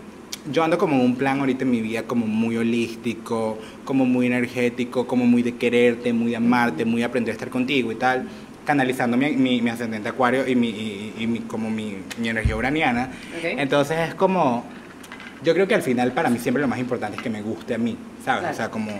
yo 0.53 0.63
ando 0.63 0.79
como 0.79 1.03
un 1.03 1.17
plan 1.17 1.41
ahorita 1.41 1.65
en 1.65 1.71
mi 1.71 1.81
vida 1.81 2.05
como 2.05 2.27
muy 2.27 2.57
holístico, 2.57 3.59
como 3.85 4.05
muy 4.05 4.27
energético, 4.27 5.07
como 5.07 5.27
muy 5.27 5.43
de 5.43 5.57
quererte, 5.57 6.13
muy 6.13 6.31
de 6.31 6.37
amarte, 6.37 6.85
muy 6.85 7.01
de 7.01 7.07
aprender 7.07 7.33
a 7.33 7.35
estar 7.35 7.49
contigo 7.49 7.91
y 7.91 7.97
tal 7.97 8.29
canalizando 8.65 9.17
mi, 9.17 9.33
mi, 9.37 9.69
ascendente 9.69 10.09
acuario 10.09 10.47
y, 10.47 10.55
mi, 10.55 10.69
y, 10.69 11.45
como 11.47 11.71
mi, 11.71 11.99
energía 12.23 12.57
uraniana. 12.57 13.11
Entonces 13.43 14.09
es 14.09 14.15
como, 14.15 14.65
yo 15.43 15.55
creo 15.55 15.69
que 15.69 15.75
al 15.75 15.83
final 15.83 16.13
para 16.13 16.31
mí 16.31 16.39
siempre 16.39 16.61
lo 16.61 16.69
más 16.69 16.79
importante 16.79 17.17
es 17.17 17.23
que 17.23 17.31
me 17.31 17.43
guste 17.43 17.75
a 17.75 17.79
mí, 17.79 17.97
¿sabes? 18.25 18.51
O 18.51 18.55
sea, 18.55 18.71
como, 18.71 18.93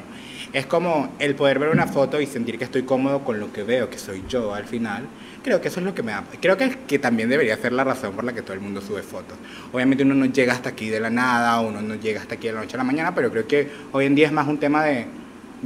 es 0.53 0.67
como 0.67 1.13
el 1.19 1.35
poder 1.35 1.59
ver 1.59 1.71
una 1.71 1.87
foto 1.87 2.21
y 2.21 2.27
sentir 2.27 2.59
que 2.59 2.65
estoy 2.65 2.83
cómodo 2.83 3.25
con 3.25 3.41
lo 3.41 3.53
que 3.53 3.63
veo, 3.63 3.91
que 3.91 3.99
soy 3.99 4.23
yo 4.29 4.55
al 4.55 4.67
final. 4.67 5.05
Creo 5.43 5.61
que 5.61 5.69
eso 5.69 5.81
es 5.81 5.87
lo 5.87 5.95
que 5.95 6.03
me 6.03 6.13
da. 6.13 6.25
Creo 6.41 6.57
que, 6.57 6.79
que 6.87 6.99
también 6.99 7.29
debería 7.29 7.57
ser 7.57 7.73
la 7.73 7.85
razón 7.85 8.15
por 8.15 8.25
la 8.25 8.33
que 8.33 8.43
todo 8.43 8.55
el 8.55 8.61
mundo 8.61 8.81
sube 8.81 9.03
fotos. 9.03 9.37
Obviamente 9.73 10.05
uno 10.05 10.15
no 10.15 10.27
llega 10.27 10.53
hasta 10.53 10.71
aquí 10.71 10.89
de 10.89 11.01
la 11.01 11.11
nada, 11.11 11.61
uno 11.61 11.83
no 11.83 11.97
llega 11.97 12.21
hasta 12.21 12.37
aquí 12.37 12.47
de 12.47 12.55
la 12.55 12.61
noche 12.61 12.77
a 12.77 12.79
la 12.79 12.85
mañana, 12.85 13.15
pero 13.15 13.31
creo 13.31 13.47
que 13.47 13.69
hoy 13.93 14.07
en 14.07 14.15
día 14.15 14.27
es 14.27 14.33
más 14.33 14.47
un 14.47 14.59
tema 14.59 14.85
de 14.85 15.07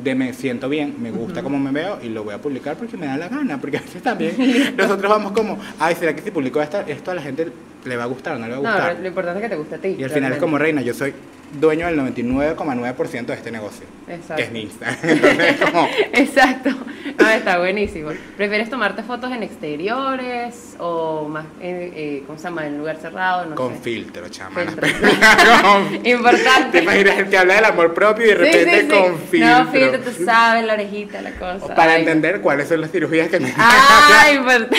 de 0.02 0.14
me 0.14 0.32
siento 0.32 0.68
bien, 0.68 0.94
me 0.98 1.10
gusta 1.10 1.42
como 1.42 1.58
me 1.58 1.70
veo 1.70 1.98
y 2.02 2.08
lo 2.08 2.24
voy 2.24 2.34
a 2.34 2.38
publicar 2.38 2.76
porque 2.76 2.96
me 2.96 3.06
da 3.06 3.16
la 3.16 3.28
gana, 3.28 3.60
porque 3.60 3.78
a 3.78 3.80
veces 3.80 4.02
también 4.02 4.34
nosotros 4.76 5.10
vamos 5.10 5.32
como, 5.32 5.58
ay, 5.78 5.94
¿será 5.94 6.14
que 6.14 6.22
si 6.22 6.30
publico 6.30 6.60
esto, 6.60 6.80
esto 6.86 7.10
a 7.10 7.14
la 7.14 7.22
gente 7.22 7.48
le 7.84 7.96
va 7.96 8.04
a 8.04 8.06
gustar 8.06 8.36
o 8.36 8.38
no 8.38 8.46
le 8.46 8.52
va 8.52 8.56
a 8.56 8.60
gustar? 8.60 8.94
No, 8.96 9.02
lo 9.02 9.08
importante 9.08 9.38
es 9.40 9.42
que 9.44 9.48
te 9.50 9.56
guste 9.56 9.74
a 9.74 9.78
ti. 9.78 9.96
Y 9.98 10.04
al 10.04 10.10
final 10.10 10.32
es 10.32 10.38
como 10.38 10.58
reina, 10.58 10.82
yo 10.82 10.94
soy 10.94 11.12
dueño 11.52 11.86
del 11.86 11.98
99,9% 11.98 13.26
de 13.26 13.34
este 13.34 13.50
negocio, 13.50 13.86
Exacto. 14.06 14.36
que 14.36 14.42
es 14.42 14.52
mi 14.52 14.62
Instagram. 14.62 14.98
Exacto. 16.12 16.70
Ah, 17.18 17.36
está 17.36 17.58
buenísimo. 17.58 18.10
¿Prefieres 18.36 18.68
tomarte 18.70 19.02
fotos 19.02 19.32
en 19.32 19.42
exteriores 19.42 20.76
o 20.78 21.28
más, 21.28 21.46
en, 21.60 21.92
eh, 21.94 22.22
¿cómo 22.26 22.38
se 22.38 22.44
llama? 22.44 22.66
En 22.66 22.78
lugar 22.78 22.96
cerrado? 22.98 23.46
No 23.46 23.54
Con 23.54 23.76
filtro, 23.80 24.28
chama. 24.28 24.62
Importante. 26.04 26.78
¿Te 26.78 26.82
imaginas 26.82 27.18
el 27.18 27.28
que 27.28 27.38
habla 27.38 27.54
del 27.54 27.64
amor 27.64 27.94
propio 27.94 28.26
y 28.26 28.28
de 28.28 28.34
repente 28.34 28.88
con 28.88 29.18
filtro? 29.18 29.64
No, 29.64 29.70
filtro, 29.70 30.00
tú 30.00 30.24
sabes, 30.24 30.64
la 30.64 30.74
orejita, 30.74 31.22
la 31.22 31.32
cosa. 31.32 31.74
Para 31.74 31.98
entender 31.98 32.40
cuáles 32.40 32.68
son 32.68 32.80
las 32.80 32.90
cirugías 32.90 33.28
que 33.28 33.40
me... 33.40 33.52
Ah, 33.56 34.26
importante. 34.32 34.76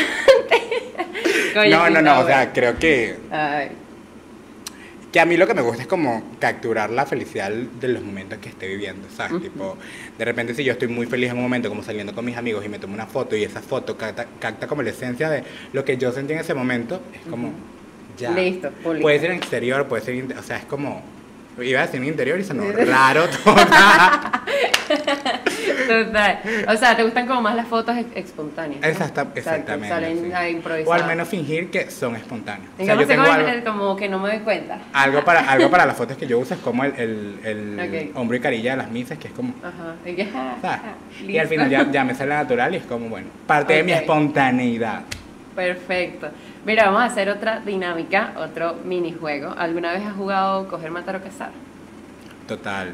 no, 1.69 1.89
no, 1.89 2.01
no, 2.01 2.19
o 2.19 2.25
sea, 2.25 2.53
creo 2.53 2.77
que... 2.77 3.17
Ay 3.31 3.69
que 5.11 5.19
a 5.19 5.25
mí 5.25 5.37
lo 5.37 5.47
que 5.47 5.53
me 5.53 5.61
gusta 5.61 5.81
es 5.81 5.87
como 5.87 6.23
capturar 6.39 6.89
la 6.89 7.05
felicidad 7.05 7.51
de 7.51 7.87
los 7.87 8.03
momentos 8.03 8.37
que 8.39 8.49
esté 8.49 8.67
viviendo, 8.67 9.07
¿sabes? 9.09 9.41
Tipo, 9.41 9.77
de 10.17 10.25
repente 10.25 10.53
si 10.53 10.63
yo 10.63 10.73
estoy 10.73 10.87
muy 10.87 11.07
feliz 11.07 11.31
en 11.31 11.37
un 11.37 11.43
momento, 11.43 11.69
como 11.69 11.83
saliendo 11.83 12.13
con 12.13 12.25
mis 12.25 12.37
amigos 12.37 12.63
y 12.65 12.69
me 12.69 12.77
tomo 12.77 12.93
una 12.93 13.07
foto 13.07 13.35
y 13.35 13.43
esa 13.43 13.61
foto 13.61 13.97
capta, 13.97 14.67
como 14.67 14.83
la 14.83 14.91
esencia 14.91 15.29
de 15.29 15.43
lo 15.73 15.83
que 15.83 15.97
yo 15.97 16.11
sentí 16.11 16.33
en 16.33 16.39
ese 16.39 16.53
momento, 16.53 17.01
es 17.13 17.29
como, 17.29 17.51
ya. 18.17 18.31
Listo, 18.31 18.69
Puede 18.83 19.19
ser 19.19 19.31
en 19.31 19.37
exterior, 19.37 19.87
puede 19.87 20.03
ser, 20.03 20.37
o 20.37 20.43
sea, 20.43 20.57
es 20.57 20.65
como 20.65 21.01
Iba 21.61 21.81
a 21.81 21.85
decir 21.85 22.03
interior 22.03 22.39
y 22.39 22.43
sonó 22.43 22.63
raro 22.85 23.27
total. 23.27 24.31
total. 25.87 26.39
O 26.67 26.77
sea, 26.77 26.95
¿te 26.95 27.03
gustan 27.03 27.27
como 27.27 27.41
más 27.41 27.55
las 27.55 27.67
fotos 27.67 27.95
espontáneas? 28.15 28.83
exactamente. 28.83 29.41
Salen 29.41 30.33
O 30.85 30.93
al 30.93 31.05
menos 31.05 31.27
fingir 31.27 31.69
que 31.69 31.89
son 31.89 32.15
espontáneas. 32.15 32.69
o 32.77 32.83
sea, 32.83 32.95
yo 32.95 33.07
tengo 33.07 33.23
algo, 33.23 33.63
como 33.65 33.95
que 33.95 34.09
no 34.09 34.19
me 34.19 34.29
doy 34.29 34.39
cuenta. 34.39 34.79
Algo 34.93 35.23
para, 35.23 35.39
algo 35.51 35.69
para 35.69 35.85
las 35.85 35.95
fotos 35.95 36.17
que 36.17 36.27
yo 36.27 36.39
uso 36.39 36.53
es 36.53 36.59
como 36.59 36.83
el, 36.83 36.93
el, 36.97 37.79
el 37.79 38.11
hombre 38.15 38.37
y 38.37 38.41
carilla 38.41 38.71
de 38.71 38.77
las 38.77 38.91
misas, 38.91 39.17
que 39.17 39.27
es 39.27 39.33
como... 39.33 39.53
Ajá. 39.63 39.95
Y, 40.05 40.21
ah, 40.21 40.79
y 41.27 41.37
al 41.37 41.47
final 41.47 41.69
ya, 41.69 41.89
ya, 41.91 42.03
me 42.03 42.15
sale 42.15 42.33
natural 42.33 42.73
y 42.73 42.77
es 42.77 42.83
como, 42.83 43.09
bueno, 43.09 43.27
parte 43.45 43.73
de 43.73 43.83
mi 43.83 43.91
espontaneidad. 43.91 45.01
Perfecto. 45.55 46.29
Mira, 46.65 46.85
vamos 46.85 47.01
a 47.01 47.05
hacer 47.05 47.29
otra 47.29 47.61
dinámica, 47.61 48.33
otro 48.37 48.75
minijuego. 48.83 49.53
¿Alguna 49.57 49.93
vez 49.93 50.05
has 50.05 50.13
jugado 50.13 50.67
coger, 50.67 50.91
matar 50.91 51.15
o 51.15 51.21
cazar? 51.21 51.51
Total. 52.47 52.93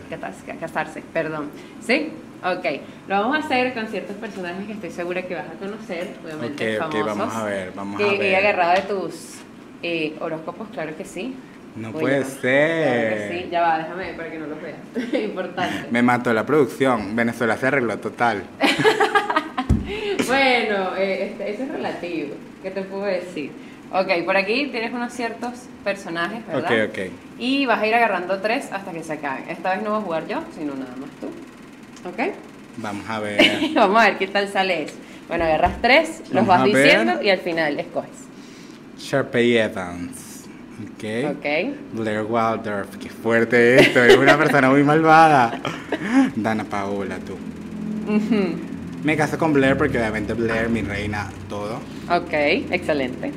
Casarse, 0.59 1.01
perdón. 1.13 1.49
¿Sí? 1.81 2.11
Ok. 2.43 2.65
Lo 3.07 3.15
vamos 3.21 3.37
a 3.37 3.39
hacer 3.39 3.73
con 3.73 3.87
ciertos 3.87 4.15
personajes 4.17 4.67
que 4.67 4.73
estoy 4.73 4.91
segura 4.91 5.23
que 5.23 5.33
vas 5.33 5.45
a 5.47 5.57
conocer, 5.57 6.09
obviamente 6.23 6.77
famosos. 6.77 7.01
Ok, 7.01 7.07
vamos 7.07 7.35
a 7.35 7.43
ver, 7.43 7.71
vamos 7.75 7.97
que 7.97 8.03
a 8.03 8.11
ver. 8.11 8.21
he 8.21 8.35
agarrado 8.35 8.73
de 8.75 8.81
tus 8.81 9.35
eh, 9.81 10.15
horóscopos, 10.19 10.67
claro 10.69 10.95
que 10.95 11.05
sí. 11.05 11.35
No 11.75 11.91
puede 11.91 12.23
ser. 12.23 13.09
Claro 13.09 13.15
que 13.15 13.39
sí, 13.43 13.49
ya 13.49 13.61
va, 13.61 13.77
déjame 13.79 14.13
para 14.13 14.31
que 14.31 14.37
no 14.39 14.47
lo 14.47 14.55
veas. 14.61 15.13
Importante. 15.25 15.87
Me 15.89 16.01
mató 16.01 16.33
la 16.33 16.45
producción. 16.45 17.15
Venezuela 17.15 17.57
se 17.57 17.67
arregló 17.67 17.97
total. 17.97 18.43
bueno, 20.27 20.95
eh, 20.97 21.31
este, 21.31 21.51
eso 21.51 21.63
es 21.63 21.69
relativo. 21.69 22.35
¿Qué 22.65 22.71
te 22.71 22.81
puedo 22.81 23.03
decir? 23.03 23.51
Ok, 23.91 24.25
por 24.25 24.35
aquí 24.35 24.69
tienes 24.71 24.91
unos 24.91 25.13
ciertos 25.13 25.51
personajes, 25.83 26.39
¿verdad? 26.47 26.85
Ok, 26.85 26.89
ok. 26.89 26.99
Y 27.37 27.67
vas 27.67 27.79
a 27.79 27.85
ir 27.85 27.93
agarrando 27.93 28.41
tres 28.41 28.71
hasta 28.71 28.91
que 28.91 29.03
se 29.03 29.13
acaben. 29.13 29.47
Esta 29.49 29.75
vez 29.75 29.83
no 29.83 29.91
vas 29.91 30.01
a 30.01 30.03
jugar 30.03 30.27
yo, 30.27 30.43
sino 30.57 30.73
nada 30.73 30.95
más 30.99 31.11
tú. 31.21 31.27
¿Ok? 32.09 32.33
Vamos 32.77 33.07
a 33.07 33.19
ver. 33.19 33.39
Vamos 33.75 34.01
a 34.01 34.05
ver 34.05 34.17
qué 34.17 34.25
tal 34.25 34.47
sale 34.47 34.85
eso. 34.85 34.95
Bueno, 35.27 35.43
agarras 35.43 35.79
tres, 35.79 36.23
los 36.31 36.47
vas 36.47 36.63
diciendo 36.63 37.21
y 37.21 37.29
al 37.29 37.37
final 37.37 37.79
escoges. 37.79 38.09
Sharpay 38.97 39.57
Evans. 39.57 40.45
Ok. 40.81 41.37
Ok. 41.37 41.45
Blair 41.93 42.23
Waldorf. 42.23 42.97
Qué 42.97 43.11
fuerte 43.11 43.79
esto. 43.79 44.03
Es 44.03 44.17
una 44.17 44.39
persona 44.39 44.71
muy 44.71 44.83
malvada. 44.83 45.61
Dana 46.35 46.63
Paola, 46.63 47.19
tú. 47.19 47.37
Me 49.03 49.15
caso 49.15 49.37
con 49.37 49.53
Blair 49.53 49.77
porque 49.77 49.99
obviamente 49.99 50.33
Blair, 50.33 50.67
mi 50.67 50.81
reina, 50.81 51.29
todo. 51.47 51.79
Ok, 52.09 52.33
excelente. 52.71 53.31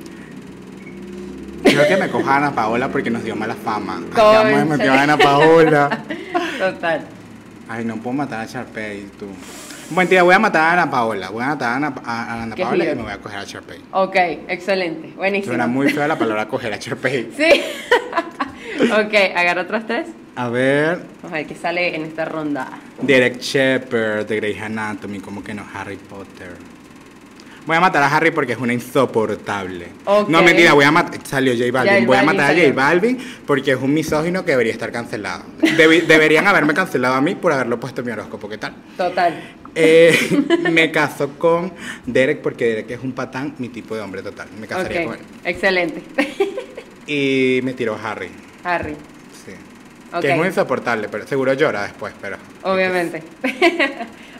Creo 1.62 1.88
que 1.88 1.96
me 1.96 2.08
coja 2.08 2.36
Ana 2.36 2.54
Paola 2.54 2.88
porque 2.88 3.10
nos 3.10 3.24
dio 3.24 3.34
mala 3.34 3.54
fama. 3.54 4.00
Aquí 4.14 4.54
me 4.54 4.64
metió 4.64 4.92
a 4.92 5.02
Ana 5.02 5.16
Paola. 5.16 6.04
Total. 6.58 7.06
Ay, 7.68 7.84
no 7.84 7.96
puedo 7.96 8.14
matar 8.14 8.40
a 8.40 8.46
Sharpay, 8.46 9.06
tú. 9.18 9.26
Buen 9.90 10.08
día, 10.08 10.22
voy 10.22 10.34
a 10.34 10.38
matar 10.38 10.62
a 10.62 10.72
Ana 10.72 10.90
Paola. 10.90 11.30
Voy 11.30 11.42
a 11.42 11.48
matar 11.48 11.72
a 11.72 11.76
Ana, 11.76 11.94
a 12.04 12.42
Ana 12.42 12.56
Paola 12.56 12.84
y 12.84 12.96
me 12.96 13.02
voy 13.02 13.12
a 13.12 13.18
coger 13.18 13.38
a 13.38 13.44
Sharpay. 13.44 13.78
Ok, 13.92 14.16
excelente. 14.48 15.12
Buenísimo. 15.16 15.52
Suena 15.52 15.66
muy 15.66 15.88
fea 15.90 16.06
la 16.06 16.18
palabra 16.18 16.46
coger 16.46 16.72
a 16.72 16.76
Sharpay. 16.76 17.30
Sí. 17.36 17.62
ok, 18.92 19.14
agarra 19.34 19.62
otros 19.62 19.86
tres. 19.86 20.08
A 20.36 20.48
ver. 20.48 20.98
Vamos 21.22 21.32
a 21.32 21.36
ver 21.36 21.46
qué 21.46 21.54
sale 21.54 21.96
en 21.96 22.04
esta 22.04 22.24
ronda. 22.24 22.68
Derek 23.00 23.40
Shepard 23.40 24.26
de 24.26 24.36
Grey's 24.36 24.60
Anatomy, 24.62 25.20
como 25.20 25.42
que 25.42 25.54
no 25.54 25.64
Harry 25.74 25.96
Potter. 25.96 26.56
Voy 27.68 27.76
a 27.76 27.80
matar 27.80 28.02
a 28.02 28.16
Harry 28.16 28.30
porque 28.30 28.54
es 28.54 28.58
una 28.58 28.72
insoportable. 28.72 29.88
No, 30.26 30.42
mentira, 30.42 30.72
voy 30.72 30.86
a 30.86 30.90
matar. 30.90 31.20
Salió 31.22 31.52
J 31.52 31.70
Balvin. 31.70 32.06
voy 32.06 32.16
a 32.16 32.22
matar 32.22 32.50
a 32.52 32.54
J 32.58 32.72
Balvin 32.72 33.18
porque 33.46 33.72
es 33.72 33.76
un 33.76 33.92
misógino 33.92 34.42
que 34.42 34.52
debería 34.52 34.72
estar 34.72 34.90
cancelado. 34.90 35.44
deberían 35.76 36.46
haberme 36.46 36.72
cancelado 36.72 37.16
a 37.16 37.20
mí 37.20 37.34
por 37.34 37.52
haberlo 37.52 37.78
puesto 37.78 38.00
en 38.00 38.06
mi 38.06 38.12
horóscopo. 38.14 38.48
¿Qué 38.48 38.56
tal? 38.56 38.74
Total. 38.96 39.38
Eh, 39.74 40.18
me 40.70 40.90
caso 40.90 41.38
con 41.38 41.74
Derek 42.06 42.40
porque 42.40 42.68
Derek 42.68 42.90
es 42.92 43.00
un 43.02 43.12
patán, 43.12 43.54
mi 43.58 43.68
tipo 43.68 43.94
de 43.94 44.00
hombre 44.00 44.22
total. 44.22 44.48
Me 44.58 44.66
casaría 44.66 45.04
con 45.04 45.16
él. 45.16 45.20
Excelente. 45.44 46.02
y 47.06 47.60
me 47.64 47.74
tiró 47.74 47.98
Harry. 48.02 48.30
Harry. 48.64 48.96
Que 50.22 50.30
es 50.30 50.36
muy 50.38 50.46
insoportable, 50.46 51.08
pero 51.10 51.26
seguro 51.26 51.52
llora 51.52 51.82
después, 51.82 52.14
pero... 52.18 52.38
Obviamente. 52.62 53.22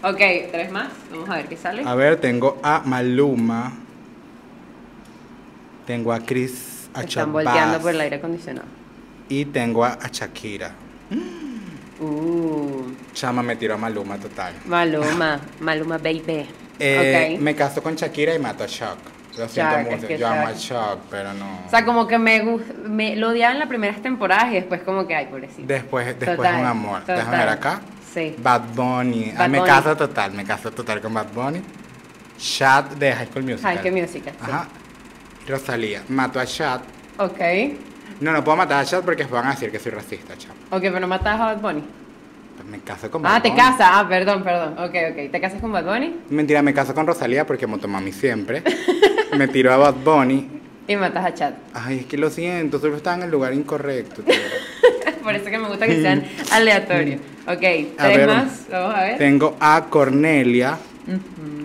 Ok, 0.03 0.51
tres 0.51 0.71
más. 0.71 0.89
Vamos 1.11 1.29
a 1.29 1.37
ver 1.37 1.47
qué 1.47 1.57
sale. 1.57 1.83
A 1.85 1.95
ver, 1.95 2.21
tengo 2.21 2.59
a 2.63 2.83
Maluma. 2.85 3.73
Tengo 5.87 6.13
a 6.13 6.21
Chris 6.21 6.89
a 6.95 7.03
Están 7.03 7.33
volteando 7.33 7.81
por 7.81 7.93
el 7.93 8.01
aire 8.01 8.17
acondicionado. 8.17 8.67
Y 9.29 9.45
tengo 9.47 9.85
a, 9.85 9.99
Shakira. 10.11 10.73
Uh. 12.01 12.93
Chama 13.13 13.43
me 13.43 13.57
tiró 13.57 13.75
a 13.75 13.77
Maluma 13.79 14.19
total. 14.19 14.55
Maluma, 14.67 15.41
Maluma 15.61 15.99
baby. 15.99 16.47
Eh, 16.79 17.37
Me 17.41 17.55
caso 17.57 17.83
con 17.83 17.97
Shakira 17.97 18.35
y 18.35 18.39
mato 18.39 18.65
a 18.65 18.67
Shock. 18.67 18.99
Lo 19.39 19.49
siento 19.49 19.79
mucho. 19.79 20.09
Yo 20.09 20.27
amo 20.27 20.49
a 20.49 20.55
Chuck, 20.55 20.99
pero 21.11 21.33
no. 21.33 21.61
O 21.67 21.71
sea, 21.71 21.85
como 21.85 22.07
que 22.07 22.19
me, 22.19 22.43
me 22.85 23.17
lo 23.17 23.31
odiaba 23.31 23.53
en 23.53 23.61
las 23.61 23.69
primeras 23.69 24.03
temporadas 24.03 24.51
y 24.51 24.55
después 24.57 24.83
como 24.83 25.07
que, 25.07 25.15
ay, 25.15 25.27
pobrecito. 25.27 25.67
Después, 25.67 26.19
después 26.19 26.39
un 26.39 26.67
amor. 26.67 27.05
Déjame 27.07 27.37
ver 27.39 27.49
acá. 27.49 27.81
Sí. 28.19 28.35
Bad 28.39 28.63
Bunny. 28.75 29.33
Ah, 29.37 29.47
me 29.49 29.63
caso 29.63 29.97
total, 29.97 30.33
me 30.33 30.45
caso 30.45 30.71
total 30.73 31.01
con 31.01 31.15
Bad 31.15 31.29
Bunny. 31.33 31.63
Chad 32.37 32.85
de 32.97 33.13
High 33.13 33.27
School 33.29 33.45
Musical. 33.45 33.73
High 33.75 33.79
School 33.79 34.01
Musical, 34.01 34.35
Ajá. 34.41 34.69
Rosalía. 35.47 36.03
Mato 36.09 36.41
a 36.41 36.47
Chad. 36.47 36.81
Ok. 37.19 37.41
No, 38.21 38.33
no 38.33 38.43
puedo 38.43 38.57
matar 38.57 38.81
a 38.81 38.85
Chad 38.85 39.03
porque 39.05 39.25
van 39.25 39.47
a 39.47 39.51
decir 39.51 39.71
que 39.71 39.79
soy 39.79 39.93
racista, 39.93 40.37
Chad. 40.37 40.51
Ok, 40.71 40.81
pero 40.83 41.01
no 41.01 41.07
matas 41.09 41.41
a 41.41 41.45
Bad 41.55 41.61
Bunny. 41.61 41.85
Pues 42.57 42.69
me 42.69 42.81
caso 42.81 43.09
con 43.11 43.23
Bad 43.23 43.37
Ah, 43.37 43.43
te 43.43 43.55
casas. 43.55 43.89
Ah, 43.93 44.07
perdón, 44.09 44.43
perdón. 44.43 44.73
Ok, 44.79 44.95
ok. 45.13 45.31
¿Te 45.31 45.41
casas 45.41 45.61
con 45.61 45.71
Bad 45.73 45.85
Bunny? 45.85 46.17
Mentira, 46.31 46.61
me 46.63 46.75
caso 46.75 46.93
con 46.95 47.07
Rosalía 47.07 47.47
porque 47.47 47.67
Motomami 47.69 48.11
siempre. 48.13 48.63
me 49.37 49.47
tiro 49.49 49.73
a 49.73 49.77
Bad 49.77 49.95
Bunny. 49.95 50.51
Y 50.89 50.97
matas 50.97 51.27
a 51.27 51.35
Chad. 51.35 51.53
Ay, 51.75 51.99
es 51.99 52.07
que 52.07 52.17
lo 52.17 52.31
siento, 52.31 52.79
solo 52.81 52.97
estaba 52.97 53.17
en 53.17 53.25
el 53.25 53.31
lugar 53.31 53.53
incorrecto. 53.53 54.23
Por 55.29 55.35
eso 55.35 55.51
que 55.51 55.59
me 55.59 55.69
gusta 55.69 55.87
que 55.87 56.01
sean 56.01 56.25
aleatorios. 56.53 57.21
Ok, 57.47 57.61
tres 57.99 58.27
más. 58.27 58.67
Vamos 58.71 58.95
a 58.95 59.03
ver. 59.03 59.19
Tengo 59.19 59.59
a 59.61 59.85
Cornelia. 59.91 60.79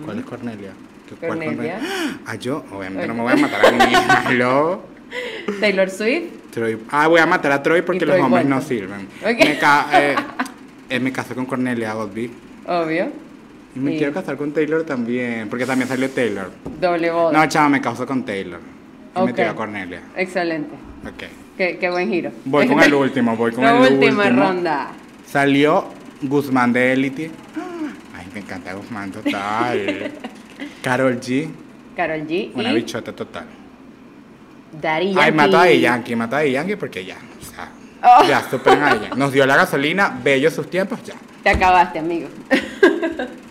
¿Cuál 0.04 0.18
es 0.18 0.24
Cornelia? 0.26 0.72
Cornelia. 1.18 1.78
Ah, 2.26 2.34
yo, 2.34 2.62
obviamente 2.70 3.08
no 3.08 3.14
me 3.14 3.22
voy 3.22 3.32
a 3.32 3.36
matar 3.36 3.64
a 3.64 3.72
mi 3.72 3.78
Hello. 4.34 4.82
Taylor 5.60 5.88
Swift. 5.88 6.24
Troy. 6.50 6.78
Ah, 6.90 7.08
voy 7.08 7.20
a 7.20 7.26
matar 7.26 7.52
a 7.52 7.62
Troy 7.62 7.80
porque 7.80 8.04
los 8.04 8.20
hombres 8.20 8.44
no 8.44 8.60
sirven. 8.60 9.08
Me, 9.24 9.58
ca 9.58 9.88
eh, 9.94 10.16
eh, 10.90 11.00
me 11.00 11.10
casé 11.10 11.34
con 11.34 11.46
Cornelia 11.46 11.94
Godby. 11.94 12.30
Obvio. 12.66 13.12
Y 13.74 13.78
me 13.78 13.96
quiero 13.96 14.12
casar 14.12 14.36
con 14.36 14.52
Taylor 14.52 14.84
también, 14.84 15.48
porque 15.48 15.64
también 15.64 15.88
salió 15.88 16.10
Taylor. 16.10 16.50
Doble 16.78 17.10
boda. 17.10 17.32
No, 17.32 17.48
chava, 17.48 17.70
me 17.70 17.80
caso 17.80 18.06
con 18.06 18.26
Taylor. 18.26 18.60
Y 19.16 19.22
me 19.22 19.32
tiro 19.32 19.48
a 19.48 19.54
Cornelia. 19.54 20.02
Excelente. 20.16 20.74
Ok. 21.06 21.43
Qué, 21.56 21.78
qué 21.78 21.90
buen 21.90 22.08
giro. 22.10 22.30
Voy 22.44 22.66
con 22.66 22.80
el 22.80 22.94
último, 22.94 23.36
voy 23.36 23.52
con 23.52 23.64
el 23.64 23.74
último. 23.74 24.00
La 24.00 24.24
última 24.24 24.30
ronda. 24.30 24.88
Salió 25.26 25.86
Guzmán 26.22 26.72
de 26.72 26.92
Elite. 26.92 27.30
Ay, 28.16 28.26
me 28.32 28.40
encanta 28.40 28.72
Guzmán 28.74 29.12
total. 29.12 30.12
Carol 30.82 31.20
G. 31.20 31.48
Carol 31.96 32.26
G. 32.26 32.50
Una 32.54 32.72
bichota 32.72 33.12
total. 33.12 33.46
Daddy 34.80 35.06
Yankee. 35.06 35.20
Ay, 35.20 35.32
mató 35.32 35.58
a 35.58 35.70
Yankee, 35.70 36.16
mató 36.16 36.36
a 36.36 36.44
Yankee 36.44 36.76
porque 36.76 37.04
ya. 37.04 37.16
O 37.16 37.44
sea, 37.44 37.70
oh. 38.02 38.26
Ya, 38.28 38.42
superan 38.50 38.82
a 38.82 38.90
ella. 38.96 39.10
Nos 39.16 39.32
dio 39.32 39.46
la 39.46 39.56
gasolina, 39.56 40.18
bello 40.22 40.50
sus 40.50 40.68
tiempos, 40.68 41.02
ya. 41.04 41.14
Te 41.42 41.50
acabaste, 41.50 41.98
amigo. 42.00 42.28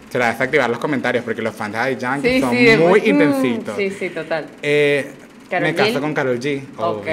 Será 0.10 0.28
desactivar 0.28 0.70
los 0.70 0.80
comentarios 0.80 1.24
porque 1.24 1.42
los 1.42 1.56
fans 1.56 1.76
de 1.86 1.98
Yankee 1.98 2.40
son 2.42 2.56
muy 2.80 3.02
intensitos. 3.06 3.78
Sí, 3.78 3.90
sí, 3.92 4.10
total. 4.10 4.48
Eh, 4.62 5.12
me 5.62 5.74
caso 5.74 6.02
con 6.02 6.14
Carol 6.14 6.40
G. 6.40 6.62
Ok. 6.78 7.08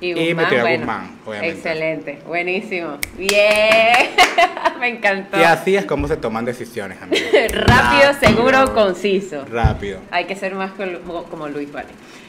Y, 0.00 0.12
Guzmán, 0.12 0.52
y 0.52 0.76
Guzmán, 0.76 1.18
obviamente. 1.26 1.56
Excelente, 1.56 2.18
buenísimo. 2.26 2.98
Bien, 3.16 4.10
me 4.80 4.88
encantó. 4.90 5.38
Y 5.38 5.42
así 5.42 5.74
es 5.74 5.84
como 5.86 6.06
se 6.06 6.16
toman 6.16 6.44
decisiones, 6.44 7.02
amigos. 7.02 7.28
Rápido, 7.52 8.14
seguro, 8.20 8.74
conciso. 8.74 9.44
Rápido. 9.44 10.00
Hay 10.10 10.26
que 10.26 10.36
ser 10.36 10.54
más 10.54 10.72
como 10.72 11.48
Luis, 11.48 11.72
vale. 11.72 11.88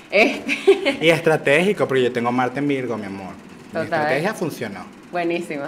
Este. 0.10 0.98
Y 1.00 1.10
estratégico, 1.10 1.88
porque 1.88 2.04
yo 2.04 2.12
tengo 2.12 2.32
Marte 2.32 2.60
en 2.60 2.68
Virgo, 2.68 2.98
mi 2.98 3.06
amor. 3.06 3.34
La 3.72 3.84
estrategia 3.84 4.34
funcionó. 4.34 4.86
Buenísimo. 5.12 5.66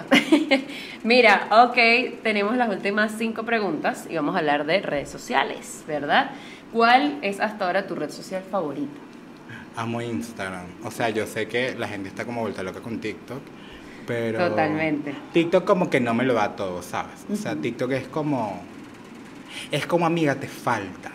Mira, 1.04 1.48
ok, 1.50 2.22
tenemos 2.22 2.56
las 2.56 2.68
últimas 2.68 3.12
cinco 3.16 3.44
preguntas 3.44 4.06
y 4.08 4.16
vamos 4.16 4.34
a 4.34 4.38
hablar 4.38 4.66
de 4.66 4.80
redes 4.80 5.08
sociales, 5.08 5.84
¿verdad? 5.86 6.30
¿Cuál 6.72 7.18
es 7.22 7.40
hasta 7.40 7.66
ahora 7.66 7.86
tu 7.86 7.94
red 7.94 8.10
social 8.10 8.42
favorita? 8.50 9.01
Amo 9.76 10.00
Instagram. 10.00 10.66
O 10.84 10.90
sea, 10.90 11.10
yo 11.10 11.26
sé 11.26 11.48
que 11.48 11.74
la 11.74 11.88
gente 11.88 12.08
está 12.08 12.24
como 12.24 12.42
vuelta 12.42 12.62
loca 12.62 12.80
con 12.80 13.00
TikTok, 13.00 13.40
pero... 14.06 14.48
Totalmente. 14.50 15.14
TikTok 15.32 15.64
como 15.64 15.88
que 15.88 16.00
no 16.00 16.14
me 16.14 16.24
lo 16.24 16.34
da 16.34 16.54
todo, 16.56 16.82
¿sabes? 16.82 17.24
O 17.32 17.36
sea, 17.36 17.56
TikTok 17.56 17.92
es 17.92 18.08
como... 18.08 18.62
Es 19.70 19.86
como 19.86 20.06
amiga, 20.06 20.34
te 20.34 20.48
falta. 20.48 21.12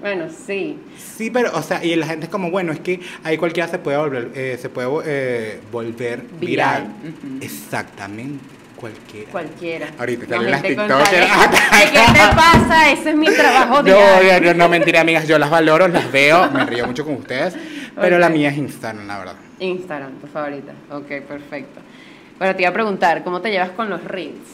Bueno, 0.00 0.26
sí. 0.28 0.78
Sí, 0.98 1.30
pero, 1.30 1.56
o 1.56 1.62
sea, 1.62 1.84
y 1.84 1.94
la 1.96 2.06
gente 2.06 2.26
es 2.26 2.30
como, 2.30 2.50
bueno, 2.50 2.72
es 2.72 2.80
que 2.80 3.00
ahí 3.22 3.36
cualquiera 3.36 3.68
se 3.68 3.78
puede 3.78 3.98
volver, 3.98 4.32
eh, 4.34 4.58
se 4.60 4.68
puede 4.68 4.88
eh, 5.04 5.60
volver 5.70 6.22
viral. 6.40 6.92
Exactamente. 7.40 8.61
Cualquiera. 8.82 9.30
Cualquiera. 9.30 9.86
Ahorita 9.96 10.26
salen 10.26 10.50
las 10.50 10.62
TikTokers. 10.62 11.08
¿Qué 11.92 12.12
te 12.12 12.36
pasa? 12.36 12.90
Ese 12.90 13.10
es 13.10 13.16
mi 13.16 13.26
trabajo 13.26 13.82
diario. 13.82 14.40
No, 14.40 14.58
no, 14.58 14.64
no, 14.64 14.68
mentira, 14.68 15.00
amigas. 15.02 15.26
Yo 15.28 15.38
las 15.38 15.48
valoro, 15.48 15.86
las 15.86 16.10
veo, 16.10 16.50
me 16.50 16.66
río 16.66 16.86
mucho 16.86 17.04
con 17.04 17.14
ustedes. 17.14 17.56
Pero 17.94 18.18
la 18.18 18.28
mía 18.28 18.50
es 18.50 18.58
Instagram, 18.58 19.06
la 19.06 19.18
verdad. 19.18 19.34
Instagram, 19.60 20.14
tu 20.20 20.26
favorita. 20.26 20.72
Ok, 20.90 21.06
perfecto. 21.28 21.80
Bueno, 22.38 22.56
te 22.56 22.62
iba 22.62 22.70
a 22.70 22.74
preguntar, 22.74 23.22
¿cómo 23.22 23.40
te 23.40 23.52
llevas 23.52 23.70
con 23.70 23.88
los 23.88 24.02
Reels? 24.02 24.50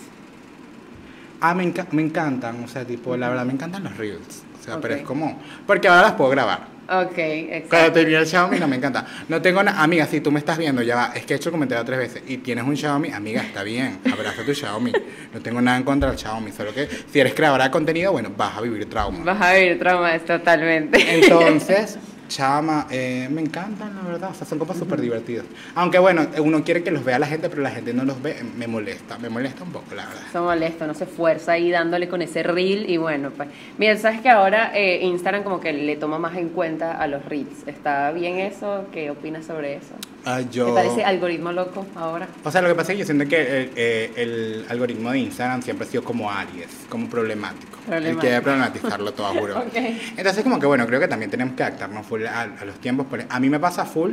Ah, 1.41 1.55
me, 1.55 1.72
me 1.93 2.03
encantan. 2.03 2.62
O 2.62 2.68
sea, 2.68 2.85
tipo, 2.85 3.16
la 3.16 3.31
verdad, 3.31 3.47
me 3.47 3.55
encantan 3.55 3.83
los 3.83 3.97
Reels 3.97 4.45
pero 4.76 4.95
es 4.95 5.03
como. 5.03 5.39
Porque 5.66 5.89
ahora 5.89 6.03
las 6.03 6.12
puedo 6.12 6.31
grabar. 6.31 6.78
Ok, 6.91 7.18
exacto. 7.18 7.68
Cuando 7.68 7.93
tenía 7.93 8.20
el 8.20 8.26
Xiaomi 8.26 8.59
no 8.59 8.66
me 8.66 8.76
encanta. 8.76 9.05
No 9.28 9.43
tengo 9.43 9.62
nada. 9.62 9.82
Amiga, 9.82 10.07
si 10.07 10.22
tú 10.22 10.30
me 10.30 10.39
estás 10.39 10.57
viendo, 10.57 10.80
ya 10.80 10.97
va. 10.97 11.12
Es 11.14 11.26
que 11.26 11.34
he 11.34 11.36
hecho 11.36 11.51
el 11.51 11.53
comentario 11.53 11.84
tres 11.84 11.99
veces. 11.99 12.22
Y 12.26 12.39
tienes 12.39 12.64
un 12.64 12.74
Xiaomi, 12.74 13.12
amiga, 13.12 13.43
está 13.43 13.62
bien. 13.62 13.99
Abraza 14.11 14.43
tu 14.43 14.55
Xiaomi. 14.55 14.93
No 15.34 15.41
tengo 15.41 15.61
nada 15.61 15.76
en 15.76 15.84
contra 15.84 16.09
del 16.09 16.18
Xiaomi. 16.18 16.51
Solo 16.51 16.72
que 16.72 16.89
si 17.12 17.20
eres 17.20 17.34
creadora 17.34 17.64
de 17.64 17.70
contenido, 17.70 18.12
bueno, 18.12 18.32
vas 18.34 18.57
a 18.57 18.62
vivir 18.62 18.89
trauma. 18.89 19.22
Vas 19.22 19.43
a 19.43 19.53
vivir 19.55 19.78
trauma, 19.78 20.18
totalmente. 20.18 20.99
Entonces. 21.14 21.99
Chama, 22.29 22.87
eh, 22.91 23.29
me 23.31 23.41
encantan, 23.41 23.97
la 23.97 24.03
verdad. 24.03 24.31
O 24.31 24.35
sea, 24.35 24.47
son 24.47 24.59
cosas 24.59 24.79
súper 24.79 25.01
divertidas. 25.01 25.47
Aunque 25.74 25.99
bueno, 25.99 26.26
uno 26.39 26.62
quiere 26.62 26.83
que 26.83 26.91
los 26.91 27.05
vea 27.05 27.18
la 27.18 27.26
gente, 27.26 27.49
pero 27.49 27.62
la 27.62 27.70
gente 27.70 27.93
no 27.95 28.05
los 28.05 28.20
ve. 28.22 28.37
Me 28.57 28.66
molesta, 28.66 29.18
me 29.18 29.29
molesta 29.29 29.64
un 29.64 29.72
poco, 29.72 29.95
la 29.95 30.07
verdad. 30.07 30.22
Se 30.31 30.39
molesta, 30.39 30.87
no 30.87 30.95
se 30.95 31.05
esfuerza 31.05 31.53
ahí 31.53 31.70
dándole 31.70 32.09
con 32.09 32.22
ese 32.22 32.43
reel. 32.43 32.89
Y 32.89 32.99
bueno, 32.99 33.31
pues. 33.31 33.49
Mira, 33.79 33.97
sabes 33.97 34.20
que 34.20 34.29
ahora 34.29 34.72
eh, 34.74 35.01
Instagram 35.03 35.43
como 35.43 35.61
que 35.61 35.72
le 35.72 35.97
toma 35.97 36.18
más 36.18 36.37
en 36.37 36.51
cuenta 36.51 36.93
a 36.93 37.07
los 37.07 37.24
reels. 37.24 37.66
¿Está 37.66 38.12
bien 38.12 38.39
eso? 38.39 38.87
¿Qué 38.93 39.11
opinas 39.11 39.47
sobre 39.47 39.76
eso? 39.76 39.95
Ah, 40.25 40.41
yo... 40.41 40.66
¿Te 40.66 40.73
parece 40.73 41.05
algoritmo 41.05 41.53
loco 41.53 41.87
ahora? 41.95 42.29
O 42.45 42.51
sea, 42.51 42.61
lo 42.61 42.69
que 42.69 42.75
pasa 42.75 42.93
es 42.93 42.97
que 42.97 43.01
yo 43.01 43.05
siento 43.07 43.27
que 43.27 43.71
eh, 43.75 44.12
el, 44.16 44.66
algoritmo 44.69 45.11
de 45.11 45.21
Instagram 45.21 45.62
siempre 45.62 45.87
ha 45.87 45.91
sido 45.91 46.05
como 46.05 46.31
Aries, 46.31 46.69
como 46.89 47.09
problemático. 47.09 47.79
problemático. 47.87 48.27
Y 48.27 48.31
que 48.31 48.41
problematizarlo 48.41 49.12
todo, 49.12 49.29
juro. 49.35 49.59
okay. 49.69 50.14
Entonces, 50.16 50.43
como 50.43 50.59
que 50.59 50.66
bueno, 50.66 50.87
creo 50.87 51.01
que 51.01 51.09
también 51.09 51.31
tenemos 51.31 51.55
que 51.55 51.62
adaptarnos 51.62 52.07
a, 52.31 52.64
los 52.64 52.79
tiempos. 52.81 53.07
A 53.29 53.41
mí 53.41 53.49
me 53.49 53.61
pasa 53.61 53.85
full. 53.85 54.12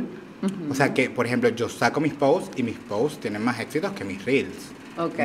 O 0.70 0.74
sea, 0.74 0.92
que, 0.94 1.10
por 1.10 1.26
ejemplo, 1.26 1.48
yo 1.48 1.68
saco 1.68 2.00
mis 2.00 2.14
posts 2.14 2.58
y 2.58 2.62
mis 2.62 2.76
posts 2.76 3.20
tienen 3.20 3.42
más 3.42 3.58
éxitos 3.58 3.92
que 3.92 4.04
mis 4.04 4.24
reels. 4.24 4.75
Ok. 4.98 5.18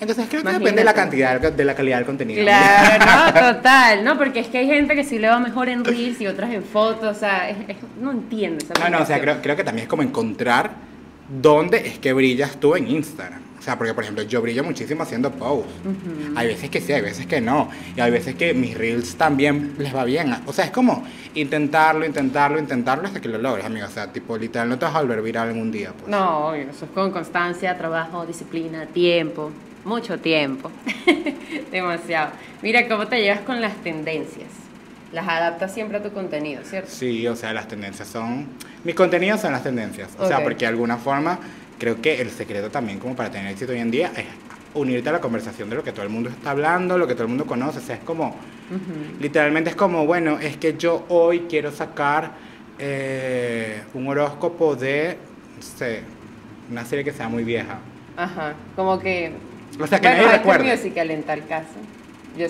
Entonces 0.00 0.26
creo 0.28 0.42
que 0.42 0.52
depende 0.52 0.80
de 0.80 0.84
la 0.84 0.94
cantidad, 0.94 1.40
de 1.40 1.64
la 1.64 1.74
calidad 1.74 1.98
del 1.98 2.06
contenido. 2.06 2.42
Claro, 2.42 3.04
no, 3.04 3.54
total, 3.54 4.04
no, 4.04 4.16
porque 4.16 4.40
es 4.40 4.48
que 4.48 4.58
hay 4.58 4.66
gente 4.66 4.94
que 4.94 5.04
sí 5.04 5.18
le 5.18 5.28
va 5.28 5.38
mejor 5.38 5.68
en 5.68 5.84
reels 5.84 6.20
y 6.20 6.26
otras 6.26 6.50
en 6.52 6.64
fotos, 6.64 7.16
o 7.16 7.18
sea, 7.18 7.54
no 8.00 8.12
entiendo 8.12 8.64
esa 8.64 8.74
No, 8.74 8.98
no, 8.98 9.02
o 9.02 9.06
sea, 9.06 9.20
creo, 9.20 9.40
creo 9.42 9.56
que 9.56 9.64
también 9.64 9.84
es 9.84 9.88
como 9.88 10.02
encontrar 10.02 10.70
dónde 11.28 11.86
es 11.86 11.98
que 11.98 12.12
brillas 12.12 12.58
tú 12.58 12.74
en 12.74 12.88
Instagram. 12.88 13.45
O 13.66 13.68
sea, 13.68 13.76
porque 13.76 13.94
por 13.94 14.04
ejemplo 14.04 14.22
yo 14.22 14.40
brillo 14.40 14.62
muchísimo 14.62 15.02
haciendo 15.02 15.32
posts. 15.32 15.72
Hay 16.36 16.46
veces 16.46 16.70
que 16.70 16.80
sí, 16.80 16.92
hay 16.92 17.02
veces 17.02 17.26
que 17.26 17.40
no. 17.40 17.68
Y 17.96 18.00
hay 18.00 18.12
veces 18.12 18.36
que 18.36 18.54
mis 18.54 18.78
reels 18.78 19.16
también 19.16 19.74
les 19.76 19.92
va 19.92 20.04
bien. 20.04 20.32
O 20.46 20.52
sea, 20.52 20.66
es 20.66 20.70
como 20.70 21.04
intentarlo, 21.34 22.06
intentarlo, 22.06 22.60
intentarlo 22.60 23.08
hasta 23.08 23.20
que 23.20 23.28
lo 23.28 23.38
logres, 23.38 23.66
amigo. 23.66 23.84
O 23.84 23.90
sea, 23.90 24.12
tipo, 24.12 24.38
literal, 24.38 24.68
no 24.68 24.78
te 24.78 24.84
vas 24.84 24.94
a 24.94 25.00
volver 25.00 25.20
viral 25.20 25.50
en 25.50 25.60
un 25.60 25.72
día. 25.72 25.90
Pues. 25.98 26.06
No, 26.06 26.54
eso 26.54 26.84
es 26.84 26.90
con 26.92 27.10
constancia, 27.10 27.76
trabajo, 27.76 28.24
disciplina, 28.24 28.86
tiempo. 28.86 29.50
Mucho 29.84 30.20
tiempo. 30.20 30.70
Demasiado. 31.72 32.34
Mira, 32.62 32.86
¿cómo 32.86 33.08
te 33.08 33.20
llevas 33.20 33.40
con 33.40 33.60
las 33.60 33.74
tendencias? 33.82 34.46
Las 35.12 35.26
adaptas 35.26 35.74
siempre 35.74 35.98
a 35.98 36.02
tu 36.04 36.12
contenido, 36.12 36.62
¿cierto? 36.62 36.88
Sí, 36.88 37.26
o 37.26 37.34
sea, 37.34 37.52
las 37.52 37.66
tendencias 37.66 38.06
son... 38.06 38.46
Mis 38.84 38.94
contenidos 38.94 39.40
son 39.40 39.50
las 39.50 39.64
tendencias. 39.64 40.10
O 40.20 40.28
sea, 40.28 40.44
porque 40.44 40.60
de 40.60 40.66
alguna 40.68 40.98
forma 40.98 41.40
creo 41.78 42.00
que 42.00 42.20
el 42.20 42.30
secreto 42.30 42.70
también 42.70 42.98
como 42.98 43.14
para 43.14 43.30
tener 43.30 43.52
éxito 43.52 43.72
hoy 43.72 43.80
en 43.80 43.90
día 43.90 44.12
es 44.16 44.24
unirte 44.74 45.08
a 45.08 45.12
la 45.12 45.20
conversación 45.20 45.70
de 45.70 45.76
lo 45.76 45.82
que 45.82 45.92
todo 45.92 46.02
el 46.02 46.10
mundo 46.10 46.28
está 46.28 46.50
hablando, 46.50 46.98
lo 46.98 47.06
que 47.06 47.14
todo 47.14 47.24
el 47.24 47.30
mundo 47.30 47.46
conoce. 47.46 47.78
O 47.78 47.82
sea, 47.82 47.96
es 47.96 48.02
como, 48.02 48.36
literalmente 49.20 49.70
es 49.70 49.76
como, 49.76 50.06
bueno, 50.06 50.38
es 50.38 50.56
que 50.56 50.76
yo 50.76 51.04
hoy 51.08 51.46
quiero 51.48 51.72
sacar 51.72 52.32
eh, 52.78 53.82
un 53.94 54.06
horóscopo 54.08 54.76
de, 54.76 55.16
no 55.56 55.62
sé, 55.62 56.02
una 56.70 56.84
serie 56.84 57.04
que 57.04 57.12
sea 57.12 57.28
muy 57.28 57.44
vieja. 57.44 57.78
Ajá, 58.16 58.54
como 58.74 58.98
que... 58.98 59.32
O 59.80 59.86
sea, 59.86 60.00
que 60.00 60.08
bueno, 60.08 60.22
nadie 60.22 60.38
recuerda. 60.38 60.76
musical 60.76 61.10
en 61.10 61.22
tal 61.22 61.46
caso 61.46 61.74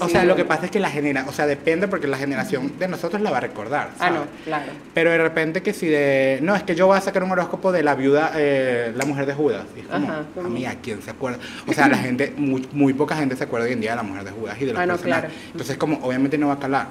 o 0.00 0.08
sea, 0.08 0.24
lo 0.24 0.36
que 0.36 0.44
pasa 0.44 0.66
es 0.66 0.70
que 0.70 0.80
la 0.80 0.90
generación, 0.90 1.28
o 1.28 1.32
sea, 1.32 1.46
depende 1.46 1.88
porque 1.88 2.06
la 2.06 2.16
generación 2.16 2.78
de 2.78 2.88
nosotros 2.88 3.20
la 3.22 3.30
va 3.30 3.38
a 3.38 3.40
recordar. 3.40 3.90
Ah, 3.98 4.10
no, 4.10 4.24
claro. 4.44 4.72
Pero 4.94 5.10
de 5.10 5.18
repente 5.18 5.62
que 5.62 5.72
si 5.72 5.86
de, 5.86 6.38
no, 6.42 6.54
es 6.54 6.62
que 6.62 6.74
yo 6.74 6.86
voy 6.86 6.96
a 6.96 7.00
sacar 7.00 7.22
un 7.22 7.30
horóscopo 7.30 7.72
de 7.72 7.82
la 7.82 7.94
viuda, 7.94 8.32
eh, 8.34 8.92
la 8.94 9.04
mujer 9.04 9.26
de 9.26 9.34
Judas. 9.34 9.64
Y 9.76 9.80
es 9.80 9.86
como, 9.86 10.12
a 10.12 10.48
mí, 10.48 10.66
¿a 10.66 10.76
quién 10.76 11.02
se 11.02 11.10
acuerda? 11.10 11.38
O 11.66 11.72
sea, 11.72 11.88
la 11.88 11.98
gente, 11.98 12.34
muy, 12.36 12.66
muy, 12.72 12.92
poca 12.94 13.16
gente 13.16 13.36
se 13.36 13.44
acuerda 13.44 13.66
hoy 13.66 13.72
en 13.72 13.80
día 13.80 13.90
de 13.90 13.96
la 13.96 14.02
mujer 14.02 14.24
de 14.24 14.30
Judas 14.30 14.56
y 14.60 14.64
de 14.64 14.72
los 14.72 14.80
ah, 14.80 14.86
no, 14.86 14.96
claro. 14.96 15.28
Entonces, 15.52 15.76
como, 15.76 15.98
obviamente 15.98 16.38
no 16.38 16.48
va 16.48 16.54
a 16.54 16.58
calar. 16.58 16.88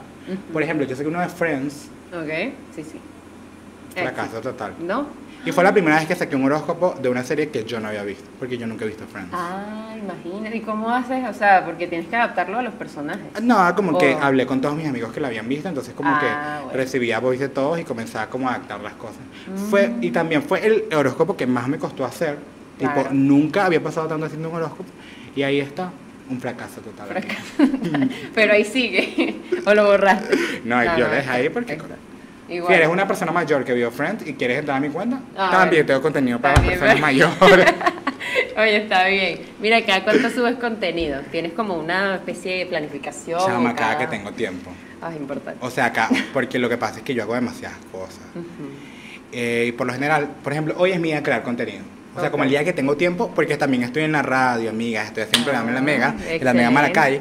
Por 0.52 0.64
ejemplo, 0.64 0.86
yo 0.86 0.96
sé 0.96 1.04
que 1.04 1.10
uno 1.10 1.22
de 1.22 1.30
Friends. 1.30 1.90
Ok, 2.14 2.54
sí, 2.76 2.84
sí. 2.84 3.00
Fracaso 3.94 4.42
total. 4.42 4.74
¿No? 4.80 5.08
Y 5.46 5.52
fue 5.52 5.64
la 5.64 5.72
primera 5.72 5.98
vez 5.98 6.08
que 6.08 6.16
saqué 6.16 6.36
un 6.36 6.44
horóscopo 6.44 6.96
de 7.00 7.08
una 7.08 7.24
serie 7.24 7.50
que 7.50 7.64
yo 7.64 7.80
no 7.80 7.90
había 7.90 8.04
visto, 8.04 8.24
porque 8.40 8.58
yo 8.58 8.66
nunca 8.66 8.84
he 8.84 8.88
visto 8.88 9.06
Friends. 9.06 9.30
Ah, 9.32 9.96
imagínate. 9.96 10.58
¿Y 10.58 10.62
cómo 10.62 10.90
haces? 10.90 11.24
O 11.30 11.34
sea, 11.34 11.64
porque 11.64 11.88
tienes 11.88 12.08
que 12.08 12.16
adaptarlo 12.16 12.58
a 12.58 12.64
los 12.64 12.74
personajes. 12.74 13.26
No, 13.44 13.76
como 13.76 13.98
que 13.98 14.14
hablé 14.14 14.48
con 14.48 14.60
todos 14.60 14.76
mis 14.76 14.88
amigos 14.88 15.14
que 15.14 15.20
la 15.20 15.28
habían 15.28 15.48
visto, 15.48 15.70
entonces 15.70 15.94
como 15.94 16.10
ah, 16.12 16.64
que 16.72 16.78
recibía 16.78 17.20
voz 17.20 17.38
de 17.38 17.50
todos 17.50 17.80
y 17.80 17.84
comenzaba 17.84 18.28
como 18.28 18.48
a 18.48 18.56
adaptar 18.56 18.82
las 18.82 18.94
cosas. 18.94 19.22
Fue, 19.70 19.94
y 20.02 20.12
también 20.12 20.42
fue 20.42 20.66
el 20.66 20.86
horóscopo 20.96 21.38
que 21.38 21.46
más 21.46 21.68
me 21.68 21.78
costó 21.78 22.06
hacer. 22.06 22.38
Tipo, 22.80 23.08
nunca 23.12 23.66
había 23.66 23.82
pasado 23.82 24.08
tanto 24.08 24.26
haciendo 24.26 24.50
un 24.50 24.56
horóscopo. 24.56 24.90
Y 25.36 25.44
ahí 25.44 25.60
está, 25.60 25.92
un 26.30 26.40
fracaso 26.40 26.82
total. 26.82 27.24
Pero 28.34 28.54
ahí 28.54 28.66
sigue. 28.66 29.36
¿O 29.66 29.74
lo 29.74 29.86
borraste? 29.86 30.62
No, 30.64 30.84
yo 30.84 31.08
lo 31.08 31.14
dejé 31.14 31.30
ahí 31.30 31.50
porque... 31.50 31.78
Si 32.48 32.74
eres 32.74 32.88
una 32.88 33.08
persona 33.08 33.32
mayor 33.32 33.64
que 33.64 33.74
vio 33.74 33.92
Friends 33.92 34.28
y 34.28 34.34
quieres 34.34 34.60
entrar 34.60 34.78
a 34.78 34.80
mi 34.80 34.90
cuenta, 34.90 35.20
ah, 35.36 35.50
también 35.52 35.86
tengo 35.86 36.02
contenido 36.02 36.40
para 36.40 36.62
personas 36.62 37.00
mayores. 37.00 37.74
Oye, 38.58 38.78
está 38.78 39.08
bien. 39.08 39.42
Mira, 39.60 39.84
cada 39.86 40.04
cuánto 40.04 40.30
subes 40.30 40.56
contenido. 40.56 41.22
Tienes 41.32 41.54
como 41.54 41.76
una 41.76 42.16
especie 42.16 42.60
de 42.60 42.66
planificación. 42.68 43.40
Chama, 43.40 43.76
cada, 43.76 43.98
que 43.98 44.08
tengo 44.08 44.32
tiempo. 44.32 44.72
Ah, 45.02 45.12
es 45.14 45.20
importante. 45.20 45.60
O 45.66 45.70
sea, 45.70 45.86
acá, 45.86 46.10
porque 46.34 46.60
lo 46.60 46.70
que 46.70 46.78
pasa 46.78 47.00
es 47.00 47.04
que 47.04 47.14
yo 47.14 47.24
hago 47.24 47.36
demasiadas 47.36 47.78
cosas. 47.92 48.24
Eh, 49.38 49.66
y 49.68 49.72
por 49.74 49.86
lo 49.86 49.92
general, 49.92 50.30
por 50.42 50.54
ejemplo, 50.54 50.76
hoy 50.78 50.92
es 50.92 51.00
mi 51.00 51.10
día 51.10 51.18
de 51.18 51.24
crear 51.24 51.44
contenido. 51.44 51.84
O 52.16 52.22
sea, 52.22 52.32
como 52.32 52.44
el 52.44 52.50
día 52.50 52.64
que 52.64 52.74
tengo 52.74 52.96
tiempo, 52.96 53.32
porque 53.36 53.58
también 53.58 53.84
estoy 53.84 54.04
en 54.04 54.14
la 54.14 54.22
radio, 54.22 54.70
amiga, 54.70 55.04
estoy 55.04 55.24
haciendo 55.24 55.40
un 55.40 55.44
programa 55.46 55.70
en 55.70 55.76
la 55.76 55.82
Mega, 55.82 56.16
en 56.28 56.46
la 56.46 56.54
Mega 56.54 56.72
Maracay, 56.72 57.20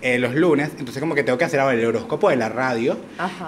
eh, 0.00 0.18
los 0.18 0.34
lunes, 0.34 0.70
entonces 0.78 1.00
como 1.00 1.14
que 1.14 1.24
tengo 1.24 1.36
que 1.36 1.44
hacer 1.44 1.58
ahora 1.58 1.74
el 1.74 1.84
horóscopo 1.84 2.30
de 2.30 2.36
la 2.36 2.48
radio, 2.48 2.96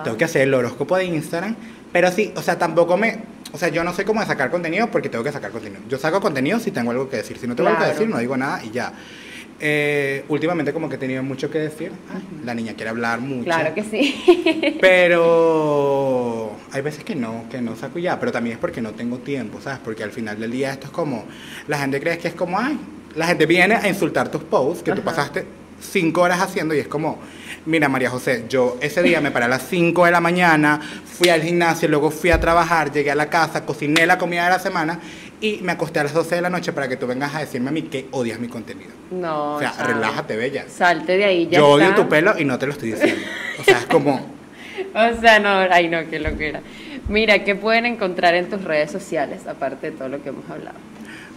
tengo 0.02 0.16
que 0.16 0.24
hacer 0.24 0.42
el 0.42 0.54
horóscopo 0.54 0.96
de 0.96 1.04
Instagram, 1.04 1.54
pero 1.92 2.10
sí, 2.10 2.32
o 2.36 2.42
sea, 2.42 2.58
tampoco 2.58 2.96
me, 2.96 3.18
o 3.52 3.58
sea, 3.58 3.68
yo 3.68 3.84
no 3.84 3.94
sé 3.94 4.04
cómo 4.04 4.24
sacar 4.24 4.50
contenido 4.50 4.90
porque 4.90 5.08
tengo 5.08 5.24
que 5.24 5.32
sacar 5.32 5.50
contenido. 5.50 5.80
Yo 5.88 5.98
saco 5.98 6.20
contenido 6.20 6.58
si 6.58 6.70
tengo 6.70 6.90
algo 6.90 7.08
que 7.08 7.18
decir, 7.18 7.38
si 7.38 7.46
no 7.46 7.54
tengo 7.54 7.70
algo 7.70 7.80
que 7.80 7.88
decir 7.88 8.08
no 8.08 8.18
digo 8.18 8.36
nada 8.36 8.62
y 8.64 8.70
ya. 8.70 8.92
Eh, 9.60 10.24
últimamente 10.28 10.72
como 10.72 10.88
que 10.88 10.94
he 10.94 10.98
tenido 10.98 11.22
mucho 11.22 11.50
que 11.50 11.58
decir. 11.58 11.92
La 12.44 12.54
niña 12.54 12.74
quiere 12.74 12.90
hablar 12.90 13.20
mucho. 13.20 13.44
Claro 13.44 13.74
que 13.74 13.82
sí. 13.82 14.78
pero 14.80 16.52
hay 16.72 16.82
veces 16.82 17.04
que 17.04 17.14
no, 17.14 17.44
que 17.50 17.60
no 17.60 17.74
saco 17.76 17.98
ya, 17.98 18.20
pero 18.20 18.30
también 18.30 18.54
es 18.54 18.60
porque 18.60 18.80
no 18.80 18.92
tengo 18.92 19.18
tiempo, 19.18 19.60
¿sabes? 19.60 19.80
Porque 19.84 20.04
al 20.04 20.12
final 20.12 20.38
del 20.38 20.50
día 20.50 20.70
esto 20.70 20.86
es 20.86 20.92
como, 20.92 21.24
la 21.66 21.78
gente 21.78 22.00
cree 22.00 22.18
que 22.18 22.28
es 22.28 22.34
como, 22.34 22.58
ay, 22.58 22.78
la 23.14 23.26
gente 23.26 23.46
viene 23.46 23.74
a 23.74 23.88
insultar 23.88 24.30
tus 24.30 24.44
posts 24.44 24.82
que 24.82 24.92
tú 24.92 25.02
pasaste 25.02 25.44
cinco 25.80 26.22
horas 26.22 26.40
haciendo 26.40 26.74
y 26.74 26.78
es 26.78 26.88
como, 26.88 27.18
mira 27.66 27.88
María 27.88 28.10
José, 28.10 28.44
yo 28.48 28.76
ese 28.80 29.02
día 29.02 29.20
me 29.20 29.30
paré 29.30 29.46
a 29.46 29.48
las 29.48 29.62
5 29.68 30.04
de 30.04 30.10
la 30.10 30.20
mañana, 30.20 30.80
fui 31.04 31.28
al 31.28 31.42
gimnasio, 31.42 31.88
luego 31.88 32.10
fui 32.10 32.30
a 32.30 32.40
trabajar, 32.40 32.92
llegué 32.92 33.10
a 33.10 33.14
la 33.14 33.30
casa, 33.30 33.64
cociné 33.64 34.06
la 34.06 34.18
comida 34.18 34.44
de 34.44 34.50
la 34.50 34.58
semana 34.58 35.00
y 35.40 35.60
me 35.62 35.72
acosté 35.72 36.00
a 36.00 36.04
las 36.04 36.14
12 36.14 36.36
de 36.36 36.42
la 36.42 36.50
noche 36.50 36.72
para 36.72 36.88
que 36.88 36.96
tú 36.96 37.06
vengas 37.06 37.34
a 37.34 37.40
decirme 37.40 37.68
a 37.68 37.72
mí 37.72 37.82
que 37.82 38.08
odias 38.10 38.40
mi 38.40 38.48
contenido. 38.48 38.90
No. 39.10 39.56
O 39.56 39.58
sea, 39.58 39.72
relájate, 39.84 40.36
bella. 40.36 40.64
Salte 40.68 41.16
de 41.16 41.24
ahí, 41.24 41.48
ya 41.48 41.58
Yo 41.58 41.68
odio 41.68 41.94
tu 41.94 42.08
pelo 42.08 42.38
y 42.38 42.44
no 42.44 42.58
te 42.58 42.66
lo 42.66 42.72
estoy 42.72 42.92
diciendo. 42.92 43.22
O 43.60 43.64
sea, 43.64 43.78
es 43.78 43.86
como... 43.86 44.14
o 44.94 45.20
sea, 45.20 45.38
no, 45.38 45.50
ay 45.70 45.88
no, 45.88 45.98
qué 46.10 46.18
locura. 46.18 46.60
Mira, 47.08 47.44
¿qué 47.44 47.54
pueden 47.54 47.86
encontrar 47.86 48.34
en 48.34 48.48
tus 48.50 48.64
redes 48.64 48.90
sociales, 48.90 49.46
aparte 49.46 49.90
de 49.90 49.96
todo 49.96 50.08
lo 50.08 50.22
que 50.22 50.30
hemos 50.30 50.48
hablado? 50.50 50.76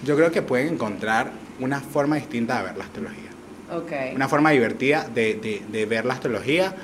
Yo 0.04 0.16
creo 0.16 0.32
que 0.32 0.42
pueden 0.42 0.74
encontrar 0.74 1.32
una 1.60 1.80
forma 1.80 2.16
distinta 2.16 2.58
de 2.58 2.64
ver 2.66 2.78
la 2.78 2.86
astrología. 2.86 3.30
Okay. 3.72 4.16
Una 4.16 4.28
forma 4.28 4.50
divertida 4.50 5.08
de, 5.14 5.36
de, 5.36 5.62
de, 5.72 5.86
ver 5.86 6.04
la 6.06 6.16
astrología, 6.16 6.76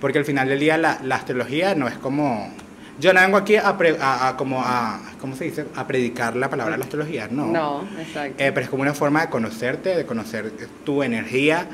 porque 0.00 0.18
al 0.18 0.26
final 0.26 0.48
del 0.48 0.60
día 0.60 0.76
la, 0.76 1.00
la 1.02 1.14
astrología 1.16 1.74
no 1.74 1.88
es 1.88 1.94
como 1.94 2.52
yo 3.00 3.12
no 3.12 3.20
vengo 3.20 3.36
aquí 3.36 3.56
a, 3.56 3.68
a, 3.68 4.36
como 4.36 4.62
a, 4.62 5.00
¿cómo 5.20 5.34
se 5.34 5.44
dice? 5.44 5.66
A 5.74 5.86
predicar 5.86 6.36
la 6.36 6.48
palabra 6.48 6.72
de 6.72 6.78
la 6.78 6.84
astrología, 6.84 7.28
no. 7.30 7.46
No, 7.46 7.84
exacto. 7.98 8.42
Eh, 8.42 8.52
pero 8.52 8.64
es 8.64 8.70
como 8.70 8.82
una 8.82 8.94
forma 8.94 9.22
de 9.22 9.28
conocerte, 9.28 9.96
de 9.96 10.06
conocer 10.06 10.52
tu 10.84 11.02
energía 11.02 11.66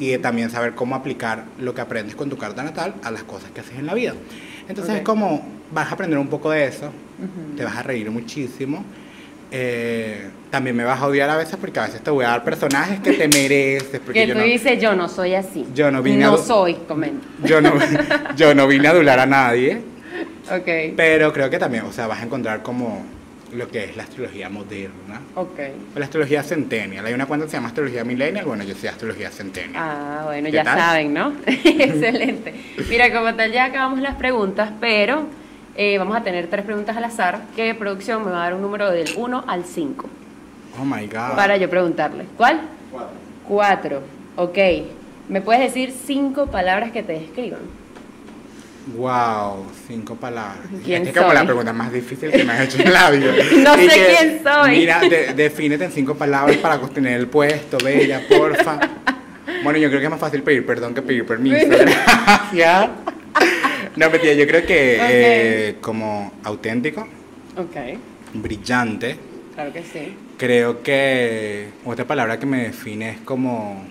y 0.00 0.10
de 0.10 0.18
también 0.18 0.50
saber 0.50 0.74
cómo 0.74 0.94
aplicar 0.96 1.44
lo 1.58 1.74
que 1.74 1.80
aprendes 1.80 2.16
con 2.16 2.28
tu 2.28 2.36
carta 2.36 2.62
natal 2.62 2.94
a 3.04 3.10
las 3.10 3.22
cosas 3.22 3.50
que 3.52 3.60
haces 3.60 3.78
en 3.78 3.86
la 3.86 3.94
vida. 3.94 4.14
Entonces 4.68 4.96
es 4.96 5.02
como, 5.02 5.46
vas 5.70 5.90
a 5.90 5.94
aprender 5.94 6.18
un 6.18 6.28
poco 6.28 6.50
de 6.50 6.66
eso, 6.66 6.90
te 7.56 7.64
vas 7.64 7.76
a 7.76 7.82
reír 7.82 8.10
muchísimo. 8.10 8.84
Eh, 9.56 10.30
también 10.50 10.74
me 10.74 10.82
vas 10.82 11.00
a 11.00 11.06
odiar 11.06 11.30
a 11.30 11.36
veces 11.36 11.56
porque 11.60 11.78
a 11.78 11.86
veces 11.86 12.02
te 12.02 12.10
voy 12.10 12.24
a 12.24 12.30
dar 12.30 12.42
personajes 12.42 12.98
que 12.98 13.12
te 13.12 13.28
mereces. 13.38 14.00
Porque 14.00 14.26
que 14.26 14.34
tú 14.34 14.40
dices, 14.40 14.82
yo 14.82 14.96
no 14.96 15.08
soy 15.08 15.34
así. 15.34 15.64
Yo 15.72 15.92
no 15.92 16.02
vine 16.02 16.24
No 16.24 16.36
soy, 16.36 16.74
comenta. 16.74 17.24
Yo 17.44 17.60
no, 17.60 17.74
yo 18.34 18.52
no 18.54 18.66
vine 18.66 18.88
a 18.88 18.90
adular 18.90 19.20
a 19.20 19.26
nadie. 19.26 19.80
Okay. 20.50 20.92
Pero 20.96 21.32
creo 21.32 21.50
que 21.50 21.58
también, 21.58 21.84
o 21.84 21.92
sea, 21.92 22.06
vas 22.06 22.20
a 22.20 22.24
encontrar 22.24 22.62
como 22.62 23.04
lo 23.52 23.68
que 23.68 23.84
es 23.84 23.96
la 23.96 24.02
astrología 24.02 24.48
moderna. 24.48 25.20
Ok. 25.36 25.58
la 25.94 26.04
astrología 26.04 26.42
centennial. 26.42 27.06
Hay 27.06 27.14
una 27.14 27.26
cuenta 27.26 27.46
que 27.46 27.50
se 27.50 27.56
llama 27.56 27.68
astrología 27.68 28.04
millennial. 28.04 28.44
Bueno, 28.44 28.64
yo 28.64 28.74
soy 28.74 28.88
astrología 28.88 29.30
centennial. 29.30 29.82
Ah, 29.82 30.22
bueno, 30.24 30.48
ya 30.48 30.64
saben, 30.64 31.14
¿no? 31.14 31.32
Excelente. 31.46 32.54
Mira, 32.88 33.12
como 33.12 33.34
tal, 33.34 33.52
ya 33.52 33.66
acabamos 33.66 34.00
las 34.00 34.16
preguntas, 34.16 34.70
pero 34.80 35.26
eh, 35.76 35.98
vamos 35.98 36.16
a 36.16 36.22
tener 36.22 36.48
tres 36.48 36.64
preguntas 36.64 36.96
al 36.96 37.04
azar. 37.04 37.42
¿Qué 37.56 37.74
producción 37.74 38.24
me 38.24 38.30
va 38.30 38.38
a 38.38 38.44
dar 38.44 38.54
un 38.54 38.62
número 38.62 38.90
del 38.90 39.08
1 39.16 39.44
al 39.46 39.64
5? 39.64 40.08
Oh 40.80 40.84
my 40.84 41.06
God. 41.06 41.36
Para 41.36 41.56
yo 41.56 41.70
preguntarle. 41.70 42.24
¿Cuál? 42.36 42.60
Cuatro. 42.90 43.16
Cuatro. 43.46 44.02
Ok. 44.36 44.58
¿Me 45.28 45.40
puedes 45.40 45.62
decir 45.62 45.92
cinco 45.92 46.46
palabras 46.46 46.90
que 46.90 47.02
te 47.02 47.14
describan? 47.14 47.60
Wow, 48.86 49.66
cinco 49.86 50.14
palabras. 50.14 50.66
¿Quién 50.84 51.06
es 51.06 51.16
como 51.16 51.32
la 51.32 51.44
pregunta 51.44 51.72
más 51.72 51.90
difícil 51.90 52.30
que 52.30 52.44
me 52.44 52.52
has 52.52 52.68
hecho 52.68 52.82
en 52.82 52.92
la 52.92 53.10
vida. 53.10 53.32
no 53.58 53.76
sé 53.76 53.88
quién 53.88 54.40
soy. 54.42 54.70
Mira, 54.72 55.00
defínete 55.34 55.84
en 55.84 55.92
cinco 55.92 56.14
palabras 56.14 56.56
para 56.58 56.78
sostener 56.78 57.18
el 57.18 57.28
puesto, 57.28 57.78
bella, 57.78 58.20
porfa. 58.28 58.78
Bueno, 59.62 59.78
yo 59.78 59.88
creo 59.88 60.00
que 60.00 60.04
es 60.04 60.10
más 60.10 60.20
fácil 60.20 60.42
pedir 60.42 60.66
perdón 60.66 60.94
que 60.94 61.00
pedir 61.00 61.24
permiso. 61.24 61.66
Gracias. 61.68 62.90
No, 63.96 64.10
mentira, 64.10 64.32
yo 64.32 64.44
creo 64.48 64.66
que 64.66 64.98
eh, 65.00 65.76
como 65.80 66.32
auténtico. 66.42 67.06
Ok. 67.56 67.76
Brillante. 68.32 69.16
Claro 69.54 69.72
que 69.72 69.84
sí. 69.84 70.16
Creo 70.36 70.82
que 70.82 71.68
otra 71.84 72.04
palabra 72.04 72.40
que 72.40 72.44
me 72.44 72.64
define 72.64 73.10
es 73.10 73.20
como. 73.20 73.84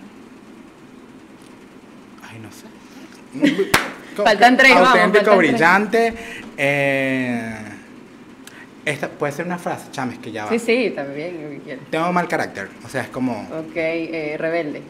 Ay, 2.21 2.39
no 2.41 2.49
sé. 2.51 3.71
Faltan 4.15 4.57
tres, 4.57 4.75
Auténtico, 4.75 5.37
brillante. 5.37 6.13
Eh, 6.57 7.55
esta 8.85 9.07
puede 9.07 9.31
ser 9.31 9.45
una 9.45 9.57
frase, 9.57 9.85
chames, 9.91 10.19
que 10.19 10.31
ya 10.31 10.45
va. 10.45 10.51
Sí, 10.51 10.59
sí, 10.59 10.93
también. 10.95 11.61
Tengo 11.89 12.11
mal 12.11 12.27
carácter, 12.27 12.69
o 12.85 12.89
sea, 12.89 13.03
es 13.03 13.07
como... 13.07 13.41
Ok, 13.43 13.75
eh, 13.75 14.35
rebelde. 14.37 14.81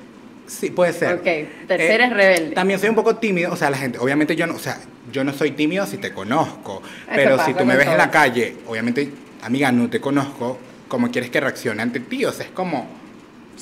Sí, 0.48 0.72
puede 0.72 0.94
ser. 0.94 1.14
Ok, 1.14 1.68
tercera 1.68 2.06
es 2.06 2.12
eh, 2.12 2.14
rebelde. 2.14 2.56
También 2.56 2.80
soy 2.80 2.90
un 2.90 2.96
poco 2.96 3.16
tímido, 3.18 3.54
o 3.54 3.56
sea, 3.56 3.70
la 3.70 3.78
gente, 3.78 4.00
obviamente 4.00 4.36
yo 4.36 4.48
no, 4.48 4.56
o 4.56 4.60
sea, 4.60 4.78
yo 5.12 5.24
no 5.24 5.32
soy 5.32 5.52
tímido 5.52 5.86
si 5.86 5.98
te 5.98 6.12
conozco, 6.12 6.82
pero 7.14 7.44
si 7.46 7.54
tú 7.54 7.66
me 7.66 7.76
ves 7.76 7.88
en 7.88 7.98
la 7.98 8.10
calle, 8.10 8.58
obviamente, 8.68 9.10
amiga, 9.44 9.72
no 9.72 9.90
te 9.90 10.02
conozco, 10.02 10.58
¿cómo 10.88 11.12
quieres 11.12 11.30
que 11.30 11.40
reaccione 11.40 11.82
ante 11.82 12.00
ti? 12.00 12.26
O 12.26 12.32
sea, 12.32 12.46
es 12.46 12.52
como 12.52 13.03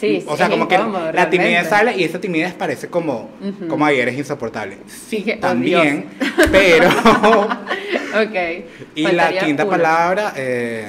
Sí, 0.02 0.24
o 0.28 0.36
sea, 0.36 0.50
como 0.50 0.68
que 0.68 0.80
la 1.14 1.30
timidez 1.30 1.70
sale 1.70 1.96
y 1.96 2.04
esa 2.04 2.20
timidez 2.20 2.56
parece 2.56 2.88
como, 2.88 3.30
como 3.70 3.86
ahí 3.86 4.00
eres 4.00 4.18
insoportable. 4.18 4.80
Sí, 4.88 5.24
también, 5.40 6.08
pero... 6.52 6.90
ok. 8.24 8.66
Y 8.96 9.04
la 9.12 9.32
quinta 9.38 9.70
palabra, 9.70 10.34
eh, 10.36 10.88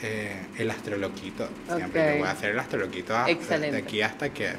eh, 0.00 0.36
el 0.58 0.70
astroloquito. 0.70 1.48
Siempre 1.74 2.12
te 2.12 2.18
voy 2.18 2.28
a 2.28 2.30
hacer 2.30 2.50
el 2.50 2.60
astroloquito 2.60 3.14
Excelente. 3.26 3.72
desde 3.72 3.78
aquí 3.78 4.00
hasta 4.00 4.28
que... 4.28 4.50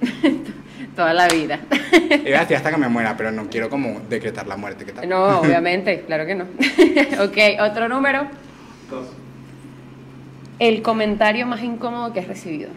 Toda 0.96 1.14
la 1.14 1.28
vida. 1.28 1.60
Iba 2.26 2.38
a 2.38 2.40
decir 2.40 2.56
hasta 2.56 2.72
que 2.72 2.76
me 2.76 2.88
muera, 2.88 3.16
pero 3.16 3.30
no 3.30 3.48
quiero 3.48 3.70
como 3.70 4.00
decretar 4.08 4.48
la 4.48 4.56
muerte. 4.56 4.84
¿qué 4.84 4.92
tal? 4.92 5.08
No, 5.08 5.38
obviamente, 5.38 6.00
claro 6.00 6.26
que 6.26 6.34
no. 6.34 6.44
ok, 7.22 7.62
otro 7.70 7.88
número. 7.88 8.26
Dos. 8.90 9.06
El 10.58 10.82
comentario 10.82 11.46
más 11.46 11.62
incómodo 11.62 12.12
que 12.12 12.20
has 12.20 12.28
recibido. 12.28 12.70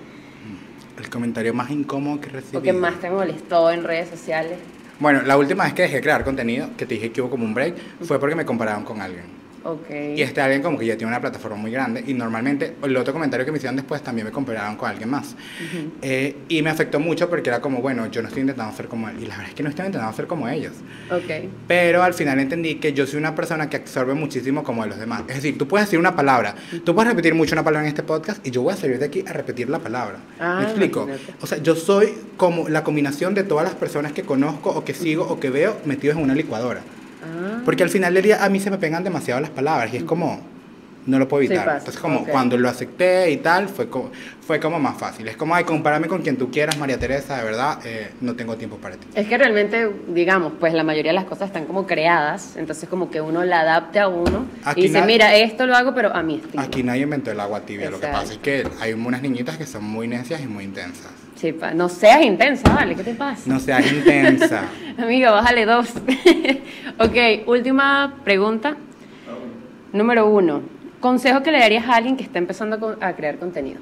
El 0.97 1.09
comentario 1.09 1.53
más 1.53 1.71
incómodo 1.71 2.21
que 2.21 2.29
he 2.29 2.31
recibido. 2.31 2.59
O 2.59 2.63
que 2.63 2.73
más 2.73 2.99
te 2.99 3.09
molestó 3.09 3.71
en 3.71 3.83
redes 3.83 4.09
sociales. 4.09 4.59
Bueno, 4.99 5.23
la 5.23 5.35
última 5.35 5.63
vez 5.63 5.73
que 5.73 5.81
dejé 5.81 5.95
de 5.95 6.01
crear 6.01 6.23
contenido, 6.23 6.69
que 6.77 6.85
te 6.85 6.93
dije 6.93 7.11
que 7.11 7.21
hubo 7.21 7.31
como 7.31 7.43
un 7.43 7.55
break, 7.55 7.75
fue 8.01 8.19
porque 8.19 8.35
me 8.35 8.45
compararon 8.45 8.83
con 8.83 9.01
alguien. 9.01 9.40
Okay. 9.63 10.15
Y 10.17 10.21
este 10.21 10.41
alguien 10.41 10.61
como 10.61 10.77
que 10.77 10.85
ya 10.85 10.97
tiene 10.97 11.11
una 11.11 11.21
plataforma 11.21 11.57
muy 11.57 11.71
grande 11.71 12.03
y 12.05 12.13
normalmente 12.13 12.75
el 12.81 12.97
otro 12.97 13.13
comentario 13.13 13.45
que 13.45 13.51
me 13.51 13.57
hicieron 13.57 13.75
después 13.75 14.01
también 14.01 14.25
me 14.25 14.31
compararon 14.31 14.75
con 14.75 14.89
alguien 14.89 15.09
más. 15.09 15.35
Eh, 16.01 16.35
y 16.49 16.61
me 16.61 16.69
afectó 16.69 16.99
mucho 16.99 17.29
porque 17.29 17.49
era 17.49 17.61
como, 17.61 17.81
bueno, 17.81 18.07
yo 18.07 18.21
no 18.21 18.27
estoy 18.27 18.41
intentando 18.41 18.75
ser 18.75 18.87
como 18.87 19.07
él. 19.09 19.17
Y 19.19 19.25
la 19.25 19.35
verdad 19.35 19.49
es 19.49 19.55
que 19.55 19.63
no 19.63 19.69
estoy 19.69 19.85
intentando 19.85 20.15
ser 20.15 20.27
como 20.27 20.49
ellos. 20.49 20.73
Okay. 21.11 21.49
Pero 21.67 22.03
al 22.03 22.13
final 22.13 22.39
entendí 22.39 22.75
que 22.75 22.93
yo 22.93 23.05
soy 23.05 23.19
una 23.19 23.35
persona 23.35 23.69
que 23.69 23.77
absorbe 23.77 24.13
muchísimo 24.13 24.63
como 24.63 24.83
de 24.83 24.89
los 24.89 24.99
demás. 24.99 25.23
Es 25.27 25.35
decir, 25.35 25.57
tú 25.57 25.67
puedes 25.67 25.87
decir 25.87 25.99
una 25.99 26.15
palabra, 26.15 26.55
tú 26.83 26.95
puedes 26.95 27.09
repetir 27.09 27.35
mucho 27.35 27.53
una 27.53 27.63
palabra 27.63 27.87
en 27.87 27.89
este 27.89 28.03
podcast 28.03 28.45
y 28.45 28.51
yo 28.51 28.63
voy 28.63 28.73
a 28.73 28.77
salir 28.77 28.97
de 28.97 29.05
aquí 29.05 29.23
a 29.27 29.33
repetir 29.33 29.69
la 29.69 29.79
palabra. 29.79 30.17
Ah, 30.39 30.57
¿Me 30.59 30.65
explico? 30.65 31.07
O 31.41 31.47
sea, 31.47 31.59
yo 31.59 31.75
soy 31.75 32.13
como 32.37 32.67
la 32.67 32.83
combinación 32.83 33.35
de 33.35 33.43
todas 33.43 33.65
las 33.65 33.75
personas 33.75 34.11
que 34.11 34.23
conozco 34.23 34.71
o 34.71 34.83
que 34.83 34.93
sigo 34.93 35.25
o 35.27 35.39
que 35.39 35.49
veo 35.49 35.77
metidos 35.85 36.17
en 36.17 36.23
una 36.23 36.35
licuadora. 36.35 36.81
Porque 37.65 37.83
al 37.83 37.89
final 37.89 38.13
del 38.13 38.23
día 38.23 38.43
a 38.43 38.49
mí 38.49 38.59
se 38.59 38.71
me 38.71 38.77
pegan 38.77 39.03
demasiado 39.03 39.39
las 39.41 39.49
palabras 39.49 39.93
y 39.93 39.97
es 39.97 40.03
como, 40.03 40.39
no 41.05 41.19
lo 41.19 41.27
puedo 41.27 41.43
evitar. 41.43 41.77
Entonces 41.77 41.99
como 41.99 42.25
cuando 42.25 42.57
lo 42.57 42.69
acepté 42.69 43.31
y 43.31 43.37
tal, 43.37 43.67
fue 43.69 43.89
como, 43.89 44.11
fue 44.45 44.59
como 44.59 44.79
más 44.79 44.97
fácil. 44.97 45.27
Es 45.27 45.37
como, 45.37 45.55
ay, 45.55 45.63
compárame 45.63 46.07
con 46.07 46.21
quien 46.21 46.37
tú 46.37 46.51
quieras, 46.51 46.77
María 46.77 46.99
Teresa, 46.99 47.37
de 47.37 47.43
verdad, 47.43 47.79
eh, 47.85 48.11
no 48.21 48.35
tengo 48.35 48.55
tiempo 48.57 48.77
para 48.77 48.95
ti. 48.95 49.07
Es 49.15 49.27
que 49.27 49.37
realmente, 49.37 49.89
digamos, 50.09 50.53
pues 50.59 50.73
la 50.73 50.83
mayoría 50.83 51.11
de 51.11 51.15
las 51.15 51.25
cosas 51.25 51.47
están 51.47 51.65
como 51.65 51.87
creadas, 51.87 52.55
entonces 52.57 52.87
como 52.89 53.09
que 53.09 53.21
uno 53.21 53.43
la 53.43 53.61
adapte 53.61 53.99
a 53.99 54.07
uno 54.07 54.45
y 54.75 54.83
dice, 54.83 55.01
mira, 55.03 55.35
esto 55.35 55.65
lo 55.65 55.75
hago, 55.75 55.93
pero 55.93 56.13
a 56.15 56.21
mí 56.21 56.35
estilo. 56.35 56.61
Aquí 56.61 56.83
nadie 56.83 57.03
inventó 57.03 57.31
el 57.31 57.39
agua 57.39 57.61
tibia, 57.61 57.89
lo 57.89 57.99
que 57.99 58.07
pasa 58.07 58.33
es 58.33 58.39
que 58.39 58.67
hay 58.79 58.93
unas 58.93 59.21
niñitas 59.21 59.57
que 59.57 59.65
son 59.65 59.83
muy 59.83 60.07
necias 60.07 60.41
y 60.41 60.47
muy 60.47 60.65
intensas. 60.65 61.11
Sí, 61.35 61.55
no 61.73 61.89
seas 61.89 62.21
intensa, 62.23 62.71
vale, 62.71 62.93
¿qué 62.95 63.03
te 63.03 63.15
pasa? 63.15 63.41
No 63.47 63.59
seas 63.59 63.91
intensa. 63.91 64.65
Amigo, 64.99 65.31
bájale 65.31 65.65
dos. 65.65 65.89
ok, 66.99 67.47
última 67.47 68.13
pregunta. 68.23 68.77
Número 69.91 70.27
uno, 70.29 70.61
consejo 71.01 71.43
que 71.43 71.51
le 71.51 71.59
darías 71.59 71.85
a 71.85 71.95
alguien 71.95 72.15
que 72.15 72.23
está 72.23 72.39
empezando 72.39 72.97
a 73.01 73.13
crear 73.13 73.37
contenido. 73.37 73.79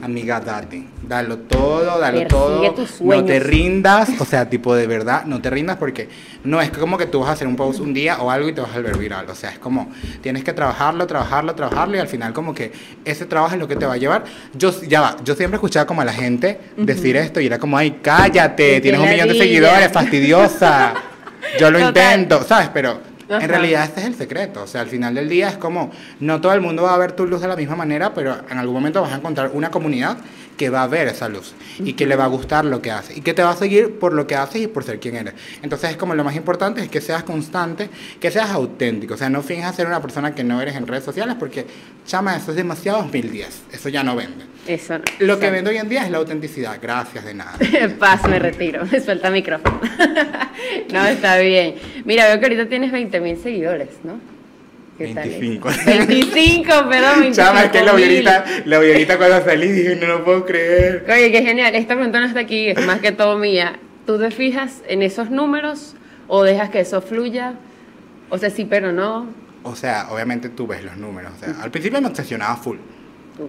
Amiga, 0.00 0.40
date, 0.40 0.84
dalo 1.06 1.38
todo, 1.38 1.98
dalo 1.98 2.26
todo. 2.26 2.74
No 3.00 3.24
te 3.24 3.38
rindas, 3.38 4.08
o 4.18 4.24
sea, 4.24 4.48
tipo 4.48 4.74
de 4.74 4.86
verdad, 4.86 5.24
no 5.26 5.40
te 5.40 5.50
rindas 5.50 5.76
porque 5.76 6.08
no 6.44 6.60
es 6.60 6.70
como 6.70 6.96
que 6.96 7.06
tú 7.06 7.20
vas 7.20 7.28
a 7.28 7.32
hacer 7.32 7.46
un 7.46 7.56
post 7.56 7.80
un 7.80 7.92
día 7.92 8.18
o 8.20 8.30
algo 8.30 8.48
y 8.48 8.52
te 8.52 8.60
vas 8.60 8.70
a 8.70 8.76
volver 8.76 8.96
viral. 8.96 9.28
O 9.28 9.34
sea, 9.34 9.50
es 9.50 9.58
como 9.58 9.92
tienes 10.22 10.44
que 10.44 10.52
trabajarlo, 10.52 11.06
trabajarlo, 11.06 11.54
trabajarlo 11.54 11.96
y 11.96 12.00
al 12.00 12.08
final 12.08 12.32
como 12.32 12.54
que 12.54 12.72
ese 13.04 13.26
trabajo 13.26 13.54
es 13.54 13.60
lo 13.60 13.68
que 13.68 13.76
te 13.76 13.84
va 13.84 13.94
a 13.94 13.98
llevar. 13.98 14.24
Yo 14.54 14.72
ya 14.82 15.02
va, 15.02 15.16
yo 15.24 15.34
siempre 15.34 15.56
escuchaba 15.56 15.86
como 15.86 16.00
a 16.00 16.04
la 16.04 16.12
gente 16.12 16.58
decir 16.76 17.16
esto 17.16 17.40
y 17.40 17.46
era 17.46 17.58
como, 17.58 17.76
ay, 17.76 17.98
cállate, 18.02 18.80
tienes 18.80 19.00
un 19.00 19.08
millón 19.08 19.28
de 19.28 19.38
seguidores, 19.38 19.92
fastidiosa. 19.92 20.94
Yo 21.58 21.70
lo 21.70 21.78
intento, 21.78 22.42
¿sabes? 22.44 22.70
Pero 22.72 23.00
en 23.28 23.48
realidad 23.48 23.84
este 23.84 24.00
es 24.00 24.06
el 24.06 24.14
secreto, 24.14 24.62
o 24.62 24.66
sea, 24.66 24.80
al 24.82 24.88
final 24.88 25.14
del 25.14 25.28
día 25.28 25.48
es 25.48 25.56
como, 25.56 25.90
no 26.20 26.40
todo 26.40 26.52
el 26.52 26.60
mundo 26.60 26.82
va 26.82 26.94
a 26.94 26.98
ver 26.98 27.12
tu 27.12 27.26
luz 27.26 27.40
de 27.40 27.48
la 27.48 27.56
misma 27.56 27.76
manera, 27.76 28.12
pero 28.14 28.36
en 28.48 28.58
algún 28.58 28.74
momento 28.74 29.00
vas 29.00 29.12
a 29.12 29.16
encontrar 29.16 29.50
una 29.54 29.70
comunidad 29.70 30.18
que 30.56 30.70
va 30.70 30.82
a 30.82 30.86
ver 30.86 31.08
esa 31.08 31.28
luz 31.28 31.54
y 31.78 31.94
que 31.94 32.06
le 32.06 32.16
va 32.16 32.24
a 32.24 32.28
gustar 32.28 32.64
lo 32.64 32.82
que 32.82 32.90
hace 32.90 33.18
y 33.18 33.20
que 33.20 33.34
te 33.34 33.42
va 33.42 33.50
a 33.50 33.56
seguir 33.56 33.98
por 33.98 34.12
lo 34.12 34.26
que 34.26 34.36
haces 34.36 34.62
y 34.62 34.66
por 34.66 34.84
ser 34.84 35.00
quien 35.00 35.16
eres. 35.16 35.34
Entonces 35.62 35.90
es 35.90 35.96
como 35.96 36.14
lo 36.14 36.24
más 36.24 36.36
importante 36.36 36.82
es 36.82 36.88
que 36.88 37.00
seas 37.00 37.22
constante, 37.22 37.88
que 38.20 38.30
seas 38.30 38.50
auténtico, 38.50 39.14
o 39.14 39.16
sea, 39.16 39.30
no 39.30 39.42
finjas 39.42 39.76
ser 39.76 39.86
una 39.86 40.00
persona 40.00 40.34
que 40.34 40.44
no 40.44 40.60
eres 40.60 40.76
en 40.76 40.86
redes 40.86 41.04
sociales 41.04 41.36
porque, 41.38 41.66
chama, 42.06 42.36
eso 42.36 42.50
es 42.50 42.56
demasiado 42.56 43.02
2010, 43.02 43.62
eso 43.72 43.88
ya 43.88 44.02
no 44.02 44.16
vende. 44.16 44.44
Eso 44.66 44.98
no. 44.98 45.04
Lo 45.18 45.38
que 45.40 45.50
vende 45.50 45.70
hoy 45.70 45.78
en 45.78 45.88
día 45.88 46.04
es 46.04 46.10
la 46.10 46.18
autenticidad, 46.18 46.78
gracias 46.80 47.24
de 47.24 47.34
nada. 47.34 47.58
Paz, 47.98 48.28
me 48.28 48.38
retiro, 48.38 48.84
me 48.90 49.00
suelta 49.04 49.28
el 49.28 49.34
micrófono. 49.34 49.80
no, 50.92 51.06
está 51.06 51.38
bien. 51.38 51.74
Mira, 52.04 52.28
veo 52.28 52.38
que 52.38 52.46
ahorita 52.46 52.68
tienes 52.68 52.92
20 52.92 53.20
mil 53.20 53.36
seguidores, 53.38 53.88
¿no? 54.04 54.31
25. 55.02 55.68
25, 55.86 56.66
perdón, 56.90 57.20
25. 57.20 57.32
Chama, 57.32 57.64
es 57.64 57.70
que 57.70 57.82
la 57.82 57.90
ahorita, 57.92 58.44
la 58.64 58.76
ahorita 58.76 59.18
cuando 59.18 59.44
salí 59.44 59.72
dije, 59.72 59.96
no 59.96 60.06
lo 60.06 60.24
puedo 60.24 60.44
creer. 60.44 61.04
Oye, 61.12 61.30
qué 61.30 61.42
genial. 61.42 61.74
Esta 61.74 61.94
pregunta 61.94 62.20
no 62.20 62.26
está 62.26 62.40
aquí, 62.40 62.68
es 62.68 62.86
más 62.86 63.00
que 63.00 63.12
todo 63.12 63.38
mía. 63.38 63.78
¿Tú 64.06 64.18
te 64.18 64.30
fijas 64.30 64.82
en 64.88 65.02
esos 65.02 65.30
números 65.30 65.94
o 66.28 66.42
dejas 66.42 66.70
que 66.70 66.80
eso 66.80 67.00
fluya? 67.00 67.54
O 68.30 68.38
sea, 68.38 68.50
sí, 68.50 68.64
pero 68.64 68.92
no. 68.92 69.26
O 69.62 69.76
sea, 69.76 70.08
obviamente 70.10 70.48
tú 70.48 70.66
ves 70.66 70.82
los 70.82 70.96
números. 70.96 71.32
O 71.36 71.44
sea, 71.44 71.62
al 71.62 71.70
principio 71.70 72.00
me 72.00 72.08
obsesionaba 72.08 72.56
full. 72.56 72.78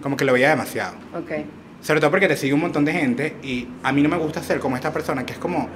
Como 0.00 0.16
que 0.16 0.24
lo 0.24 0.32
veía 0.32 0.50
demasiado. 0.50 0.94
Ok. 1.14 1.32
Sobre 1.80 2.00
todo 2.00 2.10
porque 2.10 2.28
te 2.28 2.36
sigue 2.36 2.54
un 2.54 2.60
montón 2.60 2.84
de 2.84 2.92
gente 2.92 3.36
y 3.42 3.68
a 3.82 3.92
mí 3.92 4.02
no 4.02 4.08
me 4.08 4.16
gusta 4.16 4.42
ser 4.42 4.58
como 4.58 4.76
esta 4.76 4.92
persona 4.92 5.26
que 5.26 5.34
es 5.34 5.38
como 5.38 5.68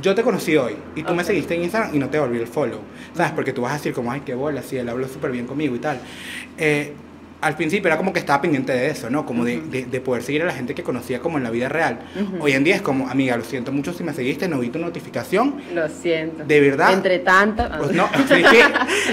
yo 0.00 0.14
te 0.14 0.22
conocí 0.22 0.56
hoy 0.56 0.76
y 0.96 1.02
tú 1.02 1.14
me 1.14 1.24
seguiste 1.24 1.54
en 1.54 1.62
Instagram 1.62 1.94
y 1.94 1.98
no 1.98 2.08
te 2.08 2.18
volví 2.18 2.38
el 2.38 2.46
follow, 2.46 2.80
¿sabes? 3.14 3.32
Porque 3.32 3.52
tú 3.52 3.62
vas 3.62 3.72
a 3.72 3.76
decir 3.76 3.92
como, 3.92 4.10
ay, 4.10 4.22
qué 4.24 4.34
bola, 4.34 4.62
sí, 4.62 4.76
él 4.76 4.88
habló 4.88 5.08
súper 5.08 5.30
bien 5.30 5.46
conmigo 5.46 5.76
y 5.76 5.78
tal. 5.78 6.00
Eh, 6.56 6.94
al 7.42 7.56
principio 7.56 7.88
era 7.88 7.96
como 7.96 8.12
que 8.12 8.20
estaba 8.20 8.40
pendiente 8.40 8.72
de 8.72 8.88
eso, 8.88 9.10
¿no? 9.10 9.26
Como 9.26 9.44
de, 9.44 9.60
de, 9.60 10.00
poder 10.00 10.22
seguir 10.22 10.42
a 10.42 10.44
la 10.44 10.52
gente 10.52 10.76
que 10.76 10.84
conocía 10.84 11.18
como 11.18 11.38
en 11.38 11.44
la 11.44 11.50
vida 11.50 11.68
real. 11.68 11.98
Hoy 12.40 12.52
en 12.52 12.62
día 12.62 12.76
es 12.76 12.82
como, 12.82 13.08
amiga, 13.08 13.36
lo 13.36 13.42
siento 13.42 13.72
mucho 13.72 13.92
si 13.92 14.04
me 14.04 14.14
seguiste, 14.14 14.46
no 14.48 14.60
vi 14.60 14.68
tu 14.68 14.78
notificación. 14.78 15.56
Lo 15.74 15.88
siento. 15.88 16.44
De 16.44 16.60
verdad. 16.60 16.92
Entre 16.92 17.18
tanto. 17.18 17.68
Pues 17.78 17.92
no, 17.92 18.08
es 18.14 18.26
que, 18.30 18.64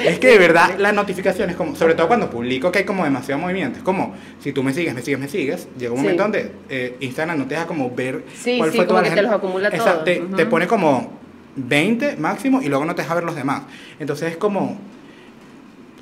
es 0.09 0.19
que 0.19 0.27
de 0.27 0.37
verdad 0.37 0.77
la 0.77 0.91
notificación 0.91 1.49
es 1.49 1.55
como, 1.55 1.75
sobre 1.75 1.95
todo 1.95 2.07
cuando 2.07 2.29
publico 2.29 2.71
que 2.71 2.79
hay 2.79 2.85
como 2.85 3.03
demasiado 3.03 3.41
movimiento, 3.41 3.79
es 3.79 3.83
como, 3.83 4.13
si 4.39 4.53
tú 4.53 4.61
me 4.61 4.73
sigues, 4.73 4.93
me 4.93 5.01
sigues, 5.01 5.19
me 5.19 5.27
sigues, 5.27 5.67
llega 5.79 5.91
un 5.91 6.01
momento 6.01 6.21
donde 6.21 6.51
eh, 6.69 6.97
Instagram 6.99 7.39
no 7.39 7.47
te 7.47 7.55
deja 7.55 7.65
como 7.65 7.89
ver 7.89 8.25
sí, 8.35 8.59
cuál 8.59 8.71
sí, 8.71 8.77
fue 8.77 8.85
como 8.85 9.01
que 9.01 9.09
te 9.09 9.21
los 9.23 9.31
acumula 9.31 9.71
todos. 9.71 10.03
Te, 10.03 10.19
te 10.19 10.45
pone 10.45 10.67
como 10.67 11.17
20 11.55 12.17
máximo 12.17 12.61
y 12.61 12.69
luego 12.69 12.85
no 12.85 12.93
te 12.93 13.01
deja 13.01 13.15
ver 13.15 13.23
los 13.23 13.35
demás. 13.35 13.63
Entonces 13.99 14.33
es 14.33 14.37
como 14.37 14.77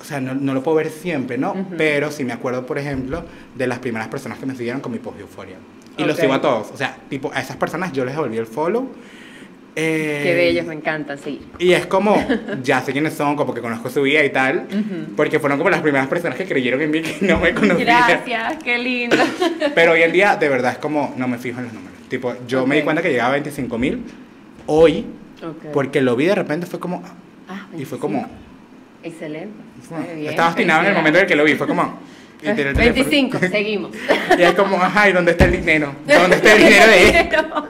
o 0.00 0.04
sea, 0.04 0.20
no, 0.20 0.34
no, 0.34 0.54
lo 0.54 0.62
puedo 0.62 0.76
ver 0.76 0.90
siempre, 0.90 1.38
¿no? 1.38 1.66
Pero 1.76 2.10
sí 2.10 2.24
me 2.24 2.32
acuerdo, 2.32 2.66
por 2.66 2.78
ejemplo, 2.78 3.24
de 3.54 3.66
las 3.66 3.78
primeras 3.78 4.08
personas 4.08 4.38
que 4.38 4.46
me 4.46 4.54
siguieron 4.54 4.80
con 4.80 4.92
mi 4.92 4.98
post 4.98 5.20
euforia. 5.20 5.56
Y 5.96 6.04
los 6.04 6.16
sigo 6.16 6.32
a 6.32 6.40
todos. 6.40 6.70
O 6.72 6.76
sea, 6.76 6.96
tipo, 7.08 7.30
a 7.34 7.40
esas 7.40 7.56
personas 7.56 7.92
yo 7.92 8.04
les 8.04 8.14
devolví 8.14 8.36
el 8.36 8.46
follow. 8.46 8.88
Eh, 9.80 10.20
Qué 10.24 10.34
bellos, 10.34 10.66
me 10.66 10.74
encanta, 10.74 11.16
sí. 11.16 11.40
Y 11.58 11.72
es 11.72 11.86
como, 11.86 12.16
ya 12.62 12.80
sé 12.80 12.92
quiénes 12.92 13.14
son, 13.14 13.36
como 13.36 13.54
que 13.54 13.60
conozco 13.60 13.90
su 13.90 14.02
vida 14.02 14.24
y 14.24 14.30
tal, 14.30 14.66
porque 15.16 15.38
fueron 15.38 15.58
como 15.58 15.70
las 15.70 15.82
primeras 15.82 16.08
personas 16.08 16.36
que 16.36 16.46
creyeron 16.46 16.80
en 16.80 16.90
mí 16.90 17.02
que 17.02 17.24
no 17.24 17.38
me 17.38 17.54
conocían. 17.54 17.86
Gracias, 17.86 18.56
qué 18.62 18.78
lindo. 18.78 19.16
Pero 19.74 19.92
hoy 19.92 20.02
en 20.02 20.12
día, 20.12 20.36
de 20.36 20.48
verdad, 20.48 20.72
es 20.72 20.78
como, 20.78 21.14
no 21.16 21.28
me 21.28 21.38
fijo 21.38 21.58
en 21.58 21.66
los 21.66 21.74
números. 21.74 21.96
Tipo, 22.08 22.34
yo 22.46 22.66
me 22.66 22.76
di 22.76 22.82
cuenta 22.82 23.02
que 23.02 23.10
llegaba 23.10 23.28
a 23.30 23.32
25 23.32 23.78
mil 23.78 24.02
hoy, 24.66 25.04
porque 25.72 26.00
lo 26.00 26.16
vi 26.16 26.26
de 26.26 26.34
repente, 26.34 26.66
fue 26.66 26.80
como, 26.80 27.02
ah, 27.48 27.66
y 27.76 27.84
fue 27.84 27.98
como, 27.98 28.26
Excelente. 29.08 29.56
Estaba 30.28 30.48
obstinado 30.48 30.82
en 30.82 30.88
el 30.88 30.94
momento 30.94 31.18
en 31.18 31.24
el 31.24 31.28
que 31.28 31.36
lo 31.36 31.44
vi, 31.44 31.54
fue 31.54 31.66
como... 31.66 32.08
25, 32.40 33.38
seguimos. 33.50 33.90
Y 34.38 34.42
es 34.42 34.52
como, 34.52 34.76
ajá, 34.76 35.08
¿y 35.08 35.12
dónde 35.12 35.32
está 35.32 35.46
el 35.46 35.52
dinero? 35.52 35.92
¿Dónde 36.06 36.36
está 36.36 36.52
el 36.52 36.58
dinero 36.58 36.86
de 36.86 37.08
esto? 37.08 37.68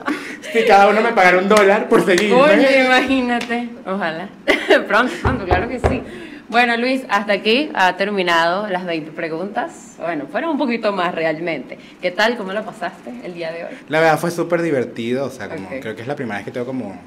Si 0.53 0.65
cada 0.65 0.89
uno 0.89 1.01
me 1.01 1.11
pagara 1.11 1.37
un 1.39 1.49
dólar 1.49 1.89
por 1.89 2.05
seguir. 2.05 2.33
Oye, 2.33 2.85
imagínate. 2.85 3.69
Ojalá. 3.85 4.29
pronto, 4.87 5.13
pronto, 5.21 5.45
claro 5.45 5.67
que 5.67 5.79
sí. 5.79 6.03
Bueno, 6.49 6.77
Luis, 6.77 7.03
hasta 7.09 7.33
aquí 7.33 7.69
ha 7.75 7.95
terminado 7.95 8.67
las 8.67 8.83
20 8.85 9.11
preguntas. 9.11 9.95
Bueno, 9.99 10.25
fueron 10.31 10.51
un 10.51 10.57
poquito 10.57 10.91
más 10.91 11.13
realmente. 11.13 11.77
¿Qué 12.01 12.09
tal? 12.09 12.37
¿Cómo 12.37 12.53
lo 12.53 12.65
pasaste 12.65 13.11
el 13.23 13.35
día 13.35 13.51
de 13.51 13.65
hoy? 13.65 13.71
La 13.87 13.99
verdad 13.99 14.19
fue 14.19 14.31
súper 14.31 14.63
divertido. 14.63 15.25
O 15.25 15.29
sea, 15.29 15.49
como, 15.49 15.69
creo 15.69 15.95
que 15.95 16.01
es 16.01 16.07
la 16.07 16.15
primera 16.15 16.37
vez 16.37 16.45
que 16.45 16.51
tengo 16.51 16.65
como 16.65 16.99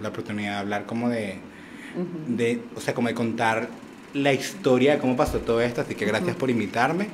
la 0.00 0.08
oportunidad 0.08 0.54
de 0.54 0.58
hablar 0.58 0.84
como 0.86 1.08
de 1.08 1.38
de, 2.26 2.60
o 2.76 2.80
sea, 2.80 2.94
como 2.94 3.08
de 3.08 3.14
contar 3.14 3.68
la 4.14 4.32
historia 4.32 4.92
de 4.92 4.98
cómo 4.98 5.16
pasó 5.16 5.38
todo 5.38 5.60
esto, 5.60 5.80
así 5.80 5.94
que 5.94 6.06
gracias 6.06 6.36
por 6.36 6.50
invitarme. 6.50 7.08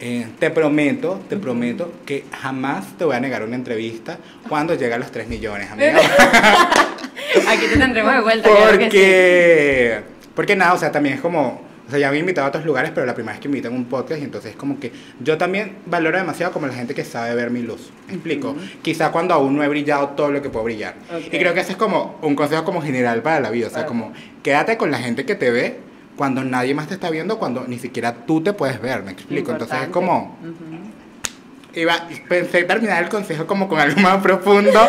Eh, 0.00 0.26
te 0.38 0.50
prometo, 0.50 1.20
te 1.28 1.36
prometo 1.36 1.92
que 2.06 2.24
jamás 2.30 2.96
te 2.96 3.04
voy 3.04 3.16
a 3.16 3.20
negar 3.20 3.42
una 3.42 3.56
entrevista 3.56 4.18
cuando 4.48 4.74
llegue 4.74 4.94
a 4.94 4.98
los 4.98 5.10
3 5.10 5.26
millones, 5.28 5.70
amiga. 5.72 5.98
Aquí 7.48 7.66
te 7.66 7.76
tendremos 7.76 8.14
de 8.14 8.20
vuelta. 8.20 8.48
Porque, 8.48 10.00
porque 10.34 10.54
nada, 10.54 10.74
o 10.74 10.78
sea, 10.78 10.92
también 10.92 11.16
es 11.16 11.20
como 11.20 11.67
o 11.88 11.90
sea, 11.90 11.98
ya 11.98 12.10
me 12.10 12.18
he 12.18 12.20
invitado 12.20 12.44
a 12.44 12.48
otros 12.50 12.66
lugares, 12.66 12.90
pero 12.94 13.06
la 13.06 13.14
primera 13.14 13.32
vez 13.32 13.40
que 13.40 13.48
me 13.48 13.56
invitan 13.56 13.72
a 13.72 13.76
un 13.76 13.86
podcast, 13.86 14.20
y 14.20 14.24
entonces 14.24 14.50
es 14.50 14.56
como 14.58 14.78
que 14.78 14.92
yo 15.20 15.38
también 15.38 15.78
valoro 15.86 16.18
demasiado 16.18 16.52
como 16.52 16.66
la 16.66 16.74
gente 16.74 16.94
que 16.94 17.02
sabe 17.02 17.34
ver 17.34 17.50
mi 17.50 17.62
luz. 17.62 17.90
¿Me 18.06 18.12
explico? 18.12 18.54
Quizá 18.82 19.10
cuando 19.10 19.32
aún 19.32 19.56
no 19.56 19.64
he 19.64 19.68
brillado 19.68 20.10
todo 20.10 20.30
lo 20.30 20.42
que 20.42 20.50
puedo 20.50 20.66
brillar. 20.66 20.96
Y 21.32 21.38
creo 21.38 21.54
que 21.54 21.60
ese 21.60 21.72
es 21.72 21.78
como 21.78 22.18
un 22.20 22.36
consejo 22.36 22.64
como 22.64 22.82
general 22.82 23.22
para 23.22 23.40
la 23.40 23.50
vida. 23.50 23.68
O 23.68 23.70
sea, 23.70 23.86
como 23.86 24.12
quédate 24.42 24.76
con 24.76 24.90
la 24.90 24.98
gente 24.98 25.24
que 25.24 25.34
te 25.34 25.50
ve 25.50 25.78
cuando 26.16 26.44
nadie 26.44 26.74
más 26.74 26.88
te 26.88 26.94
está 26.94 27.08
viendo, 27.08 27.38
cuando 27.38 27.64
ni 27.66 27.78
siquiera 27.78 28.26
tú 28.26 28.42
te 28.42 28.52
puedes 28.52 28.82
ver. 28.82 29.02
¿Me 29.02 29.12
explico? 29.12 29.52
Entonces 29.52 29.78
es 29.84 29.88
como 29.88 30.36
iba, 31.74 31.94
pensé 32.28 32.64
terminar 32.64 33.04
el 33.04 33.08
consejo 33.08 33.46
como 33.46 33.68
con 33.68 33.78
algo 33.78 34.00
más 34.00 34.22
profundo. 34.22 34.70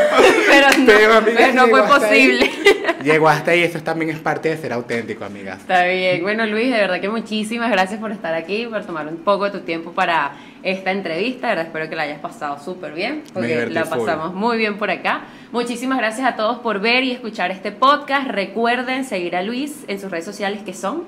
pero 0.85 1.21
no, 1.21 1.53
no 1.53 1.67
fue 1.67 1.83
posible. 1.83 2.51
Llegó 3.03 3.29
hasta 3.29 3.51
ahí, 3.51 3.63
eso 3.63 3.79
también 3.81 4.11
es 4.11 4.19
parte 4.19 4.49
de 4.49 4.57
ser 4.57 4.73
auténtico, 4.73 5.23
amiga. 5.23 5.53
Está 5.53 5.85
bien. 5.85 6.21
Bueno, 6.21 6.45
Luis, 6.45 6.71
de 6.71 6.77
verdad 6.77 6.99
que 6.99 7.07
muchísimas 7.07 7.71
gracias 7.71 7.99
por 7.99 8.11
estar 8.11 8.33
aquí, 8.33 8.65
por 8.65 8.83
tomar 8.85 9.07
un 9.07 9.17
poco 9.17 9.45
de 9.45 9.51
tu 9.51 9.59
tiempo 9.61 9.91
para 9.93 10.33
esta 10.63 10.91
entrevista. 10.91 11.47
De 11.47 11.55
verdad, 11.55 11.67
espero 11.67 11.89
que 11.89 11.95
la 11.95 12.03
hayas 12.03 12.19
pasado 12.19 12.59
súper 12.59 12.93
bien, 12.93 13.23
porque 13.33 13.67
la 13.67 13.85
pasamos 13.85 14.33
muy 14.33 14.57
bien 14.57 14.77
por 14.77 14.91
acá. 14.91 15.21
Muchísimas 15.51 15.97
gracias 15.97 16.27
a 16.27 16.35
todos 16.35 16.59
por 16.59 16.81
ver 16.81 17.03
y 17.03 17.11
escuchar 17.11 17.51
este 17.51 17.71
podcast. 17.71 18.27
Recuerden 18.27 19.05
seguir 19.05 19.35
a 19.35 19.43
Luis 19.43 19.85
en 19.87 19.99
sus 19.99 20.11
redes 20.11 20.25
sociales 20.25 20.61
que 20.63 20.73
son 20.73 21.05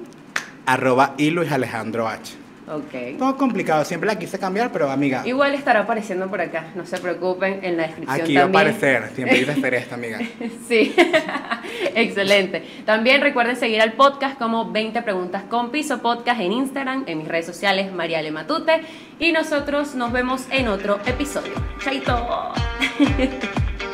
arroba 0.66 1.16
y 1.18 1.32
Luis 1.32 1.52
Alejandro 1.52 2.08
H. 2.08 2.41
Ok. 2.72 3.18
Todo 3.18 3.36
complicado, 3.36 3.84
siempre 3.84 4.08
la 4.08 4.18
quise 4.18 4.40
cambiar, 4.40 4.72
pero 4.72 4.90
amiga. 4.90 5.24
Igual 5.26 5.54
estará 5.56 5.82
apareciendo 5.82 6.30
por 6.30 6.40
acá, 6.40 6.68
no 6.74 6.86
se 6.86 6.98
preocupen, 7.00 7.60
en 7.64 7.76
la 7.76 7.84
descripción 7.84 8.22
Aquí 8.22 8.36
va 8.36 8.44
a 8.44 8.46
aparecer, 8.46 9.10
siempre 9.14 9.40
quise 9.40 9.52
hacer 9.52 9.74
esta, 9.74 9.96
amiga. 9.96 10.20
sí, 10.70 10.96
excelente. 11.96 12.64
También 12.86 13.20
recuerden 13.20 13.58
seguir 13.58 13.82
al 13.82 13.92
podcast 13.94 14.38
como 14.38 14.72
20 14.72 15.02
preguntas 15.02 15.44
con 15.50 15.70
piso 15.70 16.02
podcast 16.02 16.40
en 16.40 16.54
Instagram, 16.54 17.04
en 17.08 17.18
mis 17.18 17.28
redes 17.28 17.46
sociales, 17.46 17.92
Mariale 17.92 18.32
Matute, 18.32 18.84
y 19.20 19.34
nosotros 19.34 19.94
nos 19.96 20.14
vemos 20.14 20.46
en 20.50 20.70
otro 20.70 20.98
episodio. 21.06 21.54
¡Chaito! 21.84 22.54